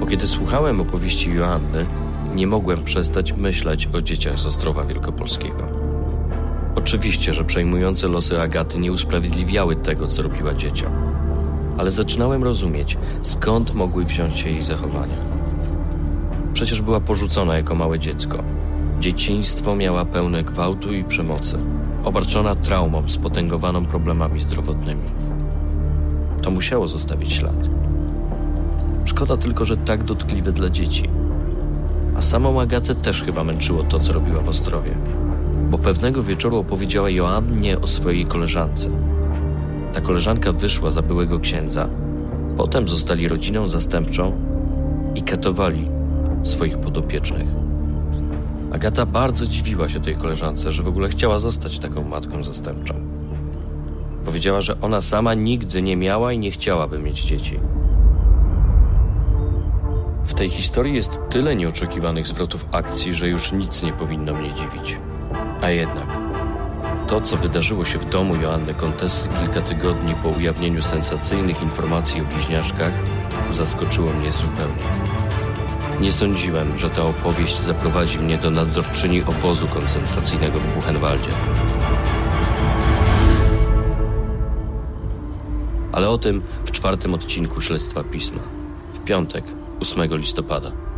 Bo 0.00 0.06
kiedy 0.06 0.26
słuchałem 0.28 0.80
opowieści 0.80 1.34
Joanny, 1.34 1.86
nie 2.34 2.46
mogłem 2.46 2.84
przestać 2.84 3.32
myśleć 3.32 3.88
o 3.92 4.02
dzieciach 4.02 4.38
z 4.38 4.46
Ostrowa 4.46 4.84
Wielkopolskiego. 4.84 5.68
Oczywiście, 6.74 7.32
że 7.32 7.44
przejmujące 7.44 8.08
losy 8.08 8.40
Agaty 8.40 8.78
nie 8.78 8.92
usprawiedliwiały 8.92 9.76
tego, 9.76 10.06
co 10.06 10.22
robiła 10.22 10.54
dzieciom. 10.54 11.09
Ale 11.80 11.90
zaczynałem 11.90 12.44
rozumieć, 12.44 12.98
skąd 13.22 13.74
mogły 13.74 14.04
wziąć 14.04 14.38
się 14.38 14.50
jej 14.50 14.62
zachowania. 14.62 15.16
Przecież 16.52 16.82
była 16.82 17.00
porzucona 17.00 17.56
jako 17.56 17.74
małe 17.74 17.98
dziecko. 17.98 18.42
Dzieciństwo 18.98 19.76
miała 19.76 20.04
pełne 20.04 20.42
gwałtu 20.42 20.94
i 20.94 21.04
przemocy, 21.04 21.58
obarczona 22.04 22.54
traumą 22.54 23.08
spotęgowaną 23.08 23.86
problemami 23.86 24.42
zdrowotnymi. 24.42 25.02
To 26.42 26.50
musiało 26.50 26.88
zostawić 26.88 27.32
ślad. 27.32 27.68
Szkoda 29.04 29.36
tylko, 29.36 29.64
że 29.64 29.76
tak 29.76 30.04
dotkliwe 30.04 30.52
dla 30.52 30.70
dzieci. 30.70 31.08
A 32.16 32.22
samą 32.22 32.60
Agatę 32.60 32.94
też 32.94 33.22
chyba 33.22 33.44
męczyło 33.44 33.82
to, 33.82 33.98
co 33.98 34.12
robiła 34.12 34.40
w 34.40 34.48
Ostrowie. 34.48 34.96
Bo 35.70 35.78
pewnego 35.78 36.22
wieczoru 36.22 36.58
opowiedziała 36.58 37.10
Joannie 37.10 37.80
o 37.80 37.86
swojej 37.86 38.26
koleżance. 38.26 38.90
Ta 39.92 40.00
koleżanka 40.00 40.52
wyszła 40.52 40.90
za 40.90 41.02
byłego 41.02 41.40
księdza. 41.40 41.88
Potem 42.56 42.88
zostali 42.88 43.28
rodziną 43.28 43.68
zastępczą 43.68 44.32
i 45.14 45.22
katowali 45.22 45.88
swoich 46.42 46.78
podopiecznych. 46.78 47.46
Agata 48.72 49.06
bardzo 49.06 49.46
dziwiła 49.46 49.88
się 49.88 50.00
tej 50.00 50.16
koleżance, 50.16 50.72
że 50.72 50.82
w 50.82 50.88
ogóle 50.88 51.08
chciała 51.08 51.38
zostać 51.38 51.78
taką 51.78 52.04
matką 52.04 52.42
zastępczą. 52.42 52.94
Powiedziała, 54.24 54.60
że 54.60 54.80
ona 54.80 55.00
sama 55.00 55.34
nigdy 55.34 55.82
nie 55.82 55.96
miała 55.96 56.32
i 56.32 56.38
nie 56.38 56.50
chciałaby 56.50 56.98
mieć 56.98 57.22
dzieci. 57.22 57.60
W 60.24 60.34
tej 60.34 60.50
historii 60.50 60.94
jest 60.94 61.20
tyle 61.30 61.56
nieoczekiwanych 61.56 62.26
zwrotów 62.26 62.66
akcji, 62.72 63.14
że 63.14 63.28
już 63.28 63.52
nic 63.52 63.82
nie 63.82 63.92
powinno 63.92 64.34
mnie 64.34 64.52
dziwić. 64.52 64.96
A 65.60 65.70
jednak, 65.70 66.19
to 67.10 67.20
co 67.20 67.36
wydarzyło 67.36 67.84
się 67.84 67.98
w 67.98 68.04
domu 68.04 68.36
Joanny 68.36 68.74
Kontesy 68.74 69.28
kilka 69.40 69.62
tygodni 69.62 70.14
po 70.22 70.28
ujawnieniu 70.28 70.82
sensacyjnych 70.82 71.62
informacji 71.62 72.20
o 72.20 72.24
bliźniaczkach, 72.24 72.92
zaskoczyło 73.50 74.12
mnie 74.12 74.30
zupełnie. 74.30 74.84
Nie 76.00 76.12
sądziłem, 76.12 76.78
że 76.78 76.90
ta 76.90 77.02
opowieść 77.04 77.60
zaprowadzi 77.60 78.18
mnie 78.18 78.38
do 78.38 78.50
nadzorczyni 78.50 79.22
obozu 79.22 79.66
koncentracyjnego 79.66 80.58
w 80.58 80.74
Buchenwaldzie. 80.74 81.30
Ale 85.92 86.08
o 86.08 86.18
tym 86.18 86.42
w 86.64 86.70
czwartym 86.70 87.14
odcinku 87.14 87.60
Śledztwa 87.60 88.04
Pisma. 88.04 88.42
W 88.94 88.98
piątek, 88.98 89.44
8 89.80 90.16
listopada. 90.16 90.89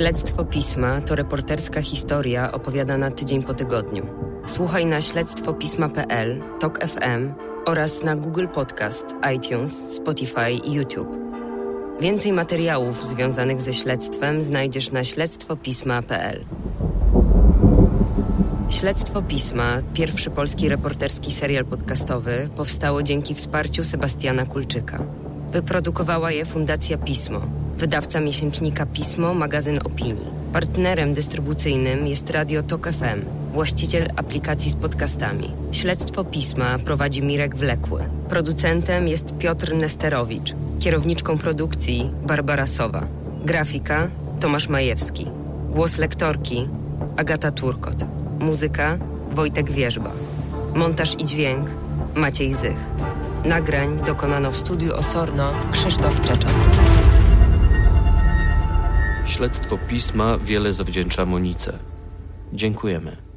Śledztwo 0.00 0.44
Pisma 0.44 1.00
to 1.00 1.14
reporterska 1.14 1.82
historia 1.82 2.52
opowiadana 2.52 3.10
tydzień 3.10 3.42
po 3.42 3.54
tygodniu. 3.54 4.06
Słuchaj 4.46 4.86
na 4.86 5.00
śledztwopisma.pl, 5.00 6.42
TOK 6.60 6.78
FM 6.86 7.32
oraz 7.66 8.02
na 8.02 8.16
Google 8.16 8.46
Podcast, 8.46 9.04
iTunes, 9.36 9.94
Spotify 9.96 10.50
i 10.64 10.72
YouTube. 10.72 11.16
Więcej 12.00 12.32
materiałów 12.32 13.06
związanych 13.06 13.60
ze 13.60 13.72
śledztwem 13.72 14.42
znajdziesz 14.42 14.92
na 14.92 15.04
śledztwopisma.pl. 15.04 16.44
Śledztwo 18.70 19.22
Pisma, 19.22 19.78
pierwszy 19.94 20.30
polski 20.30 20.68
reporterski 20.68 21.32
serial 21.32 21.64
podcastowy, 21.64 22.48
powstało 22.56 23.02
dzięki 23.02 23.34
wsparciu 23.34 23.84
Sebastiana 23.84 24.46
Kulczyka. 24.46 24.98
Wyprodukowała 25.52 26.32
je 26.32 26.44
Fundacja 26.44 26.98
Pismo, 26.98 27.40
wydawca 27.80 28.20
miesięcznika 28.20 28.86
Pismo, 28.86 29.34
magazyn 29.34 29.80
opinii. 29.84 30.26
Partnerem 30.52 31.14
dystrybucyjnym 31.14 32.06
jest 32.06 32.30
Radio 32.30 32.62
Tok 32.62 32.88
FM, 32.92 33.24
właściciel 33.52 34.10
aplikacji 34.16 34.70
z 34.70 34.76
podcastami. 34.76 35.50
Śledztwo 35.72 36.24
Pisma 36.24 36.78
prowadzi 36.78 37.22
Mirek 37.22 37.56
Wlekły. 37.56 38.04
Producentem 38.28 39.08
jest 39.08 39.38
Piotr 39.38 39.74
Nesterowicz. 39.74 40.54
Kierowniczką 40.80 41.38
produkcji 41.38 42.10
Barbara 42.26 42.66
Sowa. 42.66 43.06
Grafika 43.44 44.08
Tomasz 44.40 44.68
Majewski. 44.68 45.26
Głos 45.70 45.98
lektorki 45.98 46.68
Agata 47.16 47.50
Turkot. 47.50 48.04
Muzyka 48.38 48.98
Wojtek 49.32 49.70
Wierzba. 49.70 50.10
Montaż 50.74 51.14
i 51.18 51.24
dźwięk 51.24 51.66
Maciej 52.14 52.54
Zych. 52.54 52.90
Nagrań 53.44 53.98
dokonano 54.06 54.50
w 54.50 54.56
studiu 54.56 54.94
Osorno 54.94 55.52
Krzysztof 55.72 56.20
Czeczot. 56.20 56.89
Śledztwo 59.30 59.78
pisma 59.78 60.38
wiele 60.38 60.72
zawdzięcza 60.72 61.24
Monice. 61.26 61.78
Dziękujemy. 62.52 63.29